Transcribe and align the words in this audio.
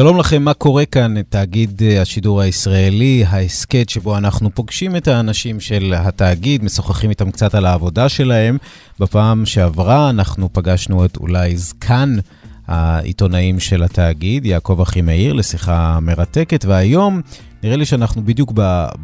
שלום 0.00 0.18
לכם, 0.18 0.42
מה 0.42 0.54
קורה 0.54 0.84
כאן? 0.84 1.22
תאגיד 1.22 1.82
אה, 1.82 2.02
השידור 2.02 2.40
הישראלי, 2.40 3.24
ההסכת 3.28 3.88
שבו 3.88 4.16
אנחנו 4.16 4.50
פוגשים 4.54 4.96
את 4.96 5.08
האנשים 5.08 5.60
של 5.60 5.94
התאגיד, 5.96 6.64
משוחחים 6.64 7.10
איתם 7.10 7.30
קצת 7.30 7.54
על 7.54 7.66
העבודה 7.66 8.08
שלהם. 8.08 8.58
בפעם 9.00 9.46
שעברה 9.46 10.10
אנחנו 10.10 10.48
פגשנו 10.52 11.04
את 11.04 11.16
אולי 11.16 11.56
זקן 11.56 12.16
העיתונאים 12.66 13.60
של 13.60 13.82
התאגיד, 13.82 14.46
יעקב 14.46 14.80
אחימאיר, 14.80 15.32
לשיחה 15.32 15.98
מרתקת, 16.02 16.64
והיום 16.64 17.20
נראה 17.62 17.76
לי 17.76 17.84
שאנחנו 17.84 18.24
בדיוק 18.24 18.52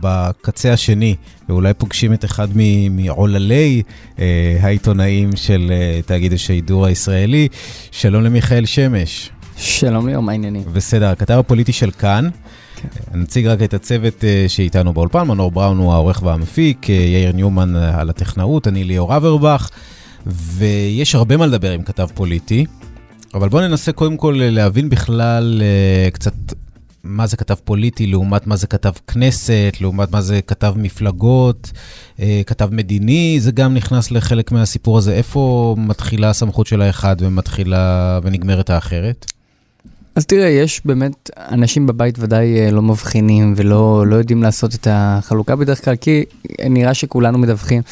בקצה 0.00 0.72
השני, 0.72 1.14
ואולי 1.48 1.74
פוגשים 1.74 2.12
את 2.12 2.24
אחד 2.24 2.48
מעוללי 2.91 3.83
אה, 4.19 4.58
העיתונאים 4.60 5.36
של 5.36 5.69
אה, 5.70 6.00
תאגיד 6.06 6.33
השידור 6.33 6.86
הישראלי. 6.86 7.48
שלום 7.91 8.22
למיכאל 8.22 8.66
שמש. 8.66 9.30
שלום 9.56 10.09
ליאור, 10.09 10.23
מה 10.23 10.33
העניינים? 10.33 10.62
בסדר, 10.73 11.06
הכתב 11.06 11.34
הפוליטי 11.38 11.73
של 11.73 11.91
כאן. 11.91 12.28
כן. 12.77 13.20
נציג 13.20 13.47
רק 13.47 13.62
את 13.62 13.75
הצוות 13.75 14.25
אה, 14.25 14.44
שאיתנו 14.48 14.92
באולפן, 14.92 15.22
מנור 15.22 15.50
בראון 15.50 15.78
הוא 15.78 15.92
העורך 15.92 16.22
והמפיק, 16.22 16.91
אה, 16.91 16.94
יאיר 16.94 17.33
ניומן 17.33 17.77
אה, 17.77 18.00
על 18.00 18.11
הטכנאות, 18.11 18.69
אני 18.69 18.84
ליאור 18.84 19.17
אברבך, 19.17 19.69
ויש 20.27 21.14
הרבה 21.14 21.36
מה 21.36 21.47
לדבר 21.47 21.72
עם 21.72 21.83
כתב 21.83 22.06
פוליטי, 22.14 22.67
אבל 23.34 23.48
בואו 23.48 23.69
ננסה 23.69 23.92
קודם 23.92 24.17
כל 24.17 24.41
להבין 24.42 24.89
בכלל 24.89 25.62
קצת 26.12 26.34
מה 27.05 27.27
זה 27.27 27.36
כתב 27.36 27.55
פוליטי 27.64 28.06
לעומת 28.06 28.47
מה 28.47 28.56
זה 28.56 28.67
כתב 28.67 28.92
כנסת, 29.06 29.77
לעומת 29.80 30.12
מה 30.12 30.20
זה 30.20 30.42
כתב 30.42 30.75
מפלגות, 30.77 31.73
כתב 32.47 32.69
מדיני, 32.73 33.36
זה 33.41 33.52
גם 33.52 33.75
נכנס 33.75 34.11
לחלק 34.11 34.52
מהסיפור 34.52 34.98
הזה. 34.98 35.12
איפה 35.12 35.75
מתחילה 35.78 36.30
הסמכות 36.30 36.67
של 36.67 36.83
האחד 36.83 37.17
ומתחילה 37.19 38.19
ונגמרת 38.23 38.70
האחרת? 38.70 39.27
אז 40.17 40.27
תראה, 40.27 40.48
יש 40.48 40.81
באמת, 40.84 41.31
אנשים 41.36 41.86
בבית 41.86 42.19
ודאי 42.19 42.61
אה, 42.61 42.70
לא 42.70 42.83
מבחינים 42.83 43.55
ולא 43.56 44.05
לא 44.06 44.17
יודעים 44.17 44.42
לעשות 44.42 44.75
את 44.75 44.89
החלוקה 44.91 45.56
בדרך 45.56 45.84
כלל, 45.84 45.97
כי 45.97 46.25
נראה 46.70 46.95
שכולנו 46.95 47.39
מדווחים 47.39 47.83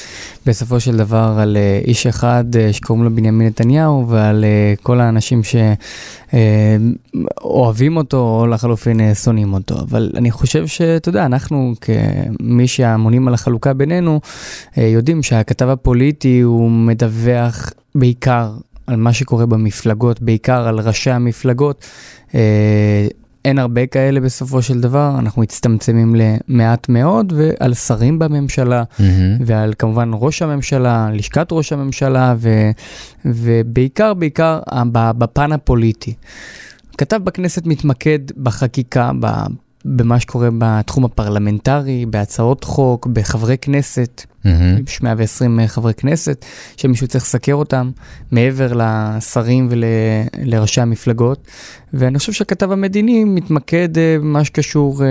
בסופו 0.47 0.81
של 0.81 0.97
דבר 0.97 1.37
על 1.39 1.57
אה, 1.57 1.81
איש 1.85 2.07
אחד 2.07 2.45
אה, 2.57 2.73
שקוראים 2.73 3.05
לו 3.05 3.11
בנימין 3.11 3.47
נתניהו 3.47 4.09
ועל 4.09 4.45
כל 4.83 5.01
האנשים 5.01 5.41
שאוהבים 6.33 7.97
אותו 7.97 8.19
או 8.19 8.47
לחלופין 8.47 9.15
שונאים 9.15 9.53
אותו. 9.53 9.75
אבל 9.75 10.11
אני 10.15 10.31
חושב 10.31 10.67
שאתה 10.67 11.09
יודע, 11.09 11.27
אנחנו 11.27 11.75
כמי 11.81 12.69
שאמונים 12.69 13.29
על 13.29 13.35
החלוקה 13.35 13.73
בינינו, 13.73 14.21
יודעים 14.77 15.23
שהכתב 15.23 15.69
הפוליטי 15.69 16.41
הוא 16.41 16.71
מדווח 16.71 17.71
בעיקר 17.95 18.51
על 18.87 18.97
מה 18.97 19.13
שקורה 19.13 19.47
במפלגות, 19.47 20.23
בעיקר 20.23 20.69
על 20.69 20.81
ראשי 20.81 21.11
המפלגות. 21.11 21.85
אה, 22.35 23.09
אין 23.45 23.59
הרבה 23.59 23.87
כאלה 23.87 24.21
בסופו 24.21 24.63
של 24.63 24.81
דבר, 24.81 25.17
אנחנו 25.19 25.43
מצטמצמים 25.43 26.15
למעט 26.15 26.89
מאוד, 26.89 27.33
ועל 27.37 27.75
שרים 27.75 28.19
בממשלה, 28.19 28.83
mm-hmm. 28.83 29.03
ועל 29.47 29.75
כמובן 29.79 30.11
ראש 30.13 30.43
הממשלה, 30.43 31.11
לשכת 31.13 31.49
ראש 31.53 31.73
הממשלה, 31.73 32.35
ו, 32.39 32.71
ובעיקר, 33.25 34.15
בעיקר 34.15 34.61
בפן 34.93 35.53
הפוליטי. 35.53 36.15
כתב 36.99 37.21
בכנסת 37.25 37.67
מתמקד 37.67 38.19
בחקיקה, 38.43 39.11
במה 39.85 40.21
שקורה 40.21 40.49
בתחום 40.59 41.05
הפרלמנטרי, 41.05 42.07
בהצעות 42.07 42.65
חוק, 42.65 43.07
בחברי 43.07 43.59
כנסת. 43.59 44.25
יש 44.87 45.03
120 45.03 45.61
אה, 45.61 45.69
חברי 45.69 45.95
כנסת, 45.95 46.45
שמישהו 46.77 47.07
צריך 47.07 47.25
לסקר 47.25 47.55
אותם, 47.55 47.91
מעבר 48.31 48.73
לשרים 48.77 49.69
ולראשי 49.71 50.81
המפלגות. 50.81 51.49
ואני 51.93 52.19
חושב 52.19 52.33
שהכתב 52.33 52.73
המדיני 52.73 53.25
מתמקד 53.25 53.99
אה, 53.99 54.17
במה 54.19 54.45
שקשור 54.45 55.05
אה, 55.05 55.09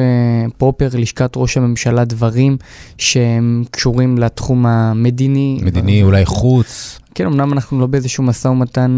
פרופר 0.57 0.89
לשכת 0.93 1.31
ראש 1.35 1.57
הממשלה, 1.57 2.05
דברים 2.05 2.57
שהם 2.97 3.63
קשורים 3.71 4.17
לתחום 4.17 4.65
המדיני. 4.65 5.59
מדיני, 5.63 6.03
אולי 6.03 6.25
חוץ. 6.25 6.99
כן, 7.15 7.25
אמנם 7.25 7.53
אנחנו 7.53 7.79
לא 7.79 7.87
באיזשהו 7.87 8.23
משא 8.23 8.47
ומתן 8.47 8.97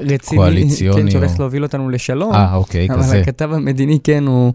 רציני, 0.00 0.36
קואליציוני, 0.36 1.02
כן, 1.02 1.10
שהולך 1.10 1.40
להוביל 1.40 1.62
אותנו 1.62 1.90
לשלום. 1.90 2.34
אה, 2.34 2.54
אוקיי, 2.54 2.88
אבל 2.90 2.98
כזה. 2.98 3.12
אבל 3.12 3.20
הכתב 3.20 3.50
המדיני, 3.52 3.98
כן, 4.04 4.26
הוא, 4.26 4.52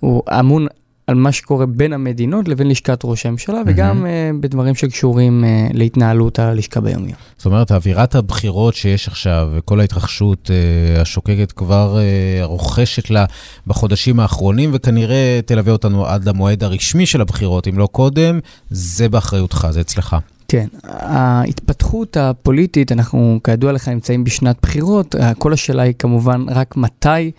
הוא 0.00 0.22
אמון 0.40 0.66
על 1.10 1.14
מה 1.14 1.32
שקורה 1.32 1.66
בין 1.66 1.92
המדינות 1.92 2.48
לבין 2.48 2.68
לשכת 2.68 3.00
ראש 3.04 3.26
הממשלה, 3.26 3.62
וגם 3.66 4.04
uh, 4.04 4.06
בדברים 4.40 4.74
שקשורים 4.74 5.44
uh, 5.44 5.76
להתנהלות 5.76 6.38
הלשכה 6.38 6.80
ביומיות. 6.80 7.18
זאת 7.36 7.46
אומרת, 7.46 7.72
אווירת 7.72 8.14
הבחירות 8.14 8.74
שיש 8.74 9.08
עכשיו, 9.08 9.48
וכל 9.52 9.80
ההתרחשות 9.80 10.50
uh, 10.50 11.00
השוקקת 11.00 11.52
כבר 11.52 11.98
uh, 11.98 12.44
רוכשת 12.44 13.10
לה 13.10 13.24
בחודשים 13.66 14.20
האחרונים, 14.20 14.70
וכנראה 14.72 15.40
תלווה 15.46 15.72
אותנו 15.72 16.06
עד 16.06 16.28
למועד 16.28 16.64
הרשמי 16.64 17.06
של 17.06 17.20
הבחירות, 17.20 17.68
אם 17.68 17.78
לא 17.78 17.88
קודם, 17.92 18.40
זה 18.70 19.08
באחריותך, 19.08 19.68
זה 19.70 19.80
אצלך. 19.80 20.16
כן, 20.50 20.66
ההתפתחות 20.84 22.16
הפוליטית, 22.16 22.92
אנחנו 22.92 23.40
כידוע 23.44 23.72
לך 23.72 23.88
נמצאים 23.88 24.24
בשנת 24.24 24.56
בחירות, 24.62 25.14
כל 25.38 25.52
השאלה 25.52 25.82
היא 25.82 25.94
כמובן 25.98 26.44
רק 26.48 26.76
מתי, 26.76 27.30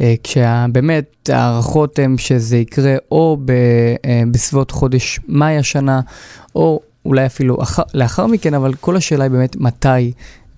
אה, 0.00 0.14
כשבאמת 0.22 1.30
ההערכות 1.32 1.98
הן 1.98 2.18
שזה 2.18 2.56
יקרה 2.56 2.94
או 3.10 3.38
אה, 4.04 4.22
בסביבות 4.30 4.70
חודש 4.70 5.20
מאי 5.28 5.58
השנה, 5.58 6.00
או 6.54 6.80
אולי 7.04 7.26
אפילו 7.26 7.62
אחר, 7.62 7.82
לאחר 7.94 8.26
מכן, 8.26 8.54
אבל 8.54 8.74
כל 8.74 8.96
השאלה 8.96 9.24
היא 9.24 9.30
באמת 9.30 9.56
מתי, 9.56 10.12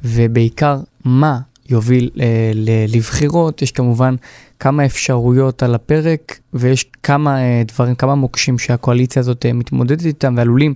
ובעיקר 0.04 0.80
מה 1.04 1.38
יוביל 1.68 2.10
אה, 2.20 2.52
לבחירות. 2.88 3.62
יש 3.62 3.72
כמובן 3.72 4.14
כמה 4.60 4.84
אפשרויות 4.84 5.62
על 5.62 5.74
הפרק, 5.74 6.38
ויש 6.54 6.84
כמה 7.02 7.38
אה, 7.42 7.62
דברים, 7.68 7.94
כמה 7.94 8.14
מוקשים 8.14 8.58
שהקואליציה 8.58 9.20
הזאת 9.20 9.46
אה, 9.46 9.52
מתמודדת 9.52 10.04
איתם 10.04 10.34
ועלולים 10.36 10.74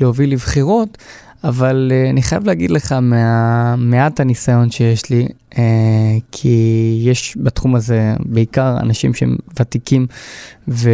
להוביל 0.00 0.32
לבחירות, 0.32 0.98
אבל 1.44 1.92
אה, 1.94 2.10
אני 2.10 2.22
חייב 2.22 2.44
להגיד 2.46 2.70
לך 2.70 2.92
מהמעט 2.92 4.20
הניסיון 4.20 4.70
שיש 4.70 5.10
לי, 5.10 5.28
כי 6.32 7.00
יש 7.04 7.36
בתחום 7.42 7.74
הזה 7.74 8.14
בעיקר 8.24 8.76
אנשים 8.80 9.14
שהם 9.14 9.36
ותיקים 9.60 10.06
ו... 10.68 10.90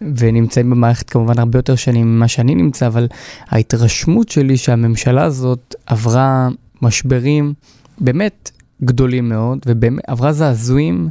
ונמצאים 0.00 0.70
במערכת 0.70 1.10
כמובן 1.10 1.38
הרבה 1.38 1.58
יותר 1.58 1.76
שנים 1.76 2.16
ממה 2.16 2.28
שאני 2.28 2.54
נמצא, 2.54 2.86
אבל 2.86 3.08
ההתרשמות 3.48 4.28
שלי 4.28 4.56
שהממשלה 4.56 5.24
הזאת 5.24 5.74
עברה 5.86 6.48
משברים 6.82 7.54
באמת 7.98 8.50
גדולים 8.84 9.28
מאוד, 9.28 9.58
ועברה 9.66 10.32
זעזועים 10.32 11.08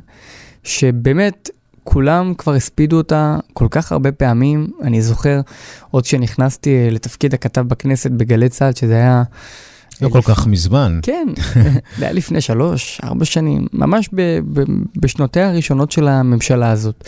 שבאמת 0.63 1.49
כולם 1.83 2.33
כבר 2.37 2.53
הספידו 2.53 2.97
אותה 2.97 3.37
כל 3.53 3.67
כך 3.71 3.91
הרבה 3.91 4.11
פעמים. 4.11 4.67
אני 4.83 5.01
זוכר 5.01 5.41
עוד 5.91 6.03
כשנכנסתי 6.03 6.69
אה, 6.69 6.89
לתפקיד 6.91 7.33
הכתב 7.33 7.61
בכנסת 7.61 8.11
בגלי 8.11 8.49
צה"ל, 8.49 8.73
שזה 8.75 8.93
היה... 8.93 9.23
לא 10.01 10.09
כל 10.09 10.21
כך 10.21 10.47
מזמן. 10.47 10.99
כן, 11.03 11.27
זה 11.97 12.05
היה 12.05 12.13
לפני 12.13 12.41
שלוש, 12.41 13.01
ארבע 13.03 13.25
שנים, 13.25 13.67
ממש 13.73 14.09
בשנותיה 14.95 15.49
הראשונות 15.49 15.91
של 15.91 16.07
הממשלה 16.07 16.71
הזאת. 16.71 17.07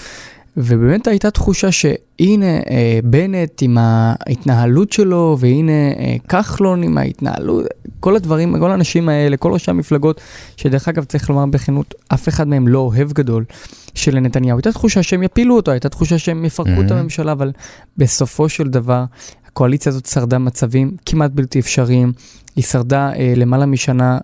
ובאמת 0.58 1.08
הייתה 1.08 1.32
תחושה 1.32 1.72
שהנה 1.72 2.58
אה, 2.70 3.00
בנט 3.04 3.62
עם 3.62 3.78
ההתנהלות 3.80 4.92
שלו, 4.92 5.38
והנה 5.40 5.72
אה, 5.72 6.16
כחלון 6.30 6.84
עם 6.84 6.98
ההתנהלות, 6.98 7.66
כל 8.00 8.16
הדברים, 8.16 8.60
כל 8.60 8.72
האנשים 8.72 9.10
האלה, 9.10 9.38
כל 9.38 9.52
ראשי 9.52 9.72
המפלגות, 9.72 10.22
שדרך 10.58 10.88
אגב 10.88 11.04
צריך 11.04 11.30
לומר 11.30 11.46
בכנות, 11.46 11.96
אף 12.08 12.30
אחד 12.30 12.48
מהם 12.48 12.68
לא 12.68 12.80
אוהב 12.80 13.12
גדול 13.12 13.46
של 13.94 14.20
נתניהו. 14.20 14.58
הייתה 14.58 14.72
תחושה 14.72 15.04
שהם 15.04 15.24
יפילו 15.24 15.56
אותו, 15.56 15.72
הייתה 15.72 15.90
תחושה 15.90 16.18
שהם 16.18 16.46
יפרקו 16.46 16.70
mm-hmm. 16.70 16.86
את 16.86 16.92
הממשלה, 16.92 17.32
אבל 17.32 17.52
בסופו 17.98 18.50
של 18.50 18.70
דבר, 18.70 19.04
הקואליציה 19.48 19.90
הזאת 19.90 20.06
שרדה 20.06 20.38
מצבים 20.38 20.92
כמעט 21.06 21.32
בלתי 21.32 21.60
אפשריים. 21.60 22.14
היא 22.56 22.64
שרדה 22.64 23.12
אה, 23.14 23.34
למעלה 23.36 23.66
משנה 23.66 24.18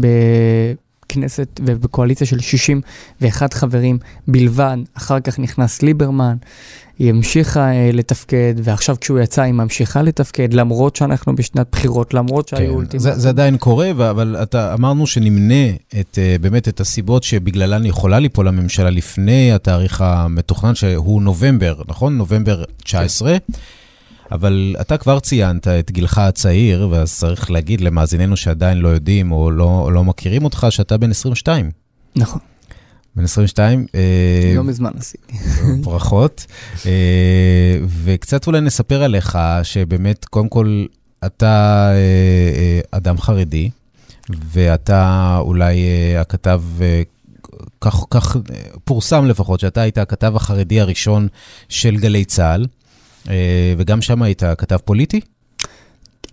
ב... 0.00 0.06
בכנסת 1.08 1.60
ובקואליציה 1.64 2.26
של 2.26 2.40
61 2.40 3.54
חברים 3.54 3.98
בלבד, 4.28 4.76
אחר 4.94 5.20
כך 5.20 5.38
נכנס 5.38 5.82
ליברמן, 5.82 6.36
היא 6.98 7.10
המשיכה 7.10 7.72
אה, 7.72 7.90
לתפקד, 7.92 8.54
ועכשיו 8.62 8.96
כשהוא 9.00 9.20
יצא 9.20 9.42
היא 9.42 9.52
ממשיכה 9.52 10.02
לתפקד, 10.02 10.54
למרות 10.54 10.96
שאנחנו 10.96 11.36
בשנת 11.36 11.66
בחירות, 11.72 12.14
למרות 12.14 12.48
שהיו 12.48 12.68
כן, 12.68 12.74
אולטימטים. 12.74 13.00
זה, 13.00 13.18
זה 13.18 13.28
עדיין 13.28 13.56
קורה, 13.56 13.90
אבל 13.90 14.36
אתה, 14.42 14.74
אמרנו 14.74 15.06
שנמנה 15.06 15.70
את, 16.00 16.18
אה, 16.18 16.36
באמת 16.40 16.68
את 16.68 16.80
הסיבות 16.80 17.22
שבגללן 17.22 17.86
יכולה 17.86 18.18
ליפול 18.18 18.48
הממשלה 18.48 18.90
לפני 18.90 19.52
התאריך 19.52 20.00
המתוכנן, 20.00 20.74
שהוא 20.74 21.22
נובמבר, 21.22 21.82
נכון? 21.88 22.16
נובמבר 22.16 22.64
19. 22.84 23.36
אבל 24.32 24.76
אתה 24.80 24.96
כבר 24.96 25.20
ציינת 25.20 25.68
את 25.68 25.90
גילך 25.90 26.18
הצעיר, 26.18 26.88
ואז 26.90 27.18
צריך 27.18 27.50
להגיד 27.50 27.80
למאזיננו 27.80 28.36
שעדיין 28.36 28.78
לא 28.78 28.88
יודעים 28.88 29.32
או 29.32 29.50
לא, 29.50 29.90
לא 29.92 30.04
מכירים 30.04 30.44
אותך, 30.44 30.66
שאתה 30.70 30.96
בן 30.96 31.10
22. 31.10 31.70
נכון, 32.16 32.40
בן 33.16 33.24
22. 33.24 33.86
אה, 33.94 34.52
לא 34.56 34.64
מזמן 34.64 34.90
עשיתי. 34.98 35.32
ברכות. 35.84 36.46
אה, 36.86 37.78
וקצת 38.04 38.46
אולי 38.46 38.60
נספר 38.60 39.02
עליך, 39.02 39.38
שבאמת, 39.62 40.24
קודם 40.24 40.48
כל, 40.48 40.84
אתה 41.26 41.88
אה, 41.90 41.96
אה, 42.56 42.80
אדם 42.90 43.18
חרדי, 43.18 43.70
ואתה 44.52 45.36
אולי 45.40 45.76
אה, 45.76 46.20
הכתב, 46.20 46.62
אה, 46.80 47.02
כך, 47.80 48.04
כך 48.10 48.36
אה, 48.36 48.40
פורסם 48.84 49.24
לפחות, 49.26 49.60
שאתה 49.60 49.80
היית 49.80 49.98
הכתב 49.98 50.36
החרדי 50.36 50.80
הראשון 50.80 51.28
של 51.68 51.96
גלי 51.96 52.24
צה"ל, 52.24 52.62
אה, 52.62 52.66
וגם 53.78 54.02
שם 54.02 54.22
היית 54.22 54.42
כתב 54.58 54.76
פוליטי? 54.84 55.20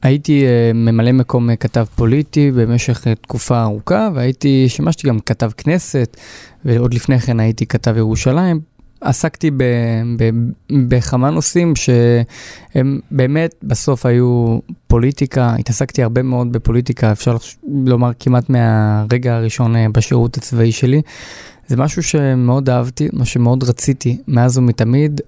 הייתי 0.03 0.45
אה, 0.45 0.71
ממלא 0.73 1.11
מקום 1.11 1.49
אה, 1.49 1.55
כתב 1.55 1.85
פוליטי 1.95 2.51
במשך 2.51 3.07
אה, 3.07 3.15
תקופה 3.15 3.63
ארוכה, 3.63 4.09
והייתי, 4.13 4.65
שימשתי 4.69 5.07
גם 5.07 5.19
כתב 5.19 5.51
כנסת, 5.57 6.17
ועוד 6.65 6.93
לפני 6.93 7.19
כן 7.19 7.39
הייתי 7.39 7.65
כתב 7.65 7.97
ירושלים. 7.97 8.59
עסקתי 9.01 9.51
ב, 9.51 9.63
ב, 10.17 10.29
בכמה 10.87 11.29
נושאים 11.29 11.73
שהם 11.75 12.99
באמת 13.11 13.55
בסוף 13.63 14.05
היו 14.05 14.59
פוליטיקה, 14.87 15.55
התעסקתי 15.59 16.03
הרבה 16.03 16.21
מאוד 16.21 16.51
בפוליטיקה, 16.51 17.11
אפשר 17.11 17.37
לומר 17.85 18.11
כמעט 18.19 18.49
מהרגע 18.49 19.35
הראשון 19.35 19.75
אה, 19.75 19.85
בשירות 19.91 20.37
הצבאי 20.37 20.71
שלי. 20.71 21.01
זה 21.67 21.77
משהו 21.77 22.03
שמאוד 22.03 22.69
אהבתי, 22.69 23.07
מה 23.13 23.25
שמאוד 23.25 23.63
רציתי 23.63 24.17
מאז 24.27 24.57
ומתמיד. 24.57 25.21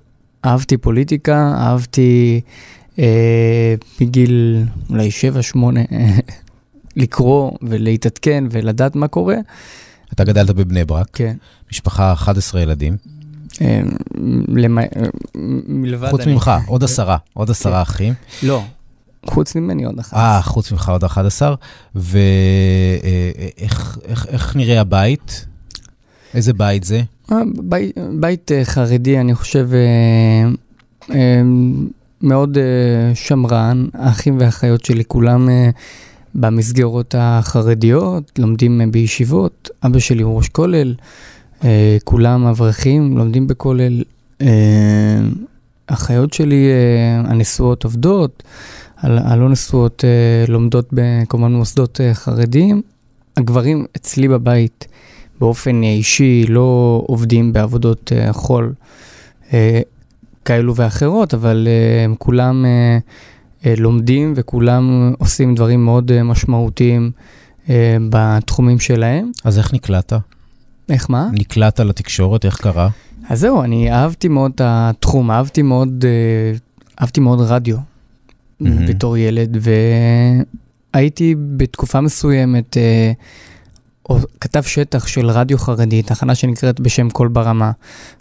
אהבתי 0.46 0.78
פוליטיקה, 0.78 1.54
אהבתי 1.58 2.42
אה, 3.00 3.76
מגיל 4.02 4.64
אולי 4.90 5.10
7-8 5.54 5.58
לקרוא 6.96 7.52
ולהתעדכן 7.62 8.44
ולדעת 8.52 8.96
מה 8.96 9.08
קורה. 9.08 9.36
אתה 10.14 10.24
גדלת 10.24 10.50
בבני 10.50 10.86
ברק, 10.86 11.08
כן. 11.14 11.38
משפחה 11.72 12.14
11 12.14 12.62
ילדים. 12.62 12.98
אה, 13.62 13.82
למ... 14.48 14.78
אה, 14.80 14.86
מלבד... 15.68 16.10
חוץ 16.10 16.22
אני- 16.22 16.34
ממך, 16.34 16.52
עוד 16.68 16.84
עשרה, 16.84 17.18
עוד 17.34 17.50
עשרה 17.50 17.86
כן. 17.86 17.92
אחים. 17.92 18.14
לא, 18.44 18.64
חוץ 19.26 19.56
ממני 19.56 19.84
עוד 19.84 20.00
אחת. 20.00 20.14
אה, 20.14 20.42
חוץ 20.42 20.72
ממך 20.72 20.90
עוד 20.90 21.04
11. 21.04 21.56
ואיך 21.96 22.14
איך, 24.06 24.26
איך 24.30 24.56
נראה 24.56 24.82
הבית? 24.82 25.46
איזה 26.34 26.54
בית 26.54 26.84
זה? 26.84 27.02
אה, 27.32 27.38
בית, 27.64 27.98
בית 28.20 28.52
אה, 28.52 28.66
חרדי, 28.66 29.20
אני 29.20 29.36
חושב, 29.36 29.70
אה, 31.10 31.42
מאוד 32.22 32.58
שמרן. 33.14 33.86
האחים 33.94 34.38
והאחיות 34.40 34.86
שלי 34.86 35.04
כולם 35.08 35.50
במסגרות 36.36 37.16
החרדיות, 37.18 38.32
לומדים 38.40 38.82
בישיבות. 38.92 39.70
אבא 39.86 40.00
שלי 40.00 40.24
הוא 40.24 40.38
ראש 40.38 40.50
כולל, 40.50 40.96
כולם 42.04 42.46
אברכים, 42.46 43.18
לומדים 43.18 43.48
בכולל. 43.48 44.04
האחיות 45.90 46.34
שלי 46.34 46.70
הנשואות 47.26 47.84
עובדות, 47.84 48.44
הלא 48.98 49.50
נשואות 49.50 50.04
לומדות 50.48 50.90
בכמובן 50.92 51.54
במוסדות 51.54 52.02
אה, 52.02 52.14
חרדיים. 52.14 52.82
הגברים 53.38 53.86
אצלי 53.96 54.28
בבית 54.28 54.88
באופן 55.40 55.84
אישי 55.84 56.46
לא 56.50 57.04
עובדים 57.08 57.54
בעבודות 57.54 58.12
אה, 58.16 58.34
חול 58.34 58.74
אה, 59.54 59.82
כאלו 60.46 60.76
ואחרות, 60.76 61.34
אבל 61.34 61.68
אה, 61.68 62.04
הם 62.04 62.16
כולם 62.20 62.66
לומדים 63.78 64.34
וכולם 64.36 65.14
עושים 65.20 65.56
דברים 65.56 65.86
מאוד 65.86 66.24
משמעותיים 66.24 67.12
בתחומים 68.10 68.80
שלהם. 68.80 69.32
אז 69.44 69.58
איך 69.58 69.74
נקלעת? 69.74 70.14
איך 70.90 71.10
מה? 71.10 71.30
נקלעת 71.34 71.80
לתקשורת, 71.80 72.46
איך 72.46 72.58
קרה? 72.58 72.90
אז 73.30 73.40
זהו, 73.40 73.62
אני 73.64 73.92
אהבתי 73.92 74.28
מאוד 74.28 74.52
את 74.56 74.62
התחום, 74.64 75.32
אהבתי 75.32 75.62
מאוד, 75.62 76.06
אה, 76.06 76.58
אהבתי 77.02 77.20
מאוד 77.20 77.40
רדיו 77.42 77.78
מהמם. 78.60 78.86
בתור 78.86 79.18
ילד, 79.18 79.58
והייתי 80.94 81.36
בתקופה 81.58 82.02
מסוימת 82.02 82.78
אה, 82.78 83.12
או- 84.10 84.20
כתב 84.42 84.62
שטח 84.64 85.08
של 85.08 85.30
רדיו 85.30 85.58
חרדי, 85.58 86.02
תחנה 86.02 86.36
שנקראת 86.36 86.80
בשם 86.80 87.10
קול 87.10 87.28
ברמה. 87.28 87.72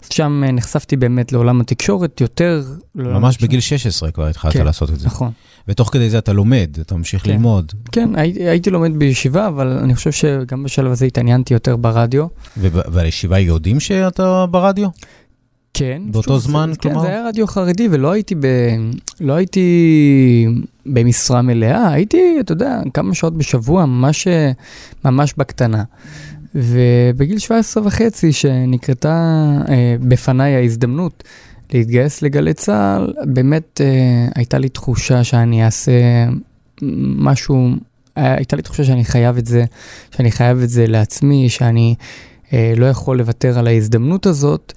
אז 0.03 0.09
שם 0.13 0.43
אה, 0.45 0.51
נחשפתי 0.51 0.95
באמת 0.95 1.31
לעולם 1.31 1.61
התקשורת, 1.61 2.21
יותר... 2.21 2.63
ממש. 2.95 3.37
בגיל 3.43 3.59
16 3.59 4.11
כבר 4.11 4.27
התחלת 4.27 4.53
כן, 4.53 4.65
לעשות 4.65 4.89
את 4.89 4.99
זה. 4.99 5.07
נכון. 5.07 5.31
ותוך 5.67 5.89
כדי 5.93 6.09
זה 6.09 6.17
אתה 6.17 6.33
לומד, 6.33 6.69
אתה 6.81 6.95
ממשיך 6.95 7.23
כן. 7.23 7.31
ללמוד. 7.31 7.71
כן, 7.91 8.09
הייתי, 8.15 8.43
הייתי 8.43 8.69
לומד 8.69 8.91
בישיבה, 8.99 9.47
אבל 9.47 9.67
אני 9.67 9.95
חושב 9.95 10.11
שגם 10.11 10.63
בשלב 10.63 10.91
הזה 10.91 11.05
התעניינתי 11.05 11.53
יותר 11.53 11.75
ברדיו. 11.75 12.25
וב- 12.57 12.79
ובישיבה 12.87 13.39
יודעים 13.39 13.79
שאתה 13.79 14.45
ברדיו? 14.51 14.87
כן. 15.77 16.01
באותו 16.05 16.39
זמן, 16.39 16.69
זה, 16.73 16.79
כן, 16.79 16.89
כלומר? 16.89 17.01
זה 17.01 17.07
היה 17.07 17.27
רדיו 17.27 17.47
חרדי 17.47 17.87
ולא 17.91 18.11
הייתי, 18.11 18.35
ב, 18.35 18.45
לא 19.21 19.33
הייתי 19.33 20.47
במשרה 20.85 21.41
מלאה, 21.41 21.91
הייתי, 21.91 22.37
אתה 22.39 22.51
יודע, 22.51 22.81
כמה 22.93 23.13
שעות 23.13 23.37
בשבוע, 23.37 23.85
ממש, 23.85 24.27
ממש 25.05 25.33
בקטנה. 25.37 25.83
ובגיל 26.55 27.39
17 27.39 27.87
וחצי, 27.87 28.31
שנקרתה 28.31 29.51
אה, 29.69 29.95
בפניי 30.01 30.55
ההזדמנות 30.55 31.23
להתגייס 31.73 32.21
לגלי 32.21 32.53
צה"ל, 32.53 33.13
באמת 33.25 33.81
אה, 33.83 34.27
הייתה 34.35 34.57
לי 34.57 34.69
תחושה 34.69 35.23
שאני 35.23 35.65
אעשה 35.65 35.91
משהו, 37.17 37.69
אה, 38.17 38.35
הייתה 38.35 38.55
לי 38.55 38.61
תחושה 38.61 38.83
שאני 38.83 39.05
חייב 39.05 39.37
את 39.37 39.45
זה, 39.45 39.65
שאני 40.15 40.31
חייב 40.31 40.61
את 40.61 40.69
זה 40.69 40.87
לעצמי, 40.87 41.49
שאני 41.49 41.95
אה, 42.53 42.73
לא 42.77 42.85
יכול 42.85 43.17
לוותר 43.17 43.59
על 43.59 43.67
ההזדמנות 43.67 44.25
הזאת. 44.25 44.73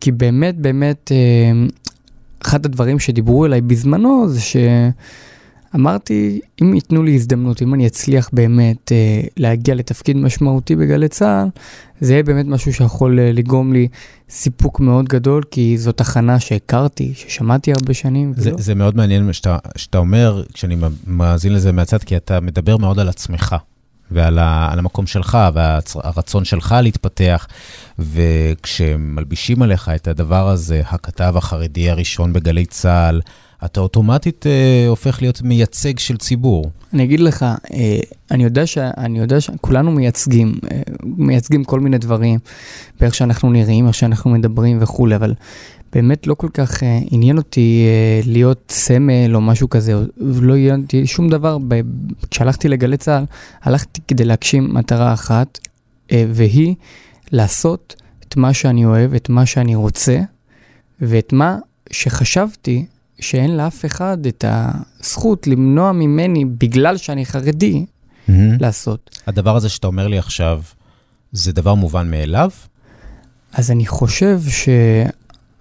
כי 0.00 0.12
באמת, 0.12 0.56
באמת, 0.58 1.12
אה, 1.12 1.66
אחד 2.42 2.66
הדברים 2.66 2.98
שדיברו 2.98 3.46
אליי 3.46 3.60
בזמנו 3.60 4.28
זה 4.28 4.40
שאמרתי, 5.74 6.40
אם 6.62 6.74
ייתנו 6.74 7.02
לי 7.02 7.14
הזדמנות, 7.14 7.62
אם 7.62 7.74
אני 7.74 7.86
אצליח 7.86 8.30
באמת 8.32 8.92
אה, 8.92 9.20
להגיע 9.36 9.74
לתפקיד 9.74 10.16
משמעותי 10.16 10.76
בגלי 10.76 11.08
צה"ל, 11.08 11.48
זה 12.00 12.12
יהיה 12.12 12.22
באמת 12.22 12.46
משהו 12.46 12.72
שיכול 12.74 13.18
אה, 13.20 13.32
לגרום 13.32 13.72
לי 13.72 13.88
סיפוק 14.30 14.80
מאוד 14.80 15.08
גדול, 15.08 15.42
כי 15.50 15.78
זו 15.78 15.92
תחנה 15.92 16.40
שהכרתי, 16.40 17.12
ששמעתי 17.14 17.72
הרבה 17.72 17.94
שנים. 17.94 18.32
זה, 18.36 18.50
ולא- 18.50 18.60
זה 18.60 18.74
מאוד 18.74 18.96
מעניין 18.96 19.32
שאתה, 19.32 19.58
שאתה 19.76 19.98
אומר, 19.98 20.44
כשאני 20.52 20.76
מאזין 21.06 21.52
לזה 21.52 21.72
מהצד, 21.72 21.98
כי 21.98 22.16
אתה 22.16 22.40
מדבר 22.40 22.76
מאוד 22.76 22.98
על 22.98 23.08
עצמך. 23.08 23.56
ועל 24.10 24.38
ה, 24.38 24.68
המקום 24.72 25.06
שלך 25.06 25.38
והרצון 25.54 26.44
שלך 26.44 26.74
להתפתח, 26.82 27.46
וכשמלבישים 27.98 29.62
עליך 29.62 29.88
את 29.88 30.08
הדבר 30.08 30.48
הזה, 30.48 30.82
הכתב 30.86 31.34
החרדי 31.36 31.90
הראשון 31.90 32.32
בגלי 32.32 32.66
צה"ל, 32.66 33.20
אתה 33.64 33.80
אוטומטית 33.80 34.46
אה, 34.46 34.84
הופך 34.88 35.22
להיות 35.22 35.42
מייצג 35.42 35.98
של 35.98 36.16
ציבור. 36.16 36.70
אני 36.94 37.04
אגיד 37.04 37.20
לך, 37.20 37.42
אה, 37.42 37.98
אני 38.30 38.44
יודע, 38.44 38.62
אני 38.98 39.18
יודע 39.18 39.40
שכולנו 39.40 39.90
מייצגים, 39.90 40.54
אה, 40.70 40.80
מייצגים 41.02 41.64
כל 41.64 41.80
מיני 41.80 41.98
דברים, 41.98 42.38
באיך 43.00 43.14
שאנחנו 43.14 43.50
נראים, 43.50 43.86
איך 43.86 43.94
שאנחנו 43.94 44.30
מדברים 44.30 44.78
וכולי, 44.80 45.16
אבל 45.16 45.34
באמת 45.92 46.26
לא 46.26 46.34
כל 46.34 46.48
כך 46.54 46.82
אה, 46.82 46.98
עניין 47.10 47.36
אותי 47.36 47.84
אה, 47.88 48.20
להיות 48.32 48.64
סמל 48.70 49.34
או 49.34 49.40
משהו 49.40 49.70
כזה, 49.70 49.94
או- 49.94 50.02
ולא 50.34 50.54
עניין 50.56 50.80
אותי 50.82 51.06
שום 51.06 51.28
דבר. 51.28 51.58
ב, 51.68 51.80
כשהלכתי 52.30 52.68
לגלי 52.68 52.96
צה"ל, 52.96 53.24
הלכתי 53.62 54.00
כדי 54.08 54.24
להגשים 54.24 54.74
מטרה 54.74 55.12
אחת, 55.12 55.58
אה, 56.12 56.24
והיא 56.32 56.74
לעשות 57.32 57.96
את 58.28 58.36
מה 58.36 58.54
שאני 58.54 58.84
אוהב, 58.84 59.14
את 59.14 59.28
מה 59.28 59.46
שאני 59.46 59.74
רוצה, 59.74 60.20
ואת 61.00 61.32
מה 61.32 61.58
שחשבתי 61.90 62.86
שאין 63.20 63.56
לאף 63.56 63.84
אחד 63.84 64.18
את 64.26 64.44
הזכות 64.48 65.46
למנוע 65.46 65.92
ממני, 65.92 66.44
בגלל 66.44 66.96
שאני 66.96 67.26
חרדי, 67.26 67.84
לעשות. 68.60 69.20
הדבר 69.26 69.56
הזה 69.56 69.68
שאתה 69.68 69.86
אומר 69.86 70.08
לי 70.08 70.18
עכשיו, 70.18 70.62
זה 71.32 71.52
דבר 71.52 71.74
מובן 71.74 72.10
מאליו? 72.10 72.50
אז 73.52 73.70
אני 73.70 73.86
חושב 73.86 74.40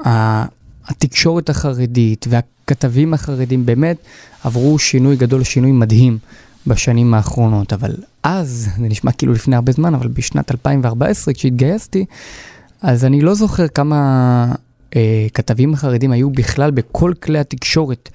שהתקשורת 0.03 1.49
החרדית 1.49 2.25
והכתבים 2.29 3.13
החרדים 3.13 3.65
באמת 3.65 3.97
עברו 4.43 4.79
שינוי 4.79 5.15
גדול, 5.15 5.43
שינוי 5.43 5.71
מדהים 5.71 6.17
בשנים 6.67 7.13
האחרונות, 7.13 7.73
אבל 7.73 7.95
אז, 8.23 8.69
זה 8.77 8.87
נשמע 8.87 9.11
כאילו 9.11 9.33
לפני 9.33 9.55
הרבה 9.55 9.71
זמן, 9.71 9.93
אבל 9.93 10.07
בשנת 10.07 10.51
2014, 10.51 11.33
כשהתגייסתי, 11.33 12.05
אז 12.81 13.05
אני 13.05 13.21
לא 13.21 13.33
זוכר 13.33 13.67
כמה 13.67 14.53
אה, 14.95 15.27
כתבים 15.33 15.75
חרדים 15.75 16.11
היו 16.11 16.29
בכלל 16.29 16.71
בכל 16.71 17.13
כלי 17.23 17.39
התקשורת 17.39 18.09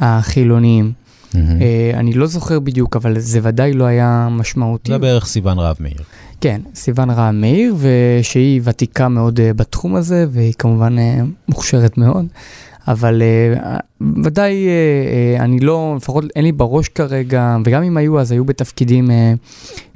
החילוניים. 0.00 0.92
Mm-hmm. 0.92 1.36
אה, 1.36 1.90
אני 1.94 2.12
לא 2.12 2.26
זוכר 2.26 2.60
בדיוק, 2.60 2.96
אבל 2.96 3.18
זה 3.18 3.40
ודאי 3.42 3.72
לא 3.72 3.84
היה 3.84 4.28
משמעותי. 4.30 4.92
זה 4.92 4.98
בערך 4.98 5.26
סיוון 5.26 5.58
רהב 5.58 5.76
מאיר. 5.80 6.02
כן, 6.40 6.60
סיוון 6.74 7.10
רהב 7.10 7.34
מאיר, 7.34 7.74
ושהיא 7.78 8.60
ותיקה 8.64 9.08
מאוד 9.08 9.40
uh, 9.40 9.42
בתחום 9.56 9.94
הזה, 9.94 10.26
והיא 10.30 10.52
כמובן 10.58 10.98
uh, 10.98 11.00
מוכשרת 11.48 11.98
מאוד. 11.98 12.26
אבל 12.88 13.22
uh, 13.54 14.04
ודאי, 14.24 14.68
אני 15.38 15.60
לא, 15.60 15.94
לפחות 15.96 16.24
אין 16.36 16.44
לי 16.44 16.52
בראש 16.52 16.88
כרגע, 16.88 17.56
וגם 17.64 17.82
אם 17.82 17.96
היו, 17.96 18.20
אז 18.20 18.32
היו 18.32 18.44
בתפקידים 18.44 19.10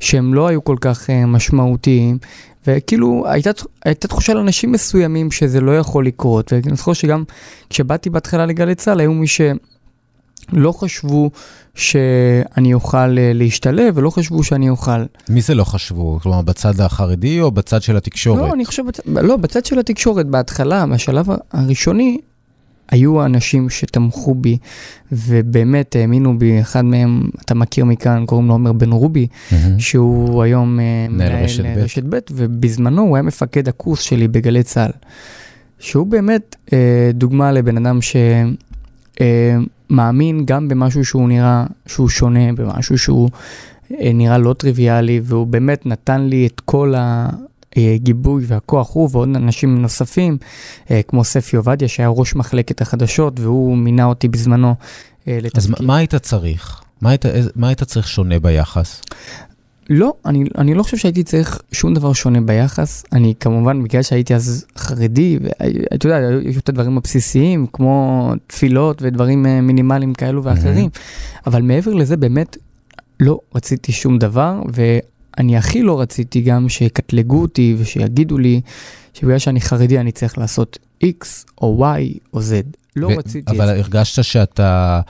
שהם 0.00 0.34
לא 0.34 0.48
היו 0.48 0.64
כל 0.64 0.76
כך 0.80 1.10
משמעותיים. 1.26 2.18
וכאילו, 2.66 3.24
הייתה, 3.26 3.50
הייתה 3.84 4.08
תחושה 4.08 4.34
לאנשים 4.34 4.72
מסוימים 4.72 5.30
שזה 5.30 5.60
לא 5.60 5.78
יכול 5.78 6.06
לקרות. 6.06 6.52
ואני 6.52 6.76
זוכר 6.76 6.92
שגם 6.92 7.24
כשבאתי 7.70 8.10
בהתחלה 8.10 8.46
לגלי 8.46 8.74
צה"ל, 8.74 9.00
היו 9.00 9.12
מי 9.12 9.26
שלא 10.50 10.72
חשבו 10.72 11.30
שאני 11.74 12.74
אוכל 12.74 13.06
להשתלב, 13.08 13.94
ולא 13.96 14.10
חשבו 14.10 14.44
שאני 14.44 14.68
אוכל. 14.68 15.04
מי 15.28 15.40
זה 15.40 15.54
לא 15.54 15.64
חשבו? 15.64 16.18
כלומר, 16.22 16.42
בצד 16.42 16.80
החרדי 16.80 17.40
או 17.40 17.50
בצד 17.50 17.82
של 17.82 17.96
התקשורת? 17.96 18.38
לא, 18.38 18.54
אני 18.54 18.64
חושב, 18.64 18.82
לא, 19.06 19.36
בצד 19.36 19.64
של 19.64 19.78
התקשורת, 19.78 20.26
בהתחלה, 20.26 20.86
בשלב 20.86 21.26
הראשוני, 21.52 22.18
היו 22.90 23.24
אנשים 23.24 23.70
שתמכו 23.70 24.34
בי, 24.34 24.58
ובאמת 25.12 25.96
האמינו 25.96 26.38
בי, 26.38 26.60
אחד 26.60 26.84
מהם, 26.84 27.30
אתה 27.44 27.54
מכיר 27.54 27.84
מכאן, 27.84 28.26
קוראים 28.26 28.48
לו 28.48 28.52
עומר 28.52 28.72
בן 28.72 28.92
רובי, 28.92 29.26
mm-hmm. 29.26 29.54
שהוא 29.78 30.42
היום 30.42 30.78
מנהל 31.08 31.44
רשת, 31.44 31.64
רשת 31.76 32.02
ב', 32.08 32.18
ובזמנו 32.30 33.02
הוא 33.02 33.16
היה 33.16 33.22
מפקד 33.22 33.68
הקורס 33.68 34.00
שלי 34.00 34.28
בגלי 34.28 34.62
צה"ל. 34.62 34.90
שהוא 35.78 36.06
באמת 36.06 36.56
אה, 36.72 37.10
דוגמה 37.14 37.52
לבן 37.52 37.86
אדם 37.86 38.02
ש... 38.02 38.16
אה, 39.20 39.56
מאמין 39.92 40.44
גם 40.44 40.68
במשהו 40.68 41.04
שהוא 41.04 41.28
נראה, 41.28 41.64
שהוא 41.86 42.08
שונה, 42.08 42.52
במשהו 42.52 42.98
שהוא 42.98 43.30
אה, 44.00 44.10
נראה 44.14 44.38
לא 44.38 44.52
טריוויאלי, 44.52 45.20
והוא 45.24 45.46
באמת 45.46 45.86
נתן 45.86 46.20
לי 46.20 46.46
את 46.46 46.60
כל 46.60 46.94
הגיבוי 47.76 48.44
והכוח, 48.46 48.90
הוא 48.92 49.08
ועוד 49.12 49.28
אנשים 49.36 49.82
נוספים, 49.82 50.38
אה, 50.90 51.00
כמו 51.08 51.24
ספי 51.24 51.56
עובדיה, 51.56 51.88
שהיה 51.88 52.08
ראש 52.08 52.34
מחלקת 52.34 52.80
החדשות, 52.80 53.40
והוא 53.40 53.76
מינה 53.76 54.04
אותי 54.04 54.28
בזמנו 54.28 54.74
לתפקיד. 55.26 55.56
אז 55.56 55.70
מה 55.80 55.96
היית 55.96 56.14
צריך? 56.14 56.80
מה 57.00 57.10
היית, 57.10 57.24
מה 57.56 57.68
היית 57.68 57.82
צריך 57.82 58.08
שונה 58.08 58.38
ביחס? 58.38 59.02
לא, 59.90 60.14
אני, 60.26 60.44
אני 60.58 60.74
לא 60.74 60.82
חושב 60.82 60.96
שהייתי 60.96 61.22
צריך 61.22 61.60
שום 61.72 61.94
דבר 61.94 62.12
שונה 62.12 62.40
ביחס. 62.40 63.04
אני 63.12 63.34
כמובן, 63.40 63.82
בגלל 63.82 64.02
שהייתי 64.02 64.34
אז 64.34 64.66
חרדי, 64.76 65.38
ואתה 65.42 66.06
יודע, 66.06 66.16
היו 66.16 66.58
את 66.58 66.68
הדברים 66.68 66.96
הבסיסיים, 66.96 67.66
כמו 67.72 68.32
תפילות 68.46 69.02
ודברים 69.02 69.42
מינימליים 69.42 70.14
כאלו 70.14 70.44
ואחרים, 70.44 70.86
mm-hmm. 70.86 71.40
אבל 71.46 71.62
מעבר 71.62 71.94
לזה, 71.94 72.16
באמת, 72.16 72.56
לא 73.20 73.40
רציתי 73.54 73.92
שום 73.92 74.18
דבר, 74.18 74.62
ואני 74.72 75.56
הכי 75.56 75.82
לא 75.82 76.00
רציתי 76.00 76.40
גם 76.40 76.68
שיקטלגו 76.68 77.42
אותי 77.42 77.76
ושיגידו 77.78 78.38
לי 78.38 78.60
שבגלל 79.14 79.38
שאני 79.38 79.60
חרדי 79.60 79.98
אני 79.98 80.12
צריך 80.12 80.38
לעשות 80.38 80.78
X 81.04 81.26
או 81.62 81.86
Y 81.98 82.18
או 82.34 82.38
Z. 82.38 82.42
לא 82.96 83.06
ו- 83.06 83.16
רציתי 83.16 83.38
את 83.38 83.56
זה. 83.56 83.64
אבל 83.64 83.68
הרגשת 83.68 84.24
שאתה... 84.24 85.00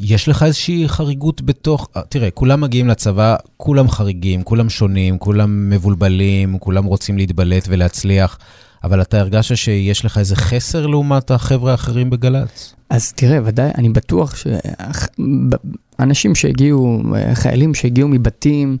יש 0.00 0.28
לך 0.28 0.42
איזושהי 0.42 0.88
חריגות 0.88 1.42
בתוך, 1.42 1.88
אה, 1.96 2.02
תראה, 2.08 2.30
כולם 2.30 2.60
מגיעים 2.60 2.88
לצבא, 2.88 3.36
כולם 3.56 3.88
חריגים, 3.88 4.42
כולם 4.42 4.68
שונים, 4.70 5.18
כולם 5.18 5.70
מבולבלים, 5.70 6.58
כולם 6.58 6.84
רוצים 6.84 7.18
להתבלט 7.18 7.64
ולהצליח, 7.68 8.38
אבל 8.84 9.02
אתה 9.02 9.20
הרגשת 9.20 9.56
שיש 9.56 10.04
לך 10.04 10.18
איזה 10.18 10.36
חסר 10.36 10.86
לעומת 10.86 11.30
החבר'ה 11.30 11.70
האחרים 11.70 12.10
בגל"צ? 12.10 12.74
אז 12.90 13.12
תראה, 13.12 13.38
ודאי, 13.44 13.70
אני 13.78 13.88
בטוח 13.88 14.34
שאנשים 14.36 16.34
שהגיעו, 16.34 17.02
חיילים 17.34 17.74
שהגיעו 17.74 18.08
מבתים 18.08 18.76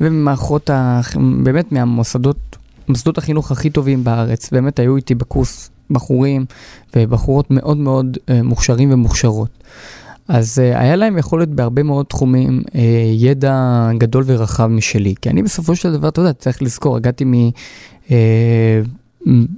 וממערכות, 0.00 0.70
באמת 1.42 1.72
מהמוסדות, 1.72 2.56
מוסדות 2.88 3.18
החינוך 3.18 3.52
הכי 3.52 3.70
טובים 3.70 4.04
בארץ, 4.04 4.50
באמת 4.50 4.78
היו 4.78 4.96
איתי 4.96 5.14
בקורס 5.14 5.70
בחורים 5.90 6.44
ובחורות 6.96 7.50
מאוד 7.50 7.76
מאוד 7.76 8.18
אה, 8.30 8.42
מוכשרים 8.42 8.92
ומוכשרות. 8.92 9.50
אז 10.28 10.58
uh, 10.58 10.78
היה 10.78 10.96
להם 10.96 11.18
יכולת 11.18 11.48
בהרבה 11.48 11.82
מאוד 11.82 12.06
תחומים, 12.06 12.62
uh, 12.66 12.72
ידע 13.12 13.90
גדול 13.98 14.24
ורחב 14.26 14.66
משלי. 14.66 15.14
כי 15.22 15.30
אני 15.30 15.42
בסופו 15.42 15.76
של 15.76 15.92
דבר, 15.92 16.08
אתה 16.08 16.20
יודע, 16.20 16.32
צריך 16.32 16.62
לזכור, 16.62 16.96
הגעתי 16.96 17.24
מ... 17.24 17.32
Uh, 18.06 18.10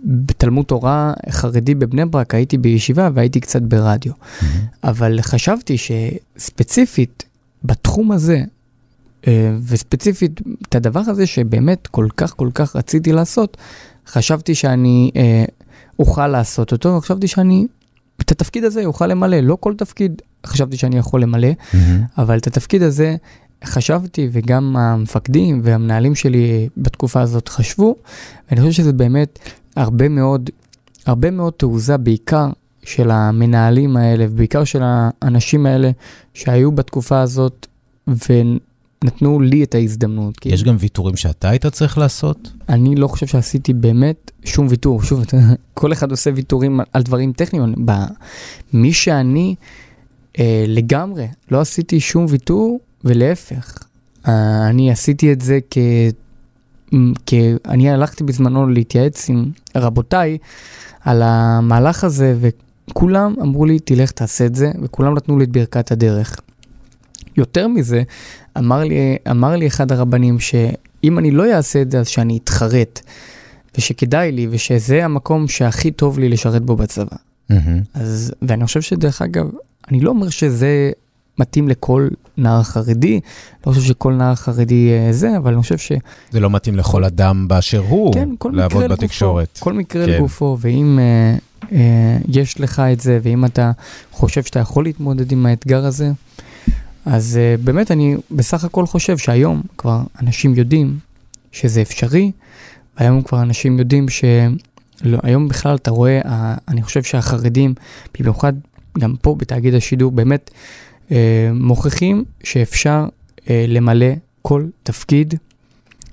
בתלמוד 0.05 0.65
תורה 0.67 1.13
חרדי 1.31 1.75
בבני 1.75 2.05
ברק, 2.05 2.35
הייתי 2.35 2.59
בישיבה 2.59 3.11
והייתי 3.15 3.41
קצת 3.41 3.63
ברדיו. 3.63 4.13
Mm-hmm. 4.13 4.45
אבל 4.85 5.19
חשבתי 5.23 5.77
שספציפית 5.79 7.25
בתחום 7.65 8.13
הזה, 8.13 8.43
וספציפית 9.67 10.41
את 10.69 10.75
הדבר 10.75 11.01
הזה 11.01 11.27
שבאמת 11.27 11.87
כל 11.87 12.07
כך 12.17 12.37
כל 12.37 12.51
כך 12.55 12.77
רציתי 12.77 13.13
לעשות, 13.13 13.57
חשבתי 14.07 14.55
שאני 14.55 15.11
אוכל 15.99 16.27
לעשות 16.27 16.73
אותו, 16.73 16.89
וחשבתי 16.89 17.29
שאני 17.29 17.67
את 18.21 18.31
התפקיד 18.31 18.65
הזה 18.65 18.85
אוכל 18.85 19.07
למלא, 19.07 19.41
לא 19.41 19.57
כל 19.61 19.75
תפקיד 19.75 20.23
חשבתי 20.47 20.77
שאני 20.77 20.99
יכול 20.99 21.23
למלא, 21.23 21.49
mm-hmm. 21.49 21.77
אבל 22.19 22.39
את 22.39 22.47
התפקיד 22.47 22.83
הזה 22.83 23.17
חשבתי, 23.65 24.29
וגם 24.33 24.77
המפקדים 24.77 25.61
והמנהלים 25.65 26.15
שלי 26.15 26.69
בתקופה 26.77 27.21
הזאת 27.21 27.49
חשבו, 27.49 27.97
ואני 28.51 28.61
חושב 28.61 28.73
שזה 28.73 28.93
באמת 28.93 29.39
הרבה 29.77 30.09
מאוד, 30.09 30.51
הרבה 31.07 31.31
מאוד 31.31 31.53
תעוזה, 31.53 31.97
בעיקר 31.97 32.51
של 32.83 33.11
המנהלים 33.11 33.97
האלה, 33.97 34.25
ובעיקר 34.31 34.65
של 34.65 34.81
האנשים 34.83 35.67
האלה 35.67 35.91
שהיו 36.35 36.73
בתקופה 36.73 37.21
הזאת, 37.21 37.67
ונתנו 38.07 39.41
לי 39.41 39.65
את 39.65 39.75
ההזדמנות. 39.75 40.47
יש 40.47 40.65
גם 40.65 40.77
ויתורים 40.79 41.17
שאתה 41.17 41.51
היית 41.51 41.67
צריך 41.67 41.99
לעשות? 41.99 42.53
אני 42.69 42.95
לא 42.95 43.09
חושב 43.09 43.27
שעשיתי 43.27 43.73
באמת 43.73 44.31
שום 44.45 44.67
ויתור. 44.71 45.03
שוב, 45.03 45.25
כל 45.75 45.93
אחד 45.93 46.11
עושה 46.11 46.31
ויתורים 46.35 46.81
על 46.93 47.03
דברים 47.03 47.33
טכניים. 47.33 47.75
מי 48.73 48.93
שאני... 48.93 49.55
אה, 50.39 50.65
לגמרי, 50.69 51.27
לא 51.51 51.61
עשיתי 51.61 52.01
שום 52.01 52.27
ויתור, 52.29 52.81
ולהפך, 53.05 53.79
אה, 54.29 54.69
אני 54.69 54.91
עשיתי 54.91 55.33
את 55.33 55.41
זה 55.41 55.59
כ... 55.71 55.79
כי 57.27 57.53
אני 57.67 57.91
הלכתי 57.91 58.25
בזמנו 58.25 58.69
להתייעץ 58.69 59.29
עם 59.29 59.51
רבותיי 59.77 60.39
על 61.01 61.23
המהלך 61.25 62.05
הזה, 62.05 62.37
וכולם 62.41 63.35
אמרו 63.43 63.65
לי, 63.65 63.79
תלך 63.79 64.11
תעשה 64.11 64.47
את 64.47 64.55
זה, 64.55 64.71
וכולם 64.83 65.15
נתנו 65.15 65.39
לי 65.39 65.45
את 65.45 65.49
ברכת 65.49 65.93
הדרך. 65.93 66.37
יותר 67.37 67.69
מזה, 67.69 68.03
אמר 68.59 68.85
לי, 68.85 69.17
אמר 69.31 69.57
לי 69.57 69.67
אחד 69.67 69.93
הרבנים 69.93 70.41
שאם 70.41 71.19
אני 71.19 71.31
לא 71.31 71.55
אעשה 71.55 71.83
את 71.83 71.91
זה, 71.91 72.01
אז 72.01 72.09
שאני 72.09 72.39
אתחרט, 72.45 73.01
ושכדאי 73.79 74.33
לי, 74.33 74.47
ושזה 74.51 75.05
המקום 75.05 75.49
שהכי 75.49 75.91
טוב 75.91 76.19
לי 76.19 76.29
לשרת 76.29 76.63
בו 76.63 76.77
בצבא. 76.77 77.17
Mm-hmm. 77.53 77.55
אז, 77.95 78.33
ואני 78.43 78.67
חושב 78.67 78.81
שדרך 78.81 79.23
אגב, 79.23 79.51
אני 79.91 80.01
לא 80.01 80.11
אומר 80.11 80.29
שזה 80.29 80.91
מתאים 81.39 81.69
לכל 81.69 82.09
נער 82.37 82.63
חרדי, 82.63 83.21
לא 83.67 83.73
חושב 83.73 83.87
שכל 83.87 84.13
נער 84.13 84.35
חרדי 84.35 84.91
אה, 84.91 85.13
זה, 85.13 85.37
אבל 85.37 85.53
אני 85.53 85.63
חושב 85.63 85.79
ש... 85.79 85.93
זה 86.31 86.41
לא 86.41 86.51
מתאים 86.51 86.77
לכל 86.77 87.05
אדם 87.05 87.49
באשר 87.49 87.79
הוא 87.89 88.15
כן, 88.15 88.29
לעבוד 88.53 88.85
בתקשורת. 88.85 89.59
כל 89.59 89.73
מקרה 89.73 90.07
כן. 90.07 90.13
לגופו, 90.13 90.57
ואם 90.61 90.99
uh, 90.99 91.65
uh, 91.65 91.67
יש 92.29 92.61
לך 92.61 92.83
את 92.93 93.01
זה, 93.01 93.19
ואם 93.23 93.45
אתה 93.45 93.73
חושב 94.13 94.43
שאתה 94.43 94.59
יכול 94.59 94.85
להתמודד 94.85 95.33
עם 95.33 95.47
האתגר 95.47 95.85
הזה, 95.85 96.11
אז 97.07 97.39
uh, 97.39 97.65
באמת 97.65 97.91
אני 97.91 98.17
בסך 98.31 98.65
הכל 98.65 98.87
חושב 98.87 99.19
שהיום 99.19 99.63
כבר 99.79 100.01
אנשים 100.23 100.55
יודעים 100.55 100.99
שזה 101.53 101.83
אפשרי, 101.83 102.31
והיום 102.99 103.23
כבר 103.23 103.43
אנשים 103.43 103.79
יודעים 103.79 104.09
ש... 104.09 104.25
לא, 105.03 105.19
היום 105.23 105.49
בכלל 105.49 105.77
אתה 105.77 105.91
רואה, 105.91 106.21
אני 106.69 106.83
חושב 106.83 107.03
שהחרדים, 107.03 107.75
במיוחד 108.19 108.53
גם 108.99 109.15
פה 109.23 109.35
בתאגיד 109.39 109.75
השידור, 109.75 110.11
באמת 110.13 110.51
אה, 111.11 111.51
מוכיחים 111.55 112.25
שאפשר 112.45 113.07
אה, 113.51 113.65
למלא 113.69 114.07
כל 114.43 114.67
תפקיד 114.83 115.35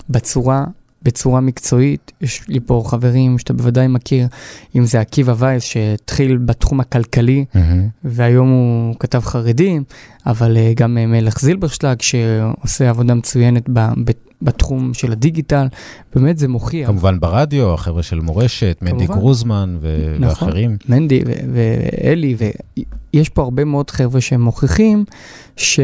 בצורה, 0.10 0.66
בצורה 1.04 1.42
מקצועית. 1.42 2.12
יש 2.22 2.48
לי 2.48 2.60
פה 2.60 2.84
חברים 2.86 3.40
שאתה 3.40 3.54
בוודאי 3.54 3.88
מכיר, 3.88 4.28
אם 4.76 4.86
זה 4.86 5.00
עקיבא 5.00 5.34
וייס, 5.38 5.64
שהתחיל 5.64 6.38
בתחום 6.38 6.80
הכלכלי, 6.80 7.46
mm-hmm. 7.54 7.60
והיום 8.04 8.50
הוא 8.50 8.96
כתב 9.00 9.20
חרדים, 9.20 9.84
אבל 10.26 10.58
אה, 10.58 10.74
גם 10.76 10.98
אה, 10.98 11.06
מלך 11.06 11.40
זילברשלג, 11.40 12.02
שעושה 12.02 12.90
עבודה 12.90 13.14
מצוינת 13.14 13.70
ב, 13.70 13.80
ב, 13.80 14.12
בתחום 14.46 14.94
של 14.94 15.12
הדיגיטל, 15.12 15.68
באמת 16.16 16.38
זה 16.38 16.48
מוכיח. 16.48 16.88
כמובן 16.88 17.20
ברדיו, 17.20 17.74
החבר'ה 17.74 18.04
של 18.04 18.20
מורשת, 18.20 18.78
כמובן. 18.80 18.94
מנדי 18.98 19.08
גרוזמן 19.08 19.78
ו- 19.82 20.16
נכון, 20.20 20.48
ואחרים. 20.48 20.78
מנדי 20.90 21.22
ואלי, 21.54 22.36
ויש 23.14 23.30
פה 23.30 23.42
הרבה 23.42 23.66
מאוד 23.66 23.90
חבר'ה 23.90 24.22
שהם 24.22 24.42
מוכיחים 24.42 25.06
ש... 25.56 25.80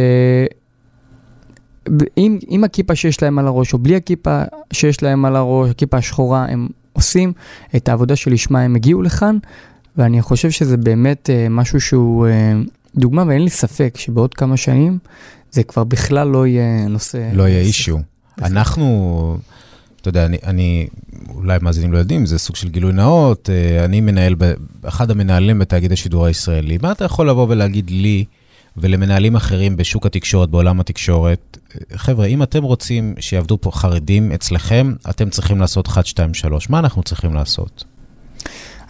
עם, 2.15 2.39
עם 2.48 2.63
הכיפה 2.63 2.96
שיש 2.96 3.22
להם 3.22 3.39
על 3.39 3.48
הראש, 3.48 3.74
או 3.74 3.77
בלי 3.77 3.96
הכיפה 3.96 4.41
שיש 4.74 5.03
להם 5.03 5.25
על 5.25 5.36
הראש, 5.36 5.70
הכיפה 5.70 5.98
השחורה, 5.98 6.46
הם 6.46 6.68
עושים 6.94 7.34
את 7.75 7.89
העבודה 7.89 8.15
שלשמה 8.15 8.62
הם 8.62 8.75
הגיעו 8.75 9.01
לכאן, 9.01 9.38
ואני 9.98 10.22
חושב 10.22 10.51
שזה 10.51 10.77
באמת 10.77 11.30
אה, 11.30 11.48
משהו 11.50 11.82
שהוא 11.82 12.27
אה, 12.27 12.53
דוגמה, 12.96 13.24
ואין 13.27 13.41
לי 13.41 13.50
ספק 13.50 13.94
שבעוד 13.98 14.34
כמה 14.34 14.58
שנים 14.58 14.98
זה 15.51 15.63
כבר 15.63 15.84
בכלל 15.84 16.27
לא 16.27 16.48
יהיה 16.48 16.88
נושא... 16.88 17.30
לא 17.34 17.44
יהיה 17.44 17.62
אישיו. 17.62 17.98
אנחנו, 18.41 19.38
אתה 20.01 20.09
יודע, 20.09 20.25
אני, 20.25 20.38
אני, 20.43 20.88
אולי 21.29 21.57
מאזינים 21.61 21.93
לא 21.93 21.97
יודעים, 21.97 22.25
זה 22.25 22.39
סוג 22.39 22.55
של 22.55 22.69
גילוי 22.69 22.93
נאות, 22.93 23.50
אה, 23.50 23.85
אני 23.85 24.01
מנהל, 24.01 24.35
אחד 24.83 25.11
המנהלים 25.11 25.59
בתאגיד 25.59 25.91
השידור 25.91 26.25
הישראלי. 26.25 26.77
מה 26.81 26.91
אתה 26.91 27.05
יכול 27.05 27.29
לבוא 27.29 27.45
ולהגיד 27.50 27.89
לי 27.89 28.25
ולמנהלים 28.77 29.35
אחרים 29.35 29.77
בשוק 29.77 30.05
התקשורת, 30.05 30.50
בעולם 30.50 30.79
התקשורת, 30.79 31.57
חבר'ה, 31.95 32.25
אם 32.25 32.43
אתם 32.43 32.63
רוצים 32.63 33.15
שיעבדו 33.19 33.57
פה 33.61 33.71
חרדים 33.71 34.31
אצלכם, 34.31 34.93
אתם 35.09 35.29
צריכים 35.29 35.59
לעשות 35.59 35.88
1, 35.88 36.05
2, 36.05 36.33
3. 36.33 36.69
מה 36.69 36.79
אנחנו 36.79 37.03
צריכים 37.03 37.33
לעשות? 37.33 37.83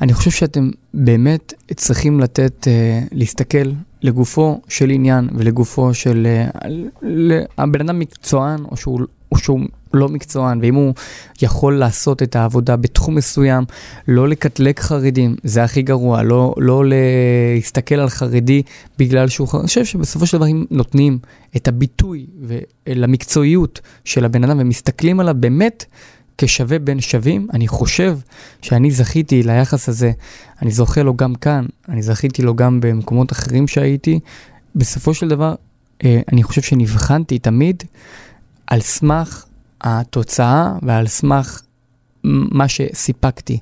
אני 0.01 0.13
חושב 0.13 0.31
שאתם 0.31 0.69
באמת 0.93 1.53
צריכים 1.75 2.19
לתת, 2.19 2.67
uh, 2.67 3.07
להסתכל 3.11 3.71
לגופו 4.01 4.61
של 4.67 4.89
עניין 4.89 5.29
ולגופו 5.35 5.93
של... 5.93 6.27
Uh, 6.51 6.57
הבן 7.57 7.81
אדם 7.81 7.99
מקצוען 7.99 8.63
או 8.71 8.77
שהוא, 8.77 8.99
או 9.31 9.37
שהוא 9.37 9.59
לא 9.93 10.09
מקצוען, 10.09 10.59
ואם 10.61 10.75
הוא 10.75 10.93
יכול 11.41 11.79
לעשות 11.79 12.23
את 12.23 12.35
העבודה 12.35 12.75
בתחום 12.75 13.15
מסוים, 13.15 13.63
לא 14.07 14.27
לקטלג 14.27 14.79
חרדים, 14.79 15.35
זה 15.43 15.63
הכי 15.63 15.81
גרוע, 15.81 16.23
לא, 16.23 16.55
לא 16.57 16.83
להסתכל 16.85 17.95
על 17.95 18.09
חרדי 18.09 18.61
בגלל 18.97 19.27
שהוא... 19.27 19.47
אני 19.53 19.67
חושב 19.67 19.85
שבסופו 19.85 20.25
של 20.25 20.37
דבר 20.37 20.47
אם 20.47 20.65
נותנים 20.71 21.19
את 21.55 21.67
הביטוי 21.67 22.25
למקצועיות 22.87 23.79
של 24.05 24.25
הבן 24.25 24.43
אדם 24.43 24.57
ומסתכלים 24.59 25.19
עליו 25.19 25.35
באמת 25.39 25.85
כשווה 26.43 26.79
בין 26.79 27.01
שווים, 27.01 27.47
אני 27.53 27.67
חושב 27.67 28.17
שאני 28.61 28.91
זכיתי 28.91 29.43
ליחס 29.43 29.89
הזה, 29.89 30.11
אני 30.61 30.71
זוכה 30.71 31.03
לו 31.03 31.15
גם 31.15 31.35
כאן, 31.35 31.65
אני 31.89 32.01
זכיתי 32.01 32.41
לו 32.41 32.55
גם 32.55 32.81
במקומות 32.81 33.31
אחרים 33.31 33.67
שהייתי. 33.67 34.19
בסופו 34.75 35.13
של 35.13 35.27
דבר, 35.27 35.55
אה, 36.03 36.21
אני 36.31 36.43
חושב 36.43 36.61
שנבחנתי 36.61 37.39
תמיד 37.39 37.83
על 38.67 38.81
סמך 38.81 39.45
התוצאה 39.81 40.73
ועל 40.81 41.07
סמך 41.07 41.61
מה 42.23 42.67
שסיפקתי. 42.67 43.59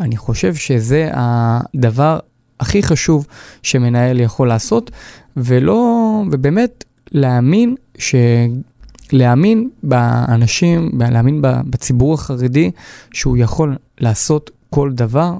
אני 0.00 0.16
חושב 0.16 0.54
שזה 0.54 1.10
הדבר 1.12 2.18
הכי 2.60 2.82
חשוב 2.82 3.26
שמנהל 3.62 4.20
יכול 4.20 4.48
לעשות, 4.48 4.90
ולא, 5.36 6.22
ובאמת 6.32 6.84
להאמין 7.12 7.74
ש... 7.98 8.14
להאמין 9.12 9.68
באנשים, 9.82 10.90
להאמין 10.98 11.38
בציבור 11.42 12.14
החרדי, 12.14 12.70
שהוא 13.12 13.36
יכול 13.36 13.76
לעשות 14.00 14.50
כל 14.70 14.92
דבר, 14.92 15.32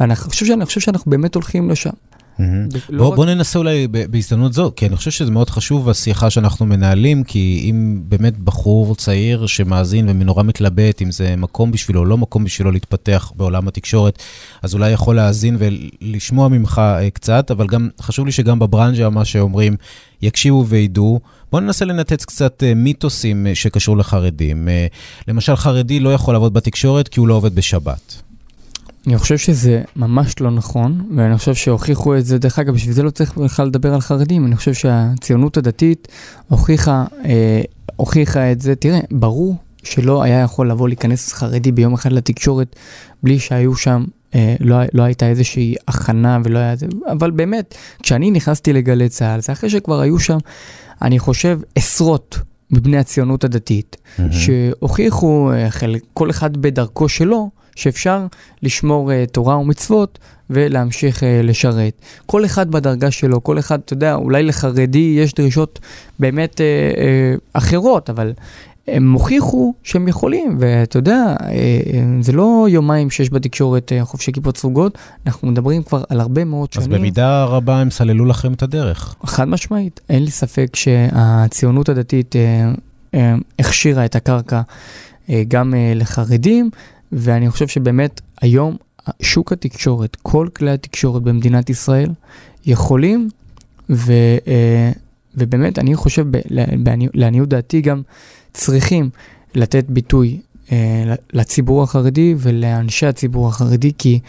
ואני 0.00 0.16
חושב, 0.16 0.64
חושב 0.64 0.80
שאנחנו 0.80 1.10
באמת 1.10 1.34
הולכים 1.34 1.70
לשם. 1.70 1.90
Mm-hmm. 2.38 2.96
בוא, 2.96 3.08
רק... 3.08 3.16
בוא 3.16 3.26
ננסה 3.26 3.58
אולי 3.58 3.86
בהזדמנות 4.10 4.52
זו, 4.52 4.72
כי 4.76 4.86
אני 4.86 4.96
חושב 4.96 5.10
שזה 5.10 5.30
מאוד 5.30 5.50
חשוב 5.50 5.88
השיחה 5.88 6.30
שאנחנו 6.30 6.66
מנהלים, 6.66 7.24
כי 7.24 7.66
אם 7.70 8.00
באמת 8.08 8.38
בחור 8.38 8.94
צעיר 8.94 9.46
שמאזין 9.46 10.08
ומנורא 10.08 10.42
מתלבט, 10.42 11.02
אם 11.02 11.10
זה 11.10 11.34
מקום 11.36 11.70
בשבילו 11.70 12.00
או 12.00 12.04
לא 12.04 12.18
מקום 12.18 12.44
בשבילו 12.44 12.70
להתפתח 12.70 13.32
בעולם 13.36 13.68
התקשורת, 13.68 14.22
אז 14.62 14.74
אולי 14.74 14.90
יכול 14.90 15.16
להאזין 15.16 15.56
ולשמוע 15.58 16.48
ממך 16.48 16.82
אה, 16.84 17.10
קצת, 17.10 17.50
אבל 17.50 17.66
גם 17.66 17.88
חשוב 18.00 18.26
לי 18.26 18.32
שגם 18.32 18.58
בברנז'ה, 18.58 19.10
מה 19.10 19.24
שאומרים, 19.24 19.76
יקשיבו 20.22 20.66
וידעו. 20.66 21.20
בואו 21.52 21.62
ננסה 21.62 21.84
לנתץ 21.84 22.24
קצת 22.24 22.62
אה, 22.62 22.74
מיתוסים 22.74 23.46
אה, 23.46 23.54
שקשור 23.54 23.96
לחרדים. 23.96 24.68
למשל, 25.28 25.56
חרדי 25.56 26.00
לא 26.00 26.14
יכול 26.14 26.34
לעבוד 26.34 26.54
בתקשורת 26.54 27.08
כי 27.08 27.20
הוא 27.20 27.28
לא 27.28 27.34
עובד 27.34 27.54
בשבת. 27.54 28.22
אני 29.06 29.18
חושב 29.18 29.38
שזה 29.38 29.82
ממש 29.96 30.40
לא 30.40 30.50
נכון, 30.50 31.06
ואני 31.16 31.38
חושב 31.38 31.54
שהוכיחו 31.54 32.16
את 32.16 32.24
זה, 32.24 32.38
דרך 32.38 32.58
אגב, 32.58 32.74
בשביל 32.74 32.94
זה 32.94 33.02
לא 33.02 33.10
צריך 33.10 33.38
בכלל 33.38 33.66
לדבר 33.66 33.94
על 33.94 34.00
חרדים, 34.00 34.46
אני 34.46 34.56
חושב 34.56 34.74
שהציונות 34.74 35.56
הדתית 35.56 36.08
הוכיחה, 36.48 37.04
אה, 37.24 37.62
הוכיחה 37.96 38.52
את 38.52 38.60
זה. 38.60 38.74
תראה, 38.74 39.00
ברור 39.10 39.56
שלא 39.82 40.22
היה 40.22 40.40
יכול 40.40 40.70
לבוא 40.70 40.88
להיכנס 40.88 41.32
חרדי 41.32 41.72
ביום 41.72 41.94
אחד 41.94 42.12
לתקשורת 42.12 42.76
בלי 43.22 43.38
שהיו 43.38 43.76
שם, 43.76 44.04
אה, 44.34 44.54
לא, 44.60 44.76
לא 44.92 45.02
הייתה 45.02 45.28
איזושהי 45.28 45.74
הכנה 45.88 46.38
ולא 46.44 46.58
היה 46.58 46.74
אבל 47.12 47.30
באמת, 47.30 47.74
כשאני 48.02 48.30
נכנסתי 48.30 48.72
לגלי 48.72 49.08
צה"ל, 49.08 49.40
זה 49.40 49.52
אחרי 49.52 49.70
שכבר 49.70 50.00
היו 50.00 50.18
שם, 50.18 50.38
אני 51.02 51.18
חושב, 51.18 51.60
עשרות 51.74 52.38
מבני 52.70 52.98
הציונות 52.98 53.44
הדתית, 53.44 53.96
mm-hmm. 53.96 54.22
שהוכיחו, 54.32 55.50
אה, 55.52 55.68
כל 56.14 56.30
אחד 56.30 56.56
בדרכו 56.56 57.08
שלו, 57.08 57.50
שאפשר 57.76 58.26
לשמור 58.62 59.10
uh, 59.10 59.30
תורה 59.30 59.58
ומצוות 59.58 60.18
ולהמשיך 60.50 61.22
uh, 61.22 61.26
לשרת. 61.42 62.00
כל 62.26 62.44
אחד 62.44 62.70
בדרגה 62.70 63.10
שלו, 63.10 63.42
כל 63.42 63.58
אחד, 63.58 63.78
אתה 63.84 63.92
יודע, 63.92 64.14
אולי 64.14 64.42
לחרדי 64.42 65.14
יש 65.18 65.34
דרישות 65.34 65.80
באמת 66.18 66.54
uh, 66.54 66.96
uh, 66.96 67.40
אחרות, 67.52 68.10
אבל 68.10 68.32
הם 68.88 69.12
הוכיחו 69.12 69.74
שהם 69.82 70.08
יכולים, 70.08 70.56
ואתה 70.60 70.98
יודע, 70.98 71.34
uh, 71.38 71.42
זה 72.20 72.32
לא 72.32 72.66
יומיים 72.68 73.10
שיש 73.10 73.30
בתקשורת 73.30 73.92
uh, 73.92 74.04
חופשי 74.04 74.32
כיפות 74.32 74.56
סרוגות, 74.56 74.98
אנחנו 75.26 75.48
מדברים 75.48 75.82
כבר 75.82 76.04
על 76.08 76.20
הרבה 76.20 76.44
מאוד 76.44 76.72
שנים. 76.72 76.92
אז 76.92 76.98
במידה 76.98 77.44
רבה 77.44 77.80
הם 77.80 77.90
סללו 77.90 78.24
לכם 78.24 78.52
את 78.52 78.62
הדרך. 78.62 79.14
חד 79.24 79.48
משמעית, 79.48 80.00
אין 80.08 80.24
לי 80.24 80.30
ספק 80.30 80.76
שהציונות 80.76 81.88
הדתית 81.88 82.34
הכשירה 83.58 84.04
את 84.04 84.16
הקרקע. 84.16 84.60
גם 85.48 85.74
לחרדים 85.94 86.70
ואני 87.12 87.50
חושב 87.50 87.68
שבאמת 87.68 88.20
היום 88.40 88.76
שוק 89.22 89.52
התקשורת, 89.52 90.16
כל 90.22 90.48
כלי 90.56 90.70
התקשורת 90.70 91.22
במדינת 91.22 91.70
ישראל 91.70 92.10
יכולים, 92.66 93.28
ו, 93.90 94.12
אה, 94.46 94.92
ובאמת 95.34 95.78
אני 95.78 95.96
חושב, 95.96 96.26
לעניות 97.14 97.48
דעתי 97.48 97.80
גם 97.80 98.02
צריכים 98.52 99.10
לתת 99.54 99.84
ביטוי 99.88 100.40
אה, 100.72 101.14
לציבור 101.32 101.82
החרדי 101.82 102.34
ולאנשי 102.38 103.06
הציבור 103.06 103.48
החרדי, 103.48 103.92
כי 103.98 104.20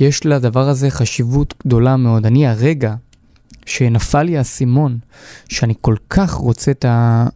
יש 0.00 0.26
לדבר 0.26 0.68
הזה 0.68 0.90
חשיבות 0.90 1.54
גדולה 1.66 1.96
מאוד. 1.96 2.26
אני 2.26 2.46
הרגע 2.46 2.94
שנפל 3.66 4.22
לי 4.22 4.38
האסימון, 4.38 4.98
שאני 5.48 5.74
כל 5.80 5.96
כך 6.10 6.32
רוצה 6.32 6.70
את 6.70 6.84
ה... 6.84 7.26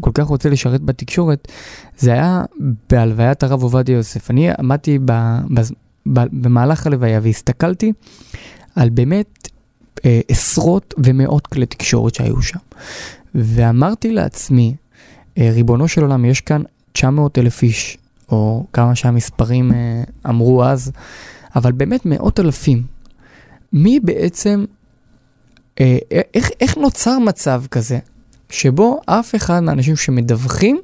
כל 0.00 0.10
כך 0.14 0.24
רוצה 0.24 0.48
לשרת 0.48 0.82
בתקשורת, 0.82 1.48
זה 1.98 2.12
היה 2.12 2.42
בהלוויית 2.90 3.42
הרב 3.42 3.62
עובדיה 3.62 3.96
יוסף. 3.96 4.30
אני 4.30 4.50
עמדתי 4.58 4.98
ב, 4.98 5.12
ב, 5.54 5.60
ב, 6.06 6.20
במהלך 6.32 6.86
הלוויה 6.86 7.20
והסתכלתי 7.22 7.92
על 8.76 8.88
באמת 8.88 9.48
אה, 10.04 10.20
עשרות 10.28 10.94
ומאות 10.98 11.46
כלי 11.46 11.66
תקשורת 11.66 12.14
שהיו 12.14 12.42
שם. 12.42 12.58
ואמרתי 13.34 14.12
לעצמי, 14.12 14.74
ריבונו 15.38 15.88
של 15.88 16.02
עולם, 16.02 16.24
יש 16.24 16.40
כאן 16.40 16.62
900 16.92 17.38
אלף 17.38 17.62
איש, 17.62 17.98
או 18.28 18.66
כמה 18.72 18.94
שהמספרים 18.94 19.72
אה, 19.72 20.02
אמרו 20.28 20.64
אז, 20.64 20.92
אבל 21.56 21.72
באמת 21.72 22.06
מאות 22.06 22.40
אלפים. 22.40 22.82
מי 23.72 24.00
בעצם, 24.00 24.64
אה, 25.80 25.98
איך, 26.34 26.50
איך 26.60 26.76
נוצר 26.76 27.18
מצב 27.18 27.62
כזה? 27.70 27.98
שבו 28.50 29.00
אף 29.06 29.34
אחד 29.34 29.60
מהאנשים 29.60 29.96
שמדווחים 29.96 30.80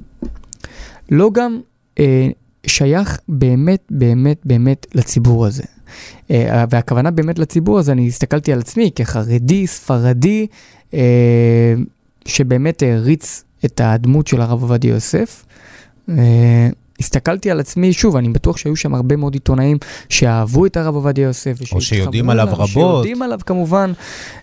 לא 1.11 1.29
גם 1.33 1.59
אה, 1.99 2.27
שייך 2.65 3.19
באמת, 3.27 3.83
באמת, 3.89 4.41
באמת 4.45 4.87
לציבור 4.95 5.45
הזה. 5.45 5.63
אה, 6.31 6.65
והכוונה 6.69 7.11
באמת 7.11 7.39
לציבור 7.39 7.79
הזה, 7.79 7.91
אני 7.91 8.07
הסתכלתי 8.07 8.53
על 8.53 8.59
עצמי 8.59 8.91
כחרדי, 8.95 9.67
ספרדי, 9.67 10.47
אה, 10.93 11.73
שבאמת 12.25 12.83
העריץ 12.83 13.43
את 13.65 13.81
הדמות 13.83 14.27
של 14.27 14.41
הרב 14.41 14.61
עובדיה 14.61 14.89
יוסף. 14.89 15.45
אה, 16.09 16.69
הסתכלתי 16.99 17.51
על 17.51 17.59
עצמי, 17.59 17.93
שוב, 17.93 18.15
אני 18.15 18.29
בטוח 18.29 18.57
שהיו 18.57 18.75
שם 18.75 18.95
הרבה 18.95 19.15
מאוד 19.15 19.33
עיתונאים 19.33 19.77
שאהבו 20.09 20.65
את 20.65 20.77
הרב 20.77 20.95
עובדיה 20.95 21.23
יוסף. 21.23 21.73
או 21.73 21.81
שיודעים 21.81 22.29
עליו 22.29 22.47
רבות. 22.51 22.67
שיודעים 22.67 23.21
עליו 23.21 23.39
כמובן, 23.45 23.91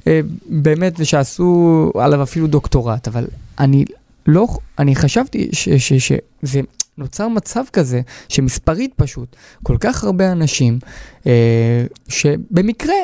אה, 0.07 0.21
באמת, 0.47 0.95
ושעשו 0.99 1.93
עליו 1.95 2.23
אפילו 2.23 2.47
דוקטורט, 2.47 3.09
אבל 3.09 3.27
אני 3.59 3.85
לא, 4.27 4.47
אני 4.79 4.97
חשבתי 4.97 5.51
שזה 5.53 6.61
נוצר 6.99 7.29
מצב 7.29 7.65
כזה, 7.73 8.01
שמספרית 8.29 8.93
פשוט, 8.97 9.37
כל 9.63 9.77
כך 9.81 10.05
הרבה 10.05 10.33
אנשים, 10.33 10.79
אה, 11.27 11.85
שבמקרה 12.09 12.95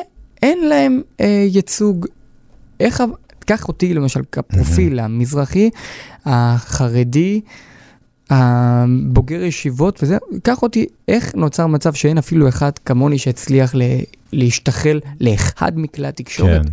אין 0.41 0.67
להם 0.67 1.01
אה, 1.19 1.45
ייצוג, 1.47 2.05
איך, 2.79 3.03
קח 3.47 3.67
אותי 3.67 3.93
למשל 3.93 4.21
כפרופיל 4.31 4.99
המזרחי, 4.99 5.69
החרדי, 6.25 7.41
הבוגר 8.29 9.43
ישיבות 9.43 10.03
וזה, 10.03 10.17
קח 10.43 10.61
אותי, 10.61 10.85
איך 11.07 11.35
נוצר 11.35 11.67
מצב 11.67 11.93
שאין 11.93 12.17
אפילו 12.17 12.49
אחד 12.49 12.71
כמוני 12.85 13.17
שהצליח 13.17 13.75
ל, 13.75 13.81
להשתחל 14.33 14.99
לאחד 15.21 15.71
מכלי 15.75 16.07
התקשורת. 16.07 16.65
כן. 16.65 16.71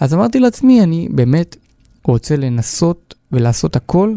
אז 0.00 0.14
אמרתי 0.14 0.40
לעצמי, 0.40 0.82
אני 0.82 1.08
באמת 1.10 1.56
רוצה 2.04 2.36
לנסות 2.36 3.14
ולעשות 3.32 3.76
הכל 3.76 4.14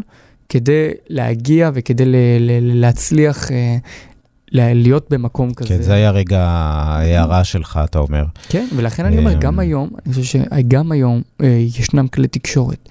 כדי 0.48 0.88
להגיע 1.08 1.70
וכדי 1.74 2.04
ל- 2.04 2.16
ל- 2.40 2.80
להצליח 2.80 3.50
אה, 3.52 3.76
להיות 4.54 5.06
במקום 5.10 5.54
כזה. 5.54 5.68
כן, 5.68 5.82
זה 5.82 5.94
היה 5.94 6.10
רגע 6.10 6.40
ההערה 6.42 7.44
שלך, 7.44 7.80
אתה 7.84 7.98
אומר. 7.98 8.24
כן, 8.48 8.66
ולכן 8.76 9.04
אני 9.04 9.18
אומר, 9.18 9.32
אמ, 9.34 9.40
גם 9.40 9.58
היום, 9.58 9.88
אני 10.06 10.14
חושב 10.14 10.38
שגם 10.40 10.92
היום 10.92 11.22
אה, 11.42 11.46
ישנם 11.78 12.08
כלי 12.08 12.28
תקשורת, 12.28 12.88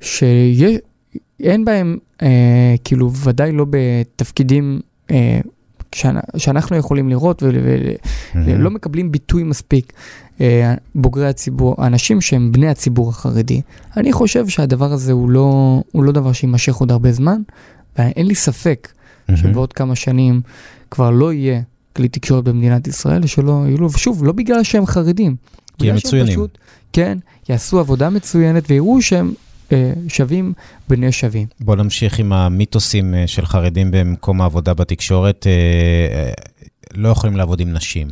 שאין 0.00 1.64
בהם, 1.64 1.98
אה, 2.22 2.28
כאילו, 2.84 3.12
ודאי 3.12 3.52
לא 3.52 3.66
בתפקידים 3.70 4.80
אה, 5.10 5.40
שאנ- 5.94 6.36
שאנחנו 6.38 6.76
יכולים 6.76 7.08
לראות 7.08 7.42
ולא. 7.42 8.70
מקבלים 8.70 9.12
ביטוי 9.12 9.42
מספיק, 9.42 9.92
בוגרי 10.94 11.28
הציבור, 11.28 11.74
האנשים 11.78 12.20
שהם 12.20 12.52
בני 12.52 12.68
הציבור 12.68 13.08
החרדי. 13.10 13.60
אני 13.96 14.12
חושב 14.12 14.48
שהדבר 14.48 14.92
הזה 14.92 15.12
הוא 15.12 15.30
לא, 15.30 15.82
הוא 15.92 16.04
לא 16.04 16.12
דבר 16.12 16.32
שיימשך 16.32 16.74
עוד 16.74 16.90
הרבה 16.92 17.12
זמן, 17.12 17.40
ואין 17.98 18.26
לי 18.26 18.34
ספק 18.34 18.88
מהמם. 19.28 19.40
שבעוד 19.42 19.72
כמה 19.72 19.94
שנים 19.94 20.40
כבר 20.90 21.10
לא 21.10 21.32
יהיה 21.32 21.60
כלי 21.96 22.08
תקשורת 22.08 22.44
במדינת 22.44 22.86
ישראל, 22.86 23.26
שלא 23.26 23.64
יהיו 23.66 23.78
לו, 23.78 23.92
ושוב, 23.92 24.24
לא 24.24 24.32
בגלל 24.32 24.62
שהם 24.62 24.86
חרדים. 24.86 25.36
כי 25.78 25.90
הם 25.90 25.96
מצוינים. 25.96 26.32
פשוט, 26.32 26.58
כן, 26.92 27.18
יעשו 27.48 27.78
עבודה 27.78 28.10
מצוינת 28.10 28.70
ויראו 28.70 29.02
שהם 29.02 29.32
אה, 29.72 29.92
שווים 30.08 30.52
בני 30.88 31.12
שווים. 31.12 31.46
בוא 31.60 31.76
נמשיך 31.76 32.18
עם 32.18 32.32
המיתוסים 32.32 33.14
אה, 33.14 33.26
של 33.26 33.46
חרדים 33.46 33.90
במקום 33.90 34.40
העבודה 34.40 34.74
בתקשורת. 34.74 35.46
אה, 35.46 35.52
אה, 36.16 36.32
לא 36.94 37.08
יכולים 37.08 37.36
לעבוד 37.36 37.60
עם 37.60 37.72
נשים. 37.72 38.08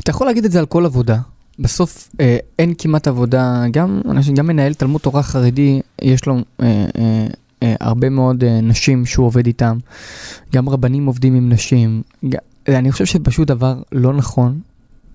אתה 0.00 0.10
יכול 0.10 0.26
להגיד 0.26 0.44
את 0.44 0.52
זה 0.52 0.58
על 0.58 0.66
כל 0.66 0.86
עבודה. 0.86 1.18
בסוף 1.58 2.08
אה, 2.20 2.36
אין 2.58 2.74
כמעט 2.78 3.08
עבודה, 3.08 3.64
גם, 3.70 4.00
אנשים, 4.10 4.34
גם 4.34 4.46
מנהל 4.46 4.74
תלמוד 4.74 5.00
תורה 5.00 5.22
חרדי, 5.22 5.80
יש 6.02 6.26
לו 6.26 6.34
אה, 6.34 6.86
אה, 6.98 7.26
הרבה 7.62 8.08
מאוד 8.08 8.44
אה, 8.44 8.60
נשים 8.60 9.06
שהוא 9.06 9.26
עובד 9.26 9.46
איתם. 9.46 9.78
גם 10.54 10.68
רבנים 10.68 11.06
עובדים 11.06 11.34
עם 11.34 11.48
נשים. 11.48 12.02
אני 12.68 12.92
חושב 12.92 13.04
שזה 13.04 13.18
פשוט 13.24 13.48
דבר 13.48 13.82
לא 13.92 14.12
נכון. 14.12 14.60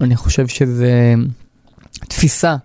אני 0.01 0.15
חושב 0.15 0.47
שזה 0.47 1.13
תפיסה 2.07 2.55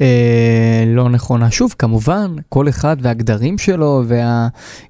אה, 0.00 0.84
לא 0.86 1.08
נכונה. 1.08 1.50
שוב, 1.50 1.74
כמובן, 1.78 2.36
כל 2.48 2.68
אחד 2.68 2.96
והגדרים 3.00 3.58
שלו, 3.58 4.02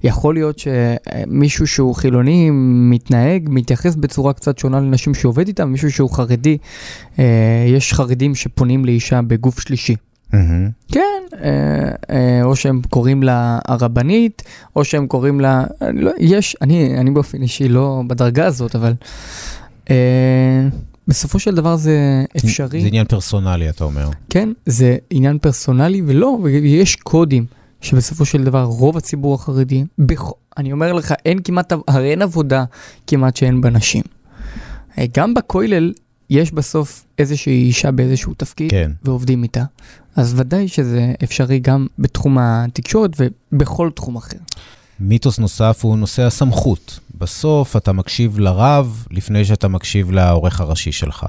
ויכול 0.03 0.33
להיות 0.33 0.59
שמישהו 0.59 1.67
שהוא 1.67 1.95
חילוני 1.95 2.49
מתנהג, 2.89 3.49
מתייחס 3.51 3.95
בצורה 3.95 4.33
קצת 4.33 4.57
שונה 4.57 4.79
לנשים 4.79 5.13
שהוא 5.13 5.29
עובד 5.29 5.47
איתם, 5.47 5.71
מישהו 5.71 5.91
שהוא 5.91 6.09
חרדי, 6.09 6.57
אה, 7.19 7.65
יש 7.67 7.93
חרדים 7.93 8.35
שפונים 8.35 8.85
לאישה 8.85 9.21
בגוף 9.21 9.59
שלישי. 9.59 9.95
כן, 10.91 11.23
אה, 11.43 11.91
אה, 12.09 12.43
או 12.43 12.55
שהם 12.55 12.81
קוראים 12.89 13.23
לה 13.23 13.59
הרבנית, 13.67 14.43
או 14.75 14.85
שהם 14.85 15.07
קוראים 15.07 15.39
לה, 15.39 15.63
לא, 15.93 16.11
יש, 16.19 16.55
אני, 16.61 16.97
אני 16.97 17.11
באופן 17.11 17.41
אישי 17.41 17.69
לא 17.69 18.01
בדרגה 18.07 18.45
הזאת, 18.45 18.75
אבל 18.75 18.93
אה, 19.89 20.67
בסופו 21.07 21.39
של 21.39 21.55
דבר 21.55 21.75
זה 21.75 22.23
אפשרי. 22.37 22.81
זה 22.81 22.87
עניין 22.87 23.05
פרסונלי, 23.05 23.69
אתה 23.69 23.83
אומר. 23.83 24.09
כן, 24.29 24.49
זה 24.65 24.97
עניין 25.09 25.37
פרסונלי, 25.37 26.01
ולא, 26.05 26.37
ויש 26.43 26.95
קודים 26.95 27.45
שבסופו 27.81 28.25
של 28.25 28.43
דבר 28.43 28.63
רוב 28.63 28.97
הציבור 28.97 29.35
החרדי, 29.35 29.83
בכ... 29.99 30.31
אני 30.57 30.71
אומר 30.71 30.93
לך, 30.93 31.13
אין 31.25 31.39
כמעט, 31.43 31.73
הרי 31.87 32.11
אין 32.11 32.21
עבודה 32.21 32.63
כמעט 33.07 33.35
שאין 33.35 33.61
בה 33.61 33.69
נשים. 33.69 34.03
גם 35.13 35.33
בכולל 35.33 35.93
יש 36.29 36.51
בסוף 36.51 37.05
איזושהי 37.19 37.63
אישה 37.63 37.91
באיזשהו 37.91 38.33
תפקיד, 38.33 38.71
כן. 38.71 38.91
ועובדים 39.03 39.43
איתה. 39.43 39.63
אז 40.15 40.33
ודאי 40.37 40.67
שזה 40.67 41.13
אפשרי 41.23 41.59
גם 41.59 41.87
בתחום 41.99 42.37
התקשורת 42.39 43.11
ובכל 43.19 43.89
תחום 43.95 44.15
אחר. 44.15 44.37
מיתוס 44.99 45.39
נוסף 45.39 45.79
הוא 45.81 45.97
נושא 45.97 46.23
הסמכות. 46.23 46.99
בסוף 47.17 47.75
אתה 47.75 47.91
מקשיב 47.91 48.39
לרב 48.39 49.05
לפני 49.11 49.45
שאתה 49.45 49.67
מקשיב 49.67 50.11
לעורך 50.11 50.61
הראשי 50.61 50.91
שלך. 50.91 51.25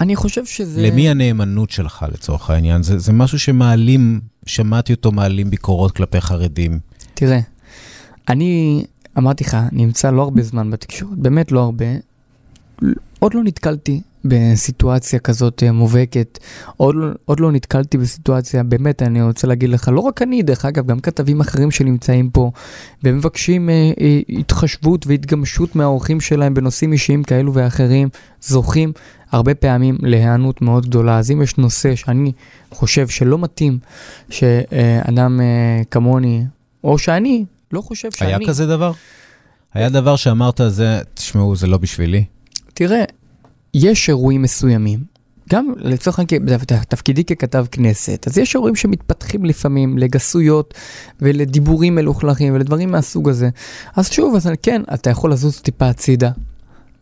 אני 0.00 0.16
חושב 0.16 0.46
שזה... 0.46 0.82
למי 0.82 1.08
הנאמנות 1.08 1.70
שלך 1.70 2.04
לצורך 2.12 2.50
העניין? 2.50 2.82
זה, 2.82 2.98
זה 2.98 3.12
משהו 3.12 3.38
שמעלים, 3.38 4.20
שמעתי 4.46 4.92
אותו 4.92 5.12
מעלים 5.12 5.50
ביקורות 5.50 5.92
כלפי 5.92 6.20
חרדים. 6.20 6.78
תראה, 7.14 7.40
אני 8.28 8.84
אמרתי 9.18 9.44
לך, 9.44 9.56
נמצא 9.72 10.10
לא 10.10 10.22
הרבה 10.22 10.42
זמן 10.42 10.70
בתקשורת, 10.70 11.18
באמת 11.18 11.52
לא 11.52 11.60
הרבה. 11.60 11.86
עוד 13.18 13.34
לא 13.34 13.44
נתקלתי 13.44 14.00
בסיטואציה 14.24 15.18
כזאת 15.18 15.62
אה, 15.62 15.72
מובהקת, 15.72 16.38
עוד, 16.76 16.94
לא- 16.94 17.08
עוד 17.24 17.40
לא 17.40 17.52
נתקלתי 17.52 17.98
בסיטואציה, 17.98 18.62
באמת, 18.62 19.02
אני 19.02 19.22
רוצה 19.22 19.46
להגיד 19.46 19.70
לך, 19.70 19.90
לא 19.92 20.00
רק 20.00 20.22
אני, 20.22 20.42
דרך 20.42 20.64
אגב, 20.64 20.86
גם 20.86 21.00
כתבים 21.00 21.40
אחרים 21.40 21.70
שנמצאים 21.70 22.30
פה, 22.30 22.50
ומבקשים 23.04 23.70
אה, 23.70 23.92
אה, 24.00 24.20
התחשבות 24.28 25.06
והתגמשות 25.06 25.76
מהאורחים 25.76 26.20
שלהם 26.20 26.54
בנושאים 26.54 26.92
אישיים 26.92 27.22
כאלו 27.22 27.54
ואחרים, 27.54 28.08
זוכים 28.40 28.92
הרבה 29.30 29.54
פעמים 29.54 29.98
להיענות 30.02 30.62
מאוד 30.62 30.86
גדולה. 30.86 31.18
אז 31.18 31.30
אם 31.30 31.42
יש 31.42 31.58
נושא 31.58 31.94
שאני 31.94 32.32
חושב 32.70 33.08
שלא 33.08 33.38
מתאים 33.38 33.78
שאדם 34.30 35.40
אה, 35.40 35.82
כמוני, 35.90 36.44
או 36.84 36.98
שאני, 36.98 37.44
לא 37.72 37.80
חושב 37.80 38.10
שאני... 38.10 38.30
היה 38.34 38.48
כזה 38.48 38.66
דבר? 38.66 38.92
היה 39.74 39.88
דבר 39.88 40.16
שאמרת, 40.16 40.60
זה, 40.68 41.00
תשמעו, 41.14 41.56
זה 41.56 41.66
לא 41.66 41.78
בשבילי? 41.78 42.24
תראה, 42.74 43.04
יש 43.74 44.08
אירועים 44.08 44.42
מסוימים, 44.42 45.00
גם 45.50 45.72
לצורך 45.76 46.18
העניין, 46.18 46.58
תפקידי 46.88 47.24
ככתב 47.24 47.66
כנסת, 47.70 48.26
אז 48.26 48.38
יש 48.38 48.54
אירועים 48.54 48.76
שמתפתחים 48.76 49.44
לפעמים 49.44 49.98
לגסויות 49.98 50.74
ולדיבורים 51.20 51.94
מלוכלכים 51.94 52.54
ולדברים 52.54 52.90
מהסוג 52.90 53.28
הזה. 53.28 53.48
אז 53.96 54.10
שוב, 54.10 54.34
אז 54.34 54.50
כן, 54.62 54.82
אתה 54.94 55.10
יכול 55.10 55.32
לזוז 55.32 55.60
טיפה 55.60 55.88
הצידה. 55.88 56.30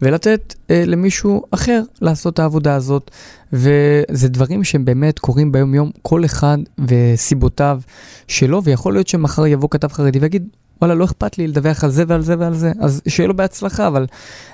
ולתת 0.03 0.55
אה, 0.71 0.85
למישהו 0.87 1.43
אחר 1.51 1.83
לעשות 2.01 2.35
את 2.35 2.39
העבודה 2.39 2.75
הזאת. 2.75 3.11
וזה 3.53 4.29
דברים 4.29 4.65
שהם 4.65 4.85
באמת 4.85 5.19
קורים 5.19 5.53
ביום 5.53 5.75
יום, 5.75 5.91
כל 6.03 6.25
אחד 6.25 6.59
וסיבותיו 6.89 7.81
שלו, 8.29 8.65
ויכול 8.65 8.93
להיות 8.93 9.09
שמחר 9.09 9.47
יבוא 9.47 9.69
כתב 9.71 9.89
חרדי 9.93 10.19
ויגיד, 10.19 10.49
וואלה, 10.83 10.95
לא 10.95 11.05
אכפת 11.05 11.39
לי 11.39 11.47
לדווח 11.47 11.85
על 11.85 11.91
זה 11.91 12.05
ועל 12.09 12.23
זה 12.23 12.35
ועל 12.39 12.55
זה, 12.55 12.73
אז 12.81 13.03
שיהיה 13.09 13.29
לו 13.29 13.37
בהצלחה, 13.37 13.87
אבל 13.87 14.07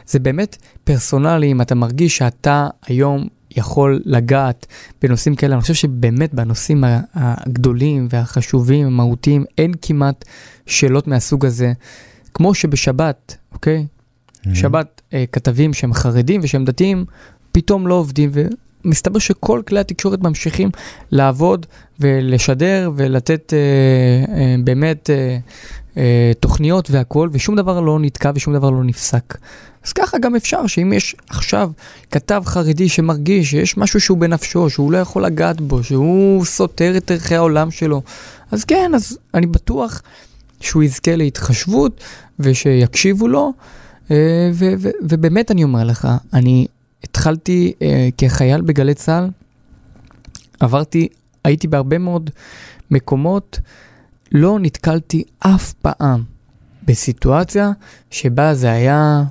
זה 0.06 0.18
באמת 0.18 0.56
פרסונלי, 0.84 1.52
אם 1.52 1.60
אתה 1.60 1.74
מרגיש 1.74 2.16
שאתה 2.16 2.68
היום 2.87 3.26
יכול 3.50 4.00
לגעת 4.04 4.66
בנושאים 5.02 5.34
כאלה, 5.34 5.54
אני 5.54 5.62
חושב 5.62 5.74
שבאמת 5.74 6.34
בנושאים 6.34 6.84
הגדולים 7.14 8.06
והחשובים, 8.10 8.87
המהותיים, 8.87 9.44
אין 9.58 9.72
כמעט 9.82 10.24
שאלות 10.66 11.08
מהסוג 11.08 11.46
הזה. 11.46 11.72
כמו 12.34 12.54
שבשבת, 12.54 13.37
אוקיי? 13.52 13.87
שבת 14.54 15.02
אה, 15.12 15.24
כתבים 15.32 15.74
שהם 15.74 15.94
חרדים 15.94 16.40
ושהם 16.44 16.64
דתיים, 16.64 17.04
פתאום 17.52 17.87
לא 17.87 17.94
עובדים, 17.94 18.30
ומסתבר 18.84 19.18
שכל 19.18 19.62
כלי 19.66 19.80
התקשורת 19.80 20.22
ממשיכים 20.22 20.70
לעבוד 21.10 21.66
ולשדר 22.00 22.90
ולתת 22.96 23.52
אה, 23.52 24.34
אה, 24.37 24.56
באמת 24.64 25.10
אה, 25.10 25.38
אה, 25.96 26.33
תוכניות 26.40 26.90
והכול, 26.90 27.28
ושום 27.33 27.57
דבר 27.57 27.80
לא 27.80 27.98
נתקע 28.00 28.30
ושום 28.35 28.54
דבר 28.54 28.70
לא 28.70 28.85
נפסק. 28.85 29.38
אז 29.85 29.92
ככה 29.92 30.18
גם 30.18 30.37
אפשר 30.37 30.66
שאם 30.66 30.92
יש 30.92 31.16
עכשיו 31.28 31.70
כתב 32.11 32.42
חרדי 32.46 32.88
שמרגיש 32.88 33.50
שיש 33.50 33.76
משהו 33.76 34.00
שהוא 34.00 34.18
בנפשו, 34.18 34.70
שהוא 34.70 34.92
לא 34.92 34.98
יכול 34.98 35.24
לגעת 35.24 35.61
בו, 35.61 35.83
שהוא 35.83 36.44
סותר 36.44 36.96
את 36.96 37.11
ערכי 37.11 37.35
העולם 37.35 37.70
שלו, 37.70 38.02
אז 38.50 38.64
כן, 38.64 38.92
אז 38.94 39.18
אני 39.35 39.46
בטוח 39.46 40.02
שהוא 40.61 40.83
יזכה 40.83 41.16
להתחשבות 41.16 42.00
ושיקשיבו 42.38 43.28
לו. 43.28 43.52
אה, 44.11 44.50
ו- 44.52 44.74
ו- 44.78 44.90
ובאמת 45.02 45.50
אני 45.50 45.64
אומר 45.64 45.85
לך, 45.85 46.09
אני 46.33 46.66
התחלתי 47.04 47.72
אה, 47.83 48.09
כחייל 48.18 48.61
בגלי 48.61 48.94
צה"ל, 48.94 49.28
עברתי, 50.61 51.09
הייתי 51.44 51.68
בהרבה 51.68 51.98
מאוד 51.98 52.30
מקומות, 52.90 53.61
לא 54.35 54.59
נתקלתי 54.61 55.23
אף 55.38 55.73
פעם 55.73 56.23
בסיטואציה 56.87 57.70
שבה 58.11 58.55
זה 58.55 58.70
היה, 58.73 59.23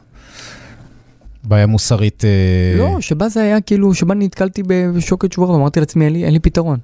בעיה 1.44 1.68
מוסרית... 1.68 2.26
אה, 2.26 2.76
לא, 2.78 3.02
שבה 3.02 3.30
זה 3.30 3.42
היה 3.42 3.62
כאילו, 3.62 3.94
שבה 3.94 4.16
נתקלתי 4.16 4.64
בשוקת 4.96 5.32
שבורה 5.32 5.52
ואמרתי 5.56 5.80
לעצמי, 5.80 6.06
אין 6.06 6.14
לי, 6.14 6.26
אין 6.26 6.34
לי 6.34 6.40
פתרון. 6.40 6.80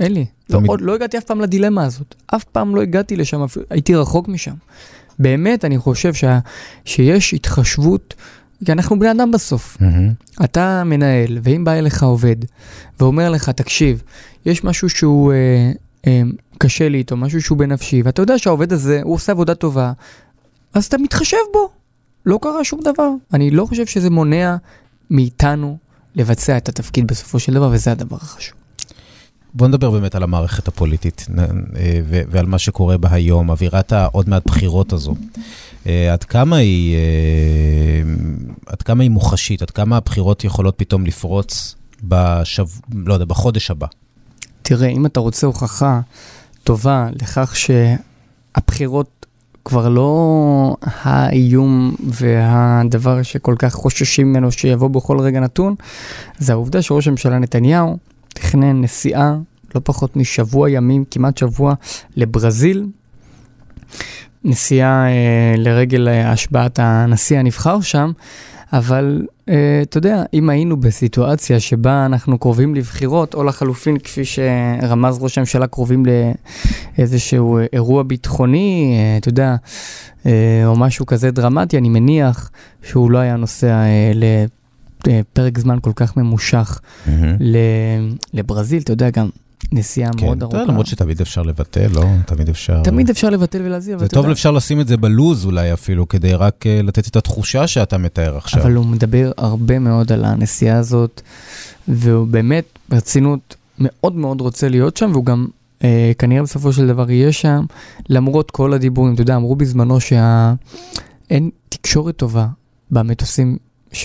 אין 0.00 0.12
לי. 0.12 0.24
לא, 0.50 0.56
תמיד- 0.58 0.68
עוד 0.70 0.80
לא 0.80 0.94
הגעתי 0.94 1.18
אף 1.18 1.24
פעם 1.24 1.40
לדילמה 1.40 1.84
הזאת. 1.84 2.14
אף 2.26 2.44
פעם 2.44 2.74
לא 2.76 2.82
הגעתי 2.82 3.16
לשם, 3.16 3.44
הייתי 3.70 3.94
רחוק 3.94 4.28
משם. 4.28 4.54
באמת, 5.18 5.64
אני 5.64 5.78
חושב 5.78 6.14
שה, 6.14 6.38
שיש 6.84 7.34
התחשבות, 7.34 8.14
כי 8.64 8.72
אנחנו 8.72 8.98
בני 8.98 9.10
אדם 9.10 9.30
בסוף. 9.30 9.76
מהמם. 9.80 10.12
אתה 10.44 10.84
מנהל, 10.84 11.38
ואם 11.42 11.64
בא 11.64 11.72
אליך 11.72 12.02
עובד 12.02 12.36
ואומר 13.00 13.30
לך, 13.30 13.48
תקשיב, 13.50 14.02
יש 14.46 14.64
משהו 14.64 14.88
שהוא 14.88 15.32
אה, 15.32 15.72
קשה 16.58 16.88
לי 16.88 16.98
איתו, 16.98 17.16
משהו 17.16 17.42
שהוא 17.42 17.58
בנפשי, 17.58 18.02
ואתה 18.02 18.22
יודע 18.22 18.38
שהעובד 18.38 18.72
הזה, 18.72 19.00
הוא 19.04 19.14
עושה 19.14 19.32
עבודה 19.32 19.54
טובה, 19.54 19.92
אז 20.74 20.84
אתה 20.84 20.98
מתחשב 20.98 21.36
בו. 21.52 21.70
לא 22.26 22.38
קרה 22.42 22.64
שום 22.64 22.80
דבר. 22.80 23.08
אני 23.32 23.50
לא 23.50 23.66
חושב 23.66 23.86
שזה 23.86 24.10
מונע 24.10 24.56
מאיתנו 25.10 25.76
לבצע 26.14 26.56
את 26.56 26.68
התפקיד 26.68 27.06
בסופו 27.06 27.38
של 27.38 27.54
דבר, 27.54 27.70
וזה 27.72 27.92
הדבר 27.92 28.16
החשוב. 28.16 28.54
בוא 29.54 29.68
נדבר 29.68 29.90
באמת 29.90 30.14
על 30.14 30.22
המערכת 30.22 30.68
הפוליטית 30.68 31.26
אה, 31.38 32.00
ועל 32.06 32.46
מה 32.46 32.58
שקורה 32.58 32.98
בה 32.98 33.08
היום, 33.12 33.50
אווירת 33.50 33.92
העוד 33.92 34.28
מעט 34.28 34.46
בחירות 34.46 34.92
הזו. 34.92 35.14
אה, 35.86 36.12
עד 36.12 36.24
כמה 36.24 36.56
היא, 36.56 36.96
עד 38.66 38.82
כמה 38.82 39.02
היא 39.02 39.10
מוחשית, 39.10 39.62
עד 39.62 39.70
כמה 39.70 39.96
הבחירות 39.96 40.44
יכולות 40.44 40.74
פתאום 40.76 41.06
לפרוץ 41.06 41.74
בשב... 42.04 42.64
לא 42.94 43.14
יודע, 43.14 43.24
בחודש 43.24 43.70
הבא? 43.70 43.86
תראה, 44.62 44.88
אם 44.88 45.06
אתה 45.06 45.20
רוצה 45.20 45.46
הוכחה 45.46 46.00
טובה 46.64 47.08
לכך 47.22 47.56
שהבחירות 47.56 49.26
כבר 49.64 49.88
לא 49.88 50.76
האיום 50.82 51.94
והדבר 52.08 53.22
שכל 53.22 53.54
כך 53.58 53.72
חוששים 53.72 54.32
ממנו 54.32 54.52
שיבוא 54.52 54.88
בכל 54.88 55.20
רגע 55.20 55.40
נתון, 55.40 55.74
זה 56.38 56.52
העובדה 56.52 56.82
שראש 56.82 57.08
הממשלה 57.08 57.38
נתניהו 57.38 57.96
תכנן 58.28 58.80
נסיעה 58.80 59.36
לא 59.74 59.80
פחות 59.84 60.16
משבוע 60.16 60.70
ימים, 60.70 61.04
כמעט 61.10 61.38
שבוע, 61.38 61.74
לברזיל. 62.16 62.86
נסיעה 64.44 65.06
אה, 65.08 65.54
לרגל 65.56 66.08
השבעת 66.08 66.78
הנשיא 66.82 67.38
הנבחר 67.38 67.80
שם, 67.80 68.12
אבל 68.72 69.22
uh, 69.40 69.52
אתה 69.82 69.98
יודע, 69.98 70.22
אם 70.34 70.50
היינו 70.50 70.76
בסיטואציה 70.76 71.60
שבה 71.60 72.06
אנחנו 72.06 72.38
קרובים 72.38 72.74
לבחירות, 72.74 73.34
או 73.34 73.44
לחלופין, 73.44 73.98
כפי 73.98 74.22
שרמז 74.24 75.18
ראש 75.20 75.38
הממשלה, 75.38 75.66
קרובים 75.66 76.02
לאיזשהו 76.98 77.58
אירוע 77.72 78.02
ביטחוני, 78.02 78.96
uh, 78.96 79.20
אתה 79.20 79.28
יודע, 79.28 79.56
uh, 80.22 80.26
או 80.64 80.76
משהו 80.76 81.06
כזה 81.06 81.30
דרמטי, 81.30 81.78
אני 81.78 81.88
מניח 81.88 82.50
שהוא 82.82 83.10
לא 83.10 83.18
היה 83.18 83.36
נוסע 83.36 83.82
uh, 84.14 84.18
לפרק 85.06 85.58
זמן 85.58 85.78
כל 85.82 85.92
כך 85.96 86.16
ממושך 86.16 86.80
mm-hmm. 87.06 87.10
לברזיל, 88.34 88.82
אתה 88.82 88.92
יודע, 88.92 89.10
גם 89.10 89.28
נסיעה 89.72 90.10
כן, 90.12 90.26
מאוד 90.26 90.42
ארוכה. 90.42 90.58
כן, 90.58 90.68
למרות 90.68 90.86
שתמיד 90.86 91.20
אפשר 91.20 91.42
לבטל, 91.42 91.88
לא? 91.94 92.04
תמיד 92.26 92.48
אפשר... 92.48 92.82
תמיד 92.82 93.10
אפשר 93.10 93.30
לבטל 93.30 93.62
ולהזיע, 93.62 93.98
זה 93.98 94.08
טוב, 94.08 94.24
יודע... 94.24 94.32
אפשר 94.32 94.50
לשים 94.50 94.80
את 94.80 94.88
זה 94.88 94.96
בלוז 94.96 95.44
אולי 95.44 95.72
אפילו, 95.72 96.08
כדי 96.08 96.34
רק 96.34 96.64
uh, 96.66 96.86
לתת 96.86 97.08
את 97.08 97.16
התחושה 97.16 97.66
שאתה 97.66 97.98
מתאר 97.98 98.36
עכשיו. 98.36 98.62
אבל 98.62 98.74
הוא 98.74 98.86
מדבר 98.86 99.32
הרבה 99.36 99.78
מאוד 99.78 100.12
על 100.12 100.24
הנסיעה 100.24 100.78
הזאת, 100.78 101.20
והוא 101.88 102.26
באמת, 102.26 102.64
ברצינות, 102.88 103.56
מאוד 103.78 104.16
מאוד 104.16 104.40
רוצה 104.40 104.68
להיות 104.68 104.96
שם, 104.96 105.10
והוא 105.12 105.24
גם 105.24 105.46
uh, 105.78 105.84
כנראה 106.18 106.42
בסופו 106.42 106.72
של 106.72 106.86
דבר 106.86 107.10
יהיה 107.10 107.32
שם, 107.32 107.64
למרות 108.08 108.50
כל 108.50 108.72
הדיבורים. 108.72 109.14
אתה 109.14 109.22
יודע, 109.22 109.36
אמרו 109.36 109.56
בזמנו 109.56 110.00
שאין 110.00 111.50
תקשורת 111.68 112.16
טובה 112.16 112.46
במטוסים 112.90 113.56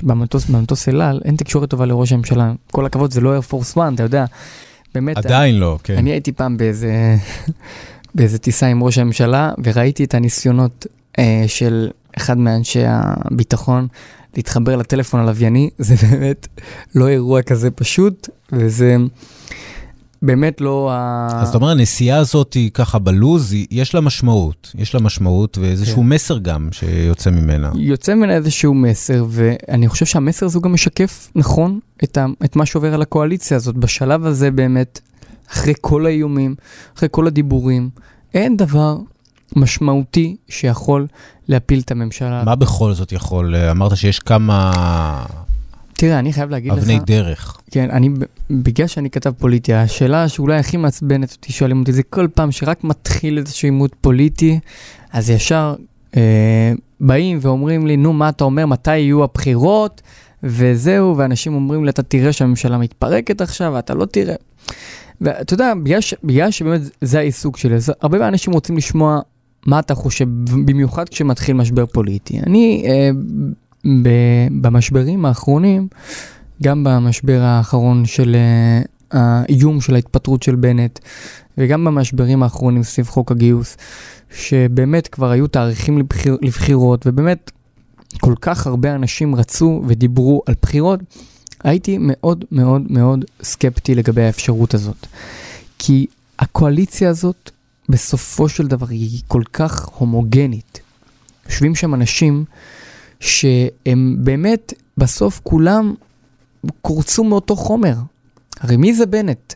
במטוס, 0.04 0.46
במטוס 0.46 0.90
אל 0.90 1.02
על, 1.02 1.22
אין 1.26 1.36
תקשורת 1.36 1.70
טובה 1.70 1.86
לראש 1.86 2.12
הממשלה. 2.12 2.54
כל 2.72 2.86
הכבוד, 2.86 3.12
זה 3.12 3.22
לא 3.22 3.30
איירפורס 3.30 3.78
1, 3.78 3.94
אתה 3.94 4.04
יודע. 4.04 4.26
באמת... 4.98 5.18
עדיין 5.18 5.54
אני, 5.54 5.60
לא, 5.60 5.80
כן. 5.84 5.98
אני 5.98 6.12
הייתי 6.12 6.32
פעם 6.32 6.58
באיזה, 6.58 7.16
באיזה 8.16 8.38
טיסה 8.38 8.68
עם 8.68 8.84
ראש 8.84 8.98
הממשלה, 8.98 9.52
וראיתי 9.64 10.04
את 10.04 10.14
הניסיונות 10.14 10.86
אה, 11.20 11.44
של 11.48 11.90
אחד 12.18 12.38
מאנשי 12.38 12.84
הביטחון 12.86 13.88
להתחבר 14.36 14.76
לטלפון 14.76 15.20
הלווייני, 15.20 15.70
זה 15.78 15.96
באמת 16.08 16.48
לא 16.96 17.08
אירוע 17.08 17.42
כזה 17.42 17.72
פשוט, 17.72 18.30
וזה... 18.52 18.96
באמת 20.22 20.62
לא 20.62 20.90
ה... 20.94 21.28
אז 21.32 21.50
אתה 21.50 21.58
אומר, 21.58 21.70
הנסיעה 21.70 22.18
הזאת 22.18 22.54
היא 22.54 22.72
ככה 22.72 23.00
בלוז, 23.00 23.54
יש 23.72 23.96
לה 23.96 24.02
משמעות, 24.02 24.72
יש 24.78 24.96
לה 24.96 25.02
משמעות 25.02 25.58
ואיזשהו 25.58 26.02
כן. 26.02 26.10
מסר 26.10 26.38
גם 26.38 26.70
שיוצא 26.72 27.30
ממנה. 27.30 27.72
יוצא 27.76 28.16
ממנה 28.16 28.34
איזשהו 28.34 28.74
מסר, 28.74 29.26
ואני 29.30 29.88
חושב 29.88 30.06
שהמסר 30.06 30.46
הזה 30.46 30.60
גם 30.60 30.74
משקף, 30.74 31.32
נכון, 31.36 31.80
את, 32.04 32.18
ה... 32.18 32.26
את 32.46 32.56
מה 32.56 32.66
שעובר 32.66 32.94
על 32.94 33.02
הקואליציה 33.02 33.58
הזאת. 33.58 33.78
בשלב 33.78 34.26
הזה 34.26 34.52
באמת, 34.52 35.00
אחרי 35.52 35.74
כל 35.82 36.06
האיומים, 36.06 36.56
אחרי 36.98 37.10
כל 37.12 37.28
הדיבורים, 37.28 37.90
אין 38.34 38.58
דבר 38.58 38.98
משמעותי 39.56 40.36
שיכול 40.50 41.08
להפיל 41.48 41.80
את 41.80 41.92
הממשלה. 41.92 42.44
מה 42.44 42.56
בכל 42.56 42.94
זאת 42.94 43.12
יכול? 43.12 43.56
אמרת 43.56 43.98
שיש 43.98 44.20
כמה... 44.20 44.72
תראה, 45.98 46.20
אני 46.20 46.34
חייב 46.34 46.50
להגיד 46.50 46.72
לך... 46.72 46.78
אבני 46.78 47.00
דרך. 47.00 47.58
כן, 47.72 47.90
אני, 47.90 48.10
בגלל 48.50 48.88
שאני 48.88 49.10
כתב 49.10 49.32
פוליטי, 49.38 49.74
השאלה 49.74 50.30
שאולי 50.30 50.58
הכי 50.58 50.78
מעצבנת 50.78 51.32
אותי, 51.32 51.52
שואלים 51.52 51.80
אותי, 51.80 51.94
זה 51.94 52.04
כל 52.04 52.28
פעם 52.34 52.52
שרק 52.52 52.84
מתחיל 52.84 53.38
איזשהו 53.38 53.66
עימות 53.66 53.96
פוליטי, 54.02 54.60
אז 55.12 55.30
ישר 55.30 55.76
אה, 56.18 56.74
באים 57.00 57.40
ואומרים 57.42 57.88
לי, 57.88 57.98
נו, 57.98 58.14
מה 58.14 58.30
אתה 58.30 58.44
אומר, 58.44 58.66
מתי 58.66 58.98
יהיו 58.98 59.24
הבחירות, 59.24 60.02
וזהו, 60.44 61.18
ואנשים 61.18 61.54
אומרים 61.54 61.84
לי, 61.84 61.90
אתה 61.90 62.04
תראה 62.04 62.34
שהממשלה 62.34 62.78
מתפרקת 62.78 63.42
עכשיו, 63.42 63.72
ואתה 63.76 63.94
לא 63.94 64.06
תראה. 64.06 64.36
ואתה 65.22 65.54
יודע, 65.54 65.74
בגלל, 65.84 66.00
בגלל 66.24 66.52
שבאמת 66.52 66.82
זה 67.02 67.20
העיסוק 67.20 67.58
שלי, 67.58 67.76
אז 67.76 67.92
הרבה 68.02 68.28
אנשים 68.28 68.54
רוצים 68.54 68.78
לשמוע 68.78 69.20
מה 69.66 69.80
אתה 69.80 69.96
חושב, 69.96 70.28
במיוחד 70.66 71.10
כשמתחיל 71.10 71.56
משבר 71.56 71.86
פוליטי. 71.86 72.40
אני... 72.40 72.84
אה, 72.88 73.10
במשברים 74.62 75.26
האחרונים, 75.26 75.88
גם 76.64 76.84
במשבר 76.84 77.40
האחרון 77.42 78.06
של 78.06 78.36
אה, 78.36 78.82
האיום 79.12 79.82
של 79.82 79.96
ההתפטרות 79.96 80.44
של 80.44 80.56
בנט, 80.56 81.00
וגם 81.58 81.86
במשברים 81.86 82.44
האחרונים 82.44 82.84
סביב 82.84 83.08
חוק 83.08 83.32
הגיוס, 83.32 83.78
שבאמת 84.32 85.08
כבר 85.08 85.30
היו 85.30 85.48
תאריכים 85.48 85.98
לבחיר, 85.98 86.38
לבחירות, 86.42 87.08
ובאמת 87.08 87.52
כל 88.20 88.34
כך 88.42 88.68
הרבה 88.68 88.96
אנשים 88.96 89.36
רצו 89.36 89.84
ודיברו 89.88 90.42
על 90.46 90.56
בחירות, 90.62 91.00
הייתי 91.64 91.98
מאוד 92.00 92.46
מאוד 92.52 92.82
מאוד 92.90 93.26
סקפטי 93.44 93.96
לגבי 93.96 94.24
האפשרות 94.24 94.74
הזאת. 94.74 95.08
כי 95.80 96.08
הקואליציה 96.40 97.10
הזאת, 97.10 97.52
בסופו 97.90 98.50
של 98.50 98.68
דבר, 98.68 98.88
היא 98.90 99.22
כל 99.28 99.44
כך 99.54 99.86
הומוגנית. 99.86 100.80
יושבים 101.46 101.76
שם 101.76 101.94
אנשים 101.94 102.46
שהם 103.20 104.18
באמת, 104.20 104.74
בסוף 104.98 105.40
כולם 105.44 105.94
קורצו 106.82 107.24
מאותו 107.24 107.56
חומר. 107.56 107.96
הרי 108.60 108.78
מי 108.78 108.94
זה 108.94 109.06
בנט? 109.06 109.54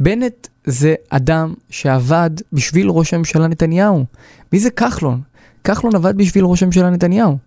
בנט 0.00 0.48
זה 0.64 0.94
אדם 1.08 1.54
שעבד 1.70 2.30
בשביל 2.52 2.88
ראש 2.88 3.14
הממשלה 3.14 3.46
נתניהו. 3.46 4.04
מי 4.52 4.60
זה 4.60 4.70
כחלון? 4.70 5.20
כחלון 5.64 5.94
עבד 5.94 6.16
בשביל 6.16 6.44
ראש 6.44 6.62
הממשלה 6.62 6.90
נתניהו. 6.90 7.38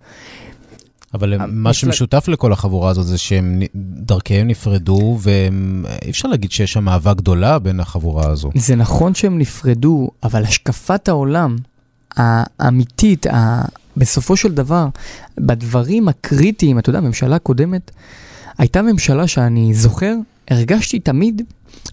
אבל 1.14 1.46
מה 1.48 1.74
שמשותף 1.74 2.28
לכל 2.28 2.54
החבורה 2.54 2.90
הזאת 2.90 3.06
זה 3.06 3.18
שהם 3.18 3.60
דרכיהם 3.76 4.48
נפרדו, 4.48 5.18
ואי 5.22 6.10
אפשר 6.10 6.28
להגיד 6.28 6.52
שיש 6.52 6.74
שם 6.74 6.90
אהבה 6.90 7.14
גדולה 7.14 7.60
בין 7.60 7.80
החבורה 7.80 8.28
הזו. 8.28 8.50
זה 8.56 8.76
נכון 8.76 9.14
שהם 9.16 9.38
נפרדו, 9.38 10.10
אבל 10.24 10.44
השקפת 10.44 11.08
העולם 11.08 11.56
האמיתית, 12.18 13.26
בסופו 13.98 14.38
של 14.38 14.52
דבר, 14.52 14.88
בדברים 15.38 16.08
הקריטיים, 16.08 16.80
אתה 16.80 16.90
יודע, 16.90 17.00
הממשלה 17.00 17.36
הקודמת, 17.36 17.92
הייתה 18.58 18.82
ממשלה 18.82 19.28
שאני 19.28 19.74
זוכר, 19.74 20.16
הרגשתי 20.50 21.00
תמיד 21.00 21.42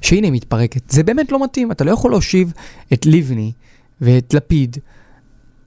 שהנה 0.01 0.27
היא 0.27 0.33
מתפרקת. 0.33 0.91
זה 0.91 1.03
באמת 1.03 1.33
לא 1.33 1.45
מתאים, 1.45 1.73
אתה 1.73 1.85
לא 1.85 1.91
יכול 1.91 2.11
להושיב 2.11 2.53
את 2.93 3.07
לבני 3.07 3.53
ואת 4.01 4.35
לפיד 4.35 4.77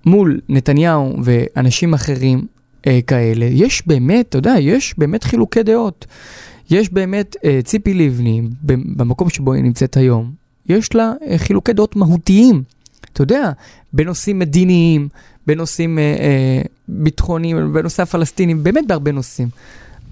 מול 0.06 0.42
נתניהו 0.50 1.16
ואנשים 1.24 1.94
אחרים 1.94 2.48
אה, 2.88 3.00
כאלה. 3.08 3.46
יש 3.46 3.88
באמת, 3.88 4.30
אתה 4.30 4.38
יודע, 4.38 4.56
יש 4.60 4.96
באמת 4.98 5.24
חילוקי 5.24 5.64
דעות. 5.64 6.06
יש 6.70 6.94
באמת 6.94 7.36
אה, 7.46 7.60
ציפי 7.64 7.94
לבני, 7.94 8.42
במקום 8.64 9.30
שבו 9.30 9.54
היא 9.54 9.64
נמצאת 9.64 9.98
היום, 9.98 10.32
יש 10.70 10.96
לה 10.96 11.14
אה, 11.28 11.38
חילוקי 11.38 11.74
דעות 11.74 11.96
מהותיים. 11.96 12.64
אתה 13.14 13.22
יודע, 13.22 13.52
בנושאים 13.94 14.40
מדיניים, 14.40 15.10
בנושאים 15.50 16.00
אה, 16.00 16.04
אה, 16.04 16.62
ביטחוניים, 16.88 17.74
בנושא 17.74 18.04
הפלסטינים, 18.04 18.64
באמת 18.64 18.88
בהרבה 18.88 19.12
נושאים. 19.12 19.48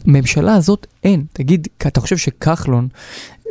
ממשלה 0.06 0.56
הזאת 0.56 0.88
אין. 1.04 1.26
תגיד, 1.34 1.68
אתה 1.78 2.02
חושב 2.02 2.18
שכחלון 2.18 2.88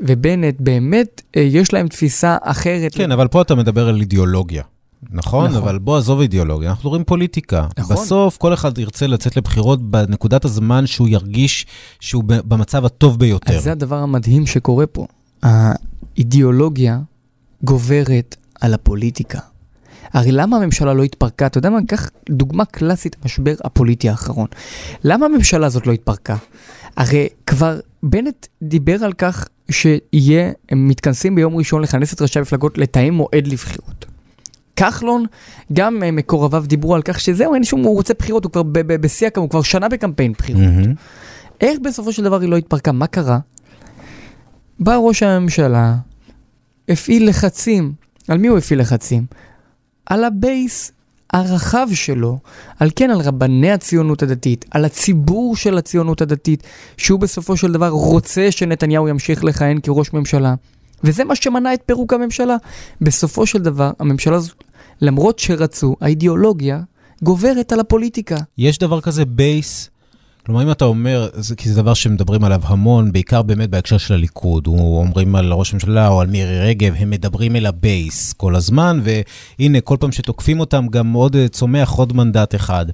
ובנט 0.02 0.54
באמת 0.60 1.22
אה, 1.36 1.40
יש 1.42 1.72
להם 1.72 1.88
תפיסה 1.88 2.36
אחרת? 2.42 2.94
כן, 2.94 3.12
אבל 3.12 3.28
פה 3.28 3.42
אתה 3.42 3.54
מדבר 3.54 3.88
על 3.88 4.00
אידיאולוגיה. 4.00 4.62
נכון, 5.10 5.44
נכון, 5.44 5.56
אבל 5.62 5.78
בוא 5.78 5.96
עזוב 5.98 6.20
אידיאולוגיה, 6.20 6.70
אנחנו 6.70 6.90
רואים 6.90 7.04
פוליטיקה. 7.04 7.66
נכון. 7.78 7.96
בסוף 7.96 8.36
כל 8.36 8.54
אחד 8.54 8.78
ירצה 8.78 9.06
לצאת 9.06 9.36
לבחירות 9.36 9.90
בנקודת 9.90 10.44
הזמן 10.44 10.86
שהוא 10.86 11.08
ירגיש 11.08 11.66
שהוא 12.00 12.24
במצב 12.26 12.84
הטוב 12.84 13.18
ביותר. 13.18 13.56
אז 13.56 13.64
זה 13.64 13.72
הדבר 13.72 13.96
המדהים 13.96 14.46
שקורה 14.46 14.86
פה. 14.86 15.06
האידיאולוגיה 15.42 16.98
גוברת 17.62 18.36
על 18.60 18.74
הפוליטיקה. 18.74 19.38
הרי 20.16 20.32
למה 20.32 20.56
הממשלה 20.56 20.94
לא 20.94 21.02
התפרקה? 21.02 21.46
אתה 21.46 21.58
יודע 21.58 21.70
מה? 21.70 21.78
קח 21.88 22.10
דוגמה 22.30 22.64
קלאסית, 22.64 23.16
המשבר 23.22 23.54
הפוליטי 23.64 24.08
האחרון. 24.08 24.46
למה 25.04 25.26
הממשלה 25.26 25.66
הזאת 25.66 25.86
לא 25.86 25.92
התפרקה? 25.92 26.36
הרי 26.96 27.28
כבר 27.46 27.80
בנט 28.02 28.46
דיבר 28.62 29.04
על 29.04 29.12
כך 29.12 29.48
שיהיה, 29.70 30.52
הם 30.68 30.88
מתכנסים 30.88 31.34
ביום 31.34 31.56
ראשון 31.56 31.82
לכנס 31.82 32.14
את 32.14 32.22
ראשי 32.22 32.38
המפלגות 32.38 32.78
לתאם 32.78 33.14
מועד 33.14 33.46
לבחירות. 33.46 34.04
כחלון, 34.76 35.24
גם 35.72 36.02
אה, 36.02 36.10
מקורביו 36.10 36.64
דיברו 36.66 36.94
על 36.94 37.02
כך 37.02 37.20
שזהו, 37.20 37.54
אין 37.54 37.64
שום, 37.64 37.82
הוא 37.82 37.94
רוצה 37.94 38.14
בחירות, 38.18 38.44
הוא 38.44 38.52
כבר 38.52 38.62
בשיא 38.72 39.26
הקמפיין, 39.26 39.42
הוא 39.42 39.50
כבר 39.50 39.62
שנה 39.62 39.88
בקמפיין 39.88 40.32
בחירות. 40.32 40.62
Mm-hmm. 40.62 41.60
איך 41.60 41.78
בסופו 41.84 42.12
של 42.12 42.24
דבר 42.24 42.40
היא 42.40 42.48
לא 42.48 42.56
התפרקה? 42.56 42.92
מה 42.92 43.06
קרה? 43.06 43.38
בא 44.80 44.96
ראש 44.96 45.22
הממשלה, 45.22 45.96
הפעיל 46.88 47.28
לחצים. 47.28 47.92
על 48.28 48.38
מי 48.38 48.48
הוא 48.48 48.58
הפעיל 48.58 48.80
לחצים? 48.80 49.22
על 50.06 50.24
ה 50.24 50.38
base 50.38 50.92
הרחב 51.32 51.88
שלו, 51.94 52.38
על 52.80 52.90
כן, 52.96 53.10
על 53.10 53.20
רבני 53.20 53.72
הציונות 53.72 54.22
הדתית, 54.22 54.64
על 54.70 54.84
הציבור 54.84 55.56
של 55.56 55.78
הציונות 55.78 56.22
הדתית, 56.22 56.62
שהוא 56.96 57.20
בסופו 57.20 57.56
של 57.56 57.72
דבר 57.72 57.88
רוצה 57.88 58.50
שנתניהו 58.50 59.08
ימשיך 59.08 59.44
לכהן 59.44 59.80
כראש 59.82 60.12
ממשלה. 60.12 60.54
וזה 61.04 61.24
מה 61.24 61.36
שמנע 61.36 61.74
את 61.74 61.82
פירוק 61.86 62.12
הממשלה. 62.12 62.56
בסופו 63.00 63.46
של 63.46 63.58
דבר, 63.58 63.90
הממשלה 63.98 64.36
הזאת, 64.36 64.64
למרות 65.00 65.38
שרצו, 65.38 65.96
האידיאולוגיה 66.00 66.80
גוברת 67.22 67.72
על 67.72 67.80
הפוליטיקה. 67.80 68.36
יש 68.58 68.78
דבר 68.78 69.00
כזה 69.00 69.24
base 69.24 69.90
כלומר, 70.46 70.62
אם 70.62 70.70
אתה 70.70 70.84
אומר, 70.84 71.28
זה, 71.34 71.56
כי 71.56 71.68
זה 71.68 71.82
דבר 71.82 71.94
שמדברים 71.94 72.44
עליו 72.44 72.60
המון, 72.64 73.12
בעיקר 73.12 73.42
באמת 73.42 73.70
בהקשר 73.70 73.98
של 73.98 74.14
הליכוד, 74.14 74.66
הוא 74.66 74.98
אומרים 74.98 75.36
על 75.36 75.52
ראש 75.52 75.70
הממשלה 75.70 76.08
או 76.08 76.20
על 76.20 76.26
מירי 76.26 76.60
רגב, 76.60 76.94
הם 76.98 77.10
מדברים 77.10 77.56
אל 77.56 77.66
הבייס 77.66 78.32
כל 78.32 78.56
הזמן, 78.56 79.00
והנה, 79.04 79.80
כל 79.80 79.96
פעם 80.00 80.12
שתוקפים 80.12 80.60
אותם, 80.60 80.86
גם 80.90 81.12
עוד 81.12 81.36
אה, 81.36 81.48
צומח 81.48 81.90
עוד 81.90 82.12
מנדט 82.16 82.54
אחד. 82.54 82.86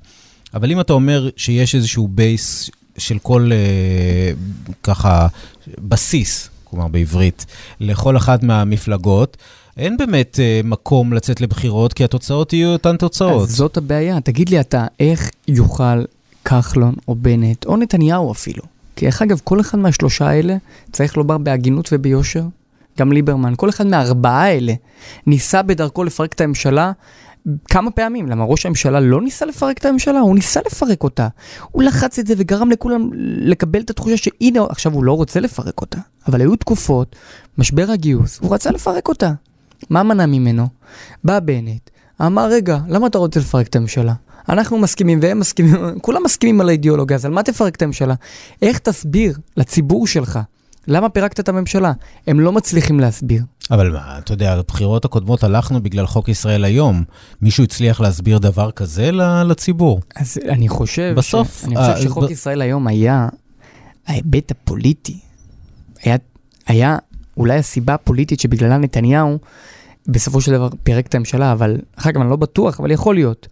אבל 0.55 0.71
אם 0.71 0.81
אתה 0.81 0.93
אומר 0.93 1.29
שיש 1.37 1.75
איזשהו 1.75 2.09
בייס 2.09 2.71
של 2.99 3.19
כל, 3.19 3.51
אה, 3.53 4.33
ככה, 4.83 5.27
בסיס, 5.79 6.51
כלומר 6.65 6.89
בעברית, 6.89 7.47
לכל 7.81 8.17
אחת 8.17 8.43
מהמפלגות, 8.43 9.37
אין 9.77 9.97
באמת 9.97 10.41
אה, 10.41 10.61
מקום 10.65 11.13
לצאת 11.13 11.41
לבחירות, 11.41 11.93
כי 11.93 12.05
התוצאות 12.05 12.53
יהיו 12.53 12.73
אותן 12.73 12.97
תוצאות. 12.97 13.49
אז 13.49 13.57
זאת 13.57 13.77
הבעיה. 13.77 14.21
תגיד 14.21 14.49
לי 14.49 14.61
אתה, 14.61 14.87
איך 15.01 15.31
יוכל 15.49 16.03
כחלון 16.45 16.95
או 17.09 17.15
בנט, 17.15 17.67
או 17.67 17.77
נתניהו 17.77 18.33
אפילו. 18.33 18.63
כי 18.97 19.05
דרך 19.05 19.23
אגב, 19.23 19.41
כל 19.45 19.61
אחד 19.61 19.79
מהשלושה 19.79 20.29
האלה, 20.29 20.57
צריך 20.93 21.17
לומר 21.17 21.39
בהגינות 21.39 21.89
וביושר, 21.93 22.45
גם 22.99 23.13
ליברמן, 23.13 23.53
כל 23.57 23.69
אחד 23.69 23.87
מהארבעה 23.87 24.43
האלה, 24.43 24.73
ניסה 25.27 25.63
בדרכו 25.63 26.05
לפרק 26.05 26.33
את 26.33 26.41
הממשלה 26.41 26.93
כמה 27.71 27.91
פעמים. 27.91 28.29
למה 28.29 28.45
ראש 28.45 28.67
הממשלה 28.67 29.01
לא 29.01 29.23
ניסה 29.23 29.47
לפרק 29.47 29.79
את 29.79 29.85
הממשלה? 29.85 30.21
הוא 30.21 30.35
ניסה 30.35 30.61
לפרק 30.67 31.05
אותה. 31.05 31.29
הוא 31.71 31.83
לחץ 31.83 32.19
את 32.19 32.27
זה 32.27 32.35
וגרם 32.37 32.71
לכולם 32.71 33.11
לקבל 33.39 33.81
את 33.81 33.91
התחושה 33.91 34.17
שהנה, 34.17 34.61
עכשיו 34.69 34.93
הוא 34.93 35.05
לא 35.05 35.13
רוצה 35.13 35.41
לפרק 35.41 35.81
אותה. 35.81 35.99
אבל 36.29 36.41
היו 36.41 36.57
תקופות, 36.57 37.17
משבר 37.59 37.91
הגיוס, 37.91 38.39
הוא 38.39 38.55
רצה 38.55 38.71
לפרק 38.71 39.09
אותה. 39.09 39.33
מה 39.91 40.03
מנע 40.03 40.27
ממנו? 40.27 40.67
בא 41.25 41.41
בנט, 41.41 41.91
אמר, 42.21 42.49
רגע, 42.51 42.79
למה 42.89 43.07
אתה 43.07 43.19
רוצה 43.19 43.41
לפרק 43.41 43.67
את 43.67 43.77
הממשלה? 43.77 44.15
אנחנו 44.49 44.79
מסכימים 44.79 45.19
והם 45.23 45.39
מסכימים, 45.39 46.01
כולם 46.01 46.23
מסכימים 46.25 46.61
על 46.61 46.69
האידיאולוגיה, 46.69 47.17
אז 47.17 47.25
על 47.25 47.33
מה 47.33 47.43
תפרק 47.43 47.77
את 47.77 47.83
הממשלה? 47.83 48.15
איך 48.63 48.79
תסביר 48.79 49.39
לציבור 49.57 50.07
שלך 50.07 50.39
למה 50.89 51.09
פירקת 51.09 51.41
את 51.41 51.49
הממשלה? 51.49 51.93
הם 52.27 52.41
לא 52.41 52.53
מצליחים 52.53 53.01
להסביר. 53.01 53.43
אבל 53.71 53.93
מה, 53.93 54.19
אתה 54.19 54.33
יודע, 54.33 54.57
בבחירות 54.57 55.05
הקודמות 55.05 55.45
הלכנו 55.45 55.83
בגלל 55.83 56.07
חוק 56.07 56.29
ישראל 56.29 56.65
היום. 56.65 57.05
מישהו 57.43 57.65
הצליח 57.65 58.01
להסביר 58.01 58.39
דבר 58.39 58.71
כזה 58.71 59.11
לציבור? 59.45 60.01
אז 60.17 60.39
אני 60.49 60.69
חושב, 60.69 61.15
בסוף, 61.17 61.61
ש... 61.61 61.65
אני 61.65 61.77
חושב 61.77 61.93
uh, 61.93 62.03
שחוק 62.03 62.25
ב... 62.25 62.31
ישראל 62.31 62.63
היום 62.63 62.87
היה, 62.87 63.29
ההיבט 64.07 64.51
הפוליטי, 64.51 65.19
היה, 66.03 66.17
היה 66.67 66.99
אולי 67.37 67.59
הסיבה 67.59 67.95
הפוליטית 67.95 68.41
שבגללה 68.41 68.79
נתניהו 68.79 69.39
בסופו 70.07 70.41
של 70.41 70.53
דבר 70.53 70.69
פירק 70.83 71.07
את 71.07 71.15
הממשלה, 71.15 71.53
אבל 71.53 71.77
אחר 71.97 72.13
כך 72.13 72.21
אני 72.21 72.31
לא 72.31 72.37
בטוח, 72.37 72.81
אבל 72.81 72.91
יכול 72.91 73.15
להיות. 73.15 73.49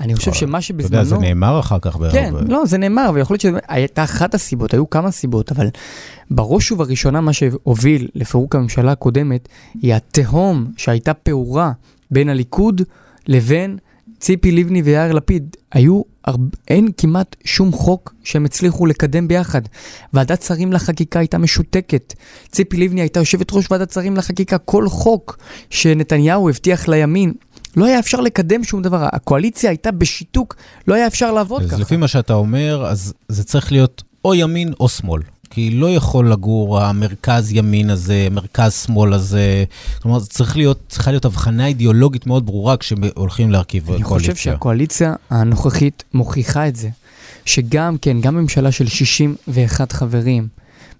אני 0.00 0.16
חושב 0.16 0.32
שמה 0.32 0.60
שבזמנו... 0.60 0.88
אתה 0.88 0.96
יודע, 0.96 1.04
זה 1.04 1.18
נאמר 1.18 1.60
אחר 1.60 1.78
כך. 1.78 1.96
כן, 2.12 2.34
לא, 2.48 2.66
זה 2.66 2.78
נאמר, 2.78 3.10
ויכול 3.14 3.36
להיות 3.42 3.56
שהייתה 3.66 4.04
אחת 4.04 4.34
הסיבות, 4.34 4.74
היו 4.74 4.90
כמה 4.90 5.10
סיבות, 5.10 5.52
אבל 5.52 5.68
בראש 6.30 6.72
ובראשונה 6.72 7.20
מה 7.20 7.32
שהוביל 7.32 8.08
לפירוק 8.14 8.54
הממשלה 8.54 8.92
הקודמת, 8.92 9.48
היא 9.74 9.94
התהום 9.94 10.72
שהייתה 10.76 11.14
פעורה 11.14 11.72
בין 12.10 12.28
הליכוד 12.28 12.82
לבין 13.26 13.78
ציפי 14.22 14.52
לבני 14.52 14.82
ויאיר 14.82 15.12
לפיד. 15.12 15.56
היו, 15.72 16.02
הרבה, 16.24 16.56
אין 16.68 16.88
כמעט 16.96 17.36
שום 17.44 17.72
חוק 17.72 18.14
שהם 18.24 18.44
הצליחו 18.44 18.86
לקדם 18.86 19.28
ביחד. 19.28 19.62
ועדת 20.12 20.42
שרים 20.42 20.72
לחקיקה 20.72 21.18
הייתה 21.18 21.38
משותקת. 21.38 22.14
ציפי 22.48 22.76
לבני 22.76 23.00
הייתה 23.00 23.20
יושבת 23.20 23.52
ראש 23.52 23.70
ועדת 23.70 23.90
שרים 23.90 24.16
לחקיקה. 24.16 24.58
כל 24.58 24.88
חוק 24.88 25.38
שנתניהו 25.70 26.48
הבטיח 26.48 26.88
לימין, 26.88 27.32
לא 27.76 27.84
היה 27.84 27.98
אפשר 27.98 28.20
לקדם 28.20 28.64
שום 28.64 28.82
דבר. 28.82 29.08
הקואליציה 29.12 29.70
הייתה 29.70 29.90
בשיתוק, 29.90 30.56
לא 30.88 30.94
היה 30.94 31.06
אפשר 31.06 31.32
לעבוד 31.32 31.62
אז 31.62 31.68
ככה. 31.68 31.76
אז 31.76 31.80
לפי 31.80 31.96
מה 31.96 32.08
שאתה 32.08 32.34
אומר, 32.34 32.86
אז 32.86 33.14
זה 33.28 33.44
צריך 33.44 33.72
להיות 33.72 34.02
או 34.24 34.34
ימין 34.34 34.72
או 34.80 34.88
שמאל. 34.88 35.22
כי 35.54 35.70
לא 35.70 35.90
יכול 35.90 36.32
לגור 36.32 36.80
המרכז 36.80 37.52
ימין 37.52 37.90
הזה, 37.90 38.28
מרכז 38.30 38.74
שמאל 38.74 39.12
הזה. 39.12 39.64
כלומר, 40.02 40.20
צריך 40.20 40.56
להיות, 40.56 40.80
צריכה 40.88 41.10
להיות 41.10 41.24
הבחנה 41.24 41.66
אידיאולוגית 41.66 42.26
מאוד 42.26 42.46
ברורה 42.46 42.76
כשהולכים 42.76 43.50
להרכיב 43.50 43.86
קואליציה. 43.86 44.06
אני 44.06 44.20
חושב 44.20 44.36
שהקואליציה 44.36 45.14
הנוכחית 45.30 46.04
מוכיחה 46.14 46.68
את 46.68 46.76
זה. 46.76 46.88
שגם, 47.44 47.96
כן, 48.02 48.20
גם 48.20 48.34
ממשלה 48.34 48.72
של 48.72 48.86
61 48.86 49.92
חברים, 49.92 50.48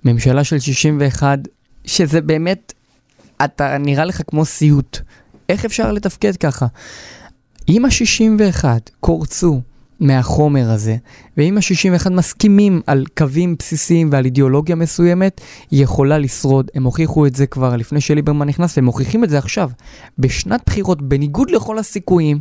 ממשלה 0.05 0.45
של 0.45 0.59
61, 0.59 1.39
שזה 1.85 2.21
באמת, 2.21 2.73
אתה 3.45 3.79
נראה 3.79 4.05
לך 4.05 4.23
כמו 4.27 4.45
סיוט. 4.45 4.99
איך 5.49 5.65
אפשר 5.65 5.93
לתפקד 5.93 6.37
ככה? 6.37 6.67
אם 7.69 7.85
ה-61 7.85 8.65
קורצו 9.01 9.61
מהחומר 10.01 10.71
הזה, 10.71 10.97
ואם 11.37 11.59
ה-61 11.59 12.11
מסכימים 12.11 12.81
על 12.87 13.05
קווים 13.17 13.57
בסיסיים 13.59 14.09
ועל 14.13 14.25
אידיאולוגיה 14.25 14.77
מסוימת, 14.77 15.41
היא 15.71 15.85
יכולה 15.85 16.19
לשרוד. 16.19 16.71
הם 16.75 16.85
הוכיחו 16.85 17.27
את 17.27 17.37
זה 17.37 17.47
כבר 17.47 17.77
לפני 17.77 18.01
שליברמן 18.01 18.49
נכנס, 18.49 18.79
והם 18.79 18.85
מוכיחים 18.85 19.25
את 19.25 19.31
זה 19.31 19.39
עכשיו. 19.39 19.71
בשנת 20.19 20.61
בחירות, 20.67 21.03
בניגוד 21.03 21.51
לכל 21.51 21.79
הסיכויים, 21.79 22.41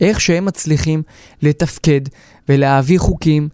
איך 0.00 0.20
שהם 0.20 0.44
מצליחים 0.44 1.02
לתפקד 1.42 2.00
ולהעביר 2.48 2.98
חוקים. 2.98 3.48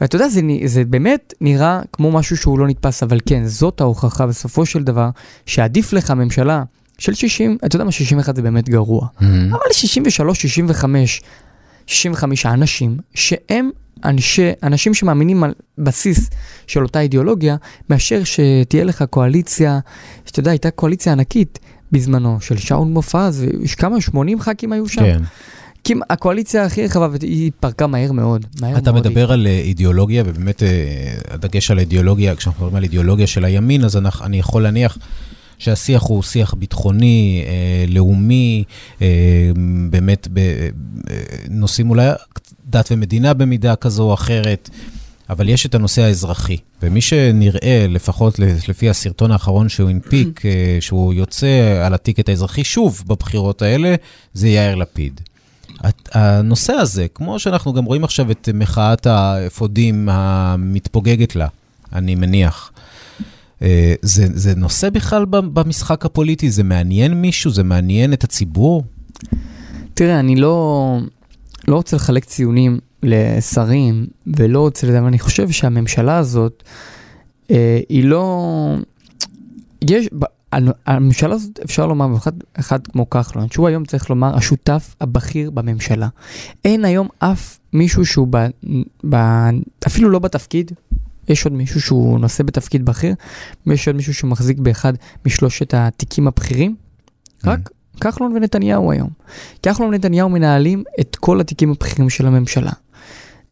ואתה 0.00 0.16
יודע, 0.16 0.28
זה, 0.28 0.40
זה 0.64 0.84
באמת 0.84 1.34
נראה 1.40 1.80
כמו 1.92 2.12
משהו 2.12 2.36
שהוא 2.36 2.58
לא 2.58 2.66
נתפס, 2.66 3.02
אבל 3.02 3.18
כן, 3.26 3.46
זאת 3.46 3.80
ההוכחה 3.80 4.26
בסופו 4.26 4.66
של 4.66 4.82
דבר, 4.82 5.10
שעדיף 5.46 5.92
לך 5.92 6.10
ממשלה 6.10 6.62
של 6.98 7.14
60, 7.14 7.58
אתה 7.64 7.76
יודע 7.76 7.84
מה, 7.84 7.92
61 7.92 8.36
זה 8.36 8.42
באמת 8.42 8.68
גרוע. 8.68 9.06
Mm-hmm. 9.06 9.24
אבל 9.50 9.72
63, 9.72 10.42
65, 10.42 11.22
65 11.86 12.46
אנשים 12.46 12.96
שהם 13.14 13.70
אנשי, 14.04 14.50
אנשים 14.62 14.94
שמאמינים 14.94 15.44
על 15.44 15.52
בסיס 15.78 16.30
של 16.66 16.82
אותה 16.82 17.00
אידיאולוגיה, 17.00 17.56
מאשר 17.90 18.22
שתהיה 18.24 18.84
לך 18.84 19.04
קואליציה, 19.10 19.78
שאתה 20.26 20.40
יודע, 20.40 20.50
הייתה 20.50 20.70
קואליציה 20.70 21.12
ענקית 21.12 21.58
בזמנו, 21.92 22.40
של 22.40 22.56
שאול 22.56 22.88
מופז, 22.88 23.44
כמה, 23.78 24.00
80 24.00 24.40
ח"כים 24.40 24.72
היו 24.72 24.88
שם? 24.88 25.02
כן. 25.02 25.22
כי 25.84 25.94
הקואליציה 26.10 26.64
הכי 26.64 26.84
רחבה, 26.84 27.08
והיא 27.12 27.46
התפרקה 27.46 27.86
מהר 27.86 28.12
מאוד. 28.12 28.46
מהר 28.60 28.78
אתה 28.78 28.92
מאוד 28.92 29.08
מדבר 29.08 29.26
היא... 29.26 29.34
על 29.34 29.46
אה, 29.46 29.58
אידיאולוגיה, 29.58 30.22
ובאמת 30.26 30.62
אה, 30.62 31.14
הדגש 31.30 31.70
על 31.70 31.78
האידיאולוגיה, 31.78 32.36
כשאנחנו 32.36 32.60
מדברים 32.60 32.76
על 32.76 32.82
אידיאולוגיה 32.82 33.26
של 33.26 33.44
הימין, 33.44 33.84
אז 33.84 33.98
אני 34.24 34.38
יכול 34.38 34.62
להניח 34.62 34.98
שהשיח 35.62 36.02
הוא 36.02 36.22
שיח 36.22 36.54
ביטחוני, 36.54 37.44
אה, 37.46 37.84
לאומי, 37.88 38.64
אה, 39.02 39.06
באמת 39.90 40.28
בנושאים 40.30 41.90
אולי 41.90 42.10
דת 42.66 42.88
ומדינה 42.92 43.34
במידה 43.34 43.76
כזו 43.76 44.02
או 44.02 44.14
אחרת, 44.14 44.70
אבל 45.30 45.48
יש 45.48 45.66
את 45.66 45.74
הנושא 45.74 46.02
האזרחי. 46.02 46.56
ומי 46.82 47.00
שנראה, 47.00 47.86
לפחות 47.88 48.38
לפי 48.68 48.90
הסרטון 48.90 49.30
האחרון 49.30 49.68
שהוא 49.68 49.90
הנפיק, 49.90 50.46
אה, 50.46 50.76
שהוא 50.80 51.14
יוצא 51.14 51.82
על 51.86 51.94
הטיקט 51.94 52.28
האזרחי 52.28 52.64
שוב 52.64 53.02
בבחירות 53.06 53.62
האלה, 53.62 53.94
זה 54.34 54.48
יאיר 54.48 54.74
לפיד. 54.74 55.20
הנושא 56.12 56.72
הזה, 56.72 57.06
כמו 57.14 57.38
שאנחנו 57.38 57.72
גם 57.72 57.84
רואים 57.84 58.04
עכשיו 58.04 58.30
את 58.30 58.48
מחאת 58.54 59.06
האפודים 59.06 60.08
המתפוגגת 60.08 61.36
לה, 61.36 61.46
אני 61.92 62.14
מניח, 62.14 62.72
אה, 62.76 62.91
זה, 64.02 64.26
זה 64.34 64.54
נושא 64.54 64.90
בכלל 64.90 65.24
במשחק 65.24 66.04
הפוליטי? 66.04 66.50
זה 66.50 66.62
מעניין 66.62 67.14
מישהו? 67.14 67.50
זה 67.50 67.62
מעניין 67.62 68.12
את 68.12 68.24
הציבור? 68.24 68.84
תראה, 69.94 70.20
אני 70.20 70.36
לא, 70.36 70.98
לא 71.68 71.76
רוצה 71.76 71.96
לחלק 71.96 72.24
ציונים 72.24 72.78
לשרים, 73.02 74.06
ולא 74.26 74.60
רוצה 74.60 74.86
לדעת, 74.86 74.98
אבל 74.98 75.06
אני 75.06 75.18
חושב 75.18 75.50
שהממשלה 75.50 76.18
הזאת, 76.18 76.62
אה, 77.50 77.80
היא 77.88 78.04
לא... 78.04 78.76
יש, 79.90 80.08
הממשלה 80.86 81.34
הזאת, 81.34 81.60
אפשר 81.64 81.86
לומר, 81.86 82.16
אחד, 82.16 82.32
אחד 82.54 82.86
כמו 82.86 83.10
כחלון, 83.10 83.48
שהוא 83.50 83.68
היום 83.68 83.84
צריך 83.84 84.10
לומר 84.10 84.36
השותף 84.36 84.94
הבכיר 85.00 85.50
בממשלה. 85.50 86.08
אין 86.64 86.84
היום 86.84 87.08
אף 87.18 87.58
מישהו 87.72 88.06
שהוא 88.06 88.28
ב, 88.30 88.46
ב, 89.10 89.16
אפילו 89.86 90.10
לא 90.10 90.18
בתפקיד, 90.18 90.72
יש 91.28 91.44
עוד 91.44 91.52
מישהו 91.52 91.80
שהוא 91.80 92.20
נושא 92.20 92.42
בתפקיד 92.42 92.84
בכיר, 92.84 93.14
ויש 93.66 93.88
עוד 93.88 93.96
מישהו 93.96 94.14
שמחזיק 94.14 94.58
באחד 94.58 94.92
משלושת 95.26 95.74
התיקים 95.74 96.28
הבכירים. 96.28 96.74
Mm. 96.74 97.48
רק 97.48 97.70
כחלון 98.00 98.32
ונתניהו 98.36 98.92
היום. 98.92 99.10
כחלון 99.62 99.88
ונתניהו 99.88 100.28
מנהלים 100.28 100.84
את 101.00 101.16
כל 101.16 101.40
התיקים 101.40 101.70
הבכירים 101.70 102.10
של 102.10 102.26
הממשלה. 102.26 102.72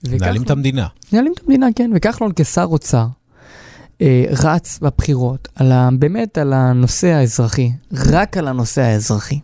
מנהלים 0.09 0.43
את 0.43 0.51
המדינה. 0.51 0.87
מנהלים 1.13 1.33
את 1.33 1.41
המדינה, 1.47 1.67
כן, 1.77 1.91
וכחלון 1.95 2.33
כשר 2.37 2.67
אוצר. 2.71 3.07
אה, 4.03 4.25
רץ 4.31 4.79
בבחירות, 4.83 5.49
על 5.55 5.73
ה, 5.73 5.89
באמת 5.99 6.39
על 6.39 6.53
הנושא 6.53 7.07
האזרחי, 7.07 7.73
רק 7.93 8.37
על 8.37 8.49
הנושא 8.49 8.83
האזרחי. 8.83 9.41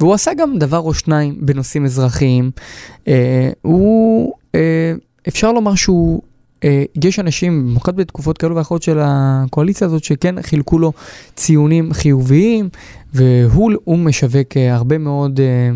והוא 0.00 0.14
עשה 0.14 0.34
גם 0.34 0.58
דבר 0.58 0.78
או 0.78 0.94
שניים 0.94 1.46
בנושאים 1.46 1.84
אזרחיים. 1.84 2.50
אה, 3.08 3.50
הוא, 3.62 4.32
אה, 4.54 4.92
אפשר 5.28 5.52
לומר 5.52 5.74
שהוא, 5.74 6.22
יש 7.04 7.18
אנשים, 7.18 7.66
במיוחד 7.66 7.96
בתקופות 7.96 8.38
כאלו 8.38 8.56
ואחרות 8.56 8.82
של 8.82 8.98
הקואליציה 9.00 9.86
הזאת, 9.86 10.04
שכן 10.04 10.42
חילקו 10.42 10.78
לו 10.78 10.92
ציונים 11.34 11.92
חיוביים, 11.92 12.68
והוא 13.14 13.98
משווק 13.98 14.56
אה, 14.56 14.74
הרבה 14.74 14.98
מאוד... 14.98 15.40
אה, 15.40 15.70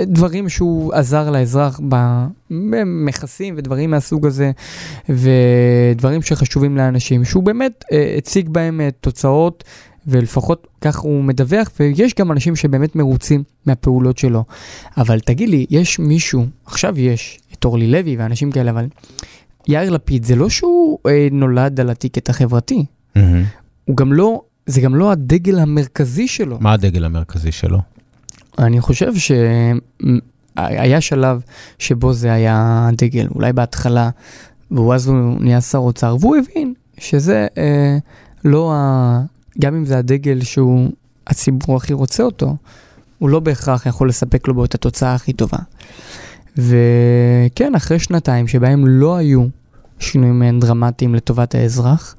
דברים 0.00 0.48
שהוא 0.48 0.94
עזר 0.94 1.30
לאזרח 1.30 1.80
במכסים 2.50 3.54
ודברים 3.56 3.90
מהסוג 3.90 4.26
הזה, 4.26 4.50
ודברים 5.08 6.22
שחשובים 6.22 6.76
לאנשים, 6.76 7.24
שהוא 7.24 7.42
באמת 7.42 7.84
אה, 7.92 8.14
הציג 8.18 8.48
בהם 8.48 8.80
אה, 8.80 8.88
תוצאות, 9.00 9.64
ולפחות 10.06 10.66
כך 10.80 10.98
הוא 10.98 11.24
מדווח, 11.24 11.70
ויש 11.80 12.14
גם 12.14 12.32
אנשים 12.32 12.56
שבאמת 12.56 12.96
מרוצים 12.96 13.42
מהפעולות 13.66 14.18
שלו. 14.18 14.44
אבל 14.96 15.20
תגיד 15.20 15.48
לי, 15.48 15.66
יש 15.70 15.98
מישהו, 15.98 16.46
עכשיו 16.66 17.00
יש 17.00 17.40
את 17.52 17.64
אורלי 17.64 17.86
לוי 17.86 18.16
ואנשים 18.16 18.52
כאלה, 18.52 18.70
אבל 18.70 18.86
יאיר 19.68 19.90
לפיד, 19.90 20.24
זה 20.24 20.36
לא 20.36 20.48
שהוא 20.48 20.98
אה, 21.06 21.28
נולד 21.32 21.80
על 21.80 21.90
הטיקט 21.90 22.28
החברתי, 22.28 22.84
mm-hmm. 22.84 23.20
הוא 23.84 23.96
גם 23.96 24.12
לא, 24.12 24.42
זה 24.66 24.80
גם 24.80 24.94
לא 24.94 25.10
הדגל 25.10 25.58
המרכזי 25.58 26.28
שלו. 26.28 26.58
מה 26.60 26.72
הדגל 26.72 27.04
המרכזי 27.04 27.52
שלו? 27.52 27.78
אני 28.58 28.80
חושב 28.80 29.12
שהיה 30.56 31.00
שלב 31.00 31.42
שבו 31.78 32.12
זה 32.12 32.32
היה 32.32 32.88
דגל, 32.92 33.26
אולי 33.34 33.52
בהתחלה, 33.52 34.10
ואז 34.70 35.06
הוא 35.06 35.40
נהיה 35.40 35.60
שר 35.60 35.78
אוצר, 35.78 36.16
והוא 36.20 36.36
הבין 36.36 36.74
שזה 36.98 37.46
אה, 37.58 37.98
לא 38.44 38.72
ה... 38.74 39.20
גם 39.60 39.74
אם 39.74 39.84
זה 39.84 39.98
הדגל 39.98 40.42
שהוא 40.42 40.90
הציבור 41.26 41.76
הכי 41.76 41.92
רוצה 41.92 42.22
אותו, 42.22 42.56
הוא 43.18 43.28
לא 43.28 43.40
בהכרח 43.40 43.86
יכול 43.86 44.08
לספק 44.08 44.48
לו 44.48 44.54
בו 44.54 44.64
את 44.64 44.74
התוצאה 44.74 45.14
הכי 45.14 45.32
טובה. 45.32 45.58
וכן, 46.56 47.74
אחרי 47.74 47.98
שנתיים 47.98 48.48
שבהם 48.48 48.86
לא 48.86 49.16
היו 49.16 49.46
שינויים 49.98 50.60
דרמטיים 50.60 51.14
לטובת 51.14 51.54
האזרח 51.54 52.16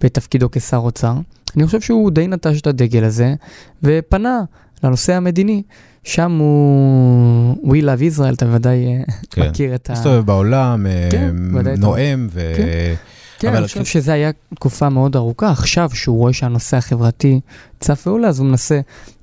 בתפקידו 0.00 0.48
כשר 0.52 0.76
אוצר, 0.76 1.14
אני 1.56 1.66
חושב 1.66 1.80
שהוא 1.80 2.10
די 2.10 2.26
נטש 2.26 2.60
את 2.60 2.66
הדגל 2.66 3.04
הזה 3.04 3.34
ופנה 3.82 4.40
לנושא 4.84 5.14
המדיני. 5.14 5.62
שם 6.04 6.32
הוא 6.38 7.56
We 7.64 7.82
Love 7.82 8.16
Israel, 8.16 8.34
אתה 8.34 8.46
ודאי 8.52 8.86
אה, 8.86 9.02
כן. 9.30 9.48
מכיר 9.48 9.74
את 9.74 9.90
ה... 9.90 9.92
מסתובב 9.92 10.26
בעולם, 10.26 10.86
אה, 10.86 11.08
כן, 11.10 11.36
נואם, 11.78 12.28
ו... 12.30 12.52
כן. 12.56 12.94
כן, 13.38 13.48
אבל... 13.48 13.56
אני 13.56 13.66
חושב 13.66 13.84
שזה 13.84 14.12
היה 14.12 14.30
תקופה 14.54 14.88
מאוד 14.88 15.16
ארוכה. 15.16 15.50
עכשיו, 15.50 15.90
שהוא 15.94 16.18
רואה 16.18 16.32
שהנושא 16.32 16.76
החברתי 16.76 17.40
צף 17.80 18.02
ועולה, 18.06 18.28
אז 18.28 18.38
הוא 18.38 18.46
מנסה 18.46 18.80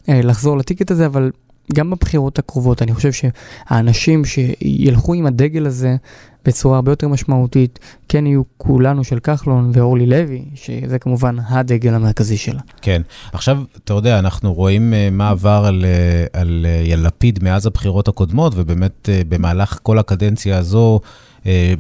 אה, 0.10 0.22
לחזור 0.24 0.58
לטיקט 0.58 0.91
הזה, 0.91 1.06
אבל 1.06 1.32
גם 1.74 1.89
בבחירות 1.89 2.39
הקרובות, 2.39 2.82
אני 2.82 2.93
חושב 2.93 3.12
שהאנשים 3.12 4.26
שילכו 4.26 5.14
עם 5.14 5.26
הדגל 5.26 5.66
הזה 5.66 5.95
בצורה 6.46 6.76
הרבה 6.76 6.91
יותר 6.91 7.08
משמעותית, 7.08 7.80
כן 8.10 8.26
יהיו 8.26 8.41
כולנו 8.58 9.04
של 9.04 9.20
כחלון 9.20 9.72
ואורלי 9.74 10.06
לוי, 10.06 10.46
שזה 10.56 11.00
כמובן 11.00 11.36
הדגל 11.48 11.94
המרכזי 11.94 12.38
שלה. 12.38 12.62
כן. 12.82 13.02
עכשיו, 13.34 13.64
אתה 13.84 13.94
יודע, 13.94 14.20
אנחנו 14.20 14.54
רואים 14.54 14.94
uh, 14.94 15.14
מה 15.14 15.30
עבר 15.30 15.64
על, 15.68 15.86
uh, 15.86 16.39
על 16.39 16.66
uh, 16.91 16.96
לפיד 16.96 17.44
מאז 17.44 17.66
הבחירות 17.66 18.08
הקודמות, 18.08 18.54
ובאמת 18.56 19.10
במהלך 19.30 19.80
כל 19.84 20.00
הקדנציה 20.00 20.58
הזו, 20.58 21.00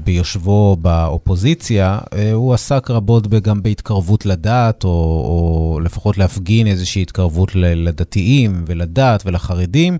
ביושבו 0.03 0.77
באופוזיציה, 0.81 1.99
הוא 2.33 2.53
עסק 2.53 2.91
רבות 2.91 3.27
גם 3.27 3.63
בהתקרבות 3.63 4.25
לדת, 4.25 4.83
או, 4.83 4.89
או 4.89 5.79
לפחות 5.83 6.17
להפגין 6.17 6.67
איזושהי 6.67 7.01
התקרבות 7.01 7.51
לדתיים 7.55 8.63
ולדת 8.67 9.23
ולחרדים. 9.25 9.97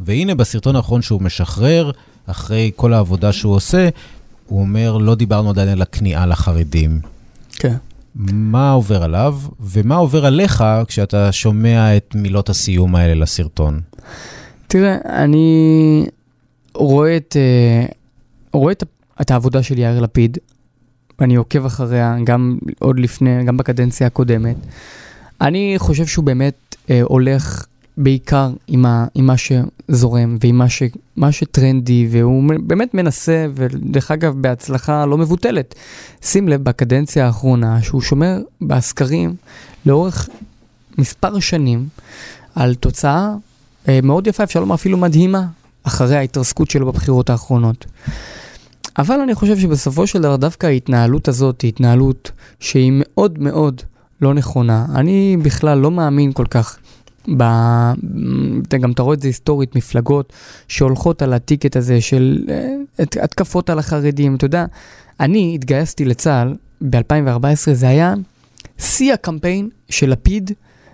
והנה 0.00 0.34
בסרטון 0.34 0.76
האחרון 0.76 1.02
שהוא 1.02 1.22
משחרר, 1.22 1.90
אחרי 2.26 2.70
כל 2.76 2.92
העבודה 2.92 3.32
שהוא 3.32 3.54
עושה, 3.54 3.88
הוא 4.46 4.60
אומר, 4.60 4.96
לא 4.96 5.14
דיברנו 5.14 5.50
עדיין 5.50 5.68
על 5.68 5.82
הכניעה 5.82 6.26
לחרדים. 6.26 7.00
כן. 7.56 7.74
מה 8.32 8.70
עובר 8.70 9.02
עליו, 9.02 9.38
ומה 9.60 9.96
עובר 9.96 10.26
עליך 10.26 10.64
כשאתה 10.86 11.32
שומע 11.32 11.96
את 11.96 12.14
מילות 12.14 12.48
הסיום 12.48 12.94
האלה 12.94 13.14
לסרטון? 13.14 13.80
תראה, 14.66 14.96
אני 15.04 16.06
רואה 16.74 17.16
את, 17.16 17.36
אה, 17.36 17.86
רואה 18.52 18.72
את, 18.72 18.82
את 19.20 19.30
העבודה 19.30 19.62
של 19.62 19.78
יאיר 19.78 20.00
לפיד, 20.00 20.38
ואני 21.18 21.34
עוקב 21.34 21.66
אחריה 21.66 22.16
גם 22.24 22.58
עוד 22.78 23.00
לפני, 23.00 23.44
גם 23.44 23.56
בקדנציה 23.56 24.06
הקודמת. 24.06 24.56
אני 25.40 25.74
חושב 25.78 26.06
שהוא 26.06 26.24
באמת 26.24 26.76
אה, 26.90 27.00
הולך 27.02 27.66
בעיקר 27.96 28.50
עם, 28.66 28.86
ה, 28.86 29.06
עם 29.14 29.26
מה 29.26 29.34
שזורם 29.36 30.36
ועם 30.40 30.58
מה, 30.58 30.68
ש, 30.68 30.82
מה 31.16 31.32
שטרנדי, 31.32 32.08
והוא 32.10 32.44
באמת 32.66 32.94
מנסה, 32.94 33.46
ודרך 33.54 34.10
אגב, 34.10 34.34
בהצלחה 34.36 35.06
לא 35.06 35.18
מבוטלת. 35.18 35.74
שים 36.22 36.48
לב, 36.48 36.64
בקדנציה 36.64 37.26
האחרונה, 37.26 37.82
שהוא 37.82 38.00
שומר 38.00 38.38
בסקרים 38.60 39.34
לאורך 39.86 40.28
מספר 40.98 41.38
שנים 41.40 41.88
על 42.54 42.74
תוצאה 42.74 43.34
אה, 43.88 44.00
מאוד 44.02 44.26
יפה, 44.26 44.42
אפשר 44.42 44.60
לומר 44.60 44.74
אפילו 44.74 44.98
מדהימה, 44.98 45.46
אחרי 45.82 46.16
ההתרסקות 46.16 46.70
שלו 46.70 46.86
בבחירות 46.86 47.30
האחרונות. 47.30 47.86
אבל 48.98 49.20
אני 49.20 49.34
חושב 49.34 49.58
שבסופו 49.58 50.06
של 50.06 50.22
דבר 50.22 50.36
דווקא 50.36 50.66
ההתנהלות 50.66 51.28
הזאת 51.28 51.60
היא 51.60 51.68
התנהלות 51.68 52.30
שהיא 52.60 52.92
מאוד 52.94 53.38
מאוד 53.38 53.82
לא 54.20 54.34
נכונה. 54.34 54.86
אני 54.94 55.36
בכלל 55.42 55.78
לא 55.78 55.90
מאמין 55.90 56.32
כל 56.32 56.46
כך 56.46 56.78
ב... 57.36 57.44
גם 58.80 58.92
אתה 58.92 59.02
רואה 59.02 59.14
את 59.14 59.20
זה 59.20 59.28
היסטורית, 59.28 59.76
מפלגות 59.76 60.32
שהולכות 60.68 61.22
על 61.22 61.32
הטיקט 61.32 61.76
הזה 61.76 62.00
של 62.00 62.44
אה, 62.48 62.74
התקפות 63.22 63.70
על 63.70 63.78
החרדים. 63.78 64.34
אתה 64.34 64.44
יודע, 64.44 64.66
אני 65.20 65.54
התגייסתי 65.54 66.04
לצה"ל 66.04 66.54
ב-2014, 66.80 67.72
זה 67.72 67.88
היה 67.88 68.14
שיא 68.78 69.12
הקמפיין 69.12 69.68
של 69.90 70.10
לפיד 70.10 70.50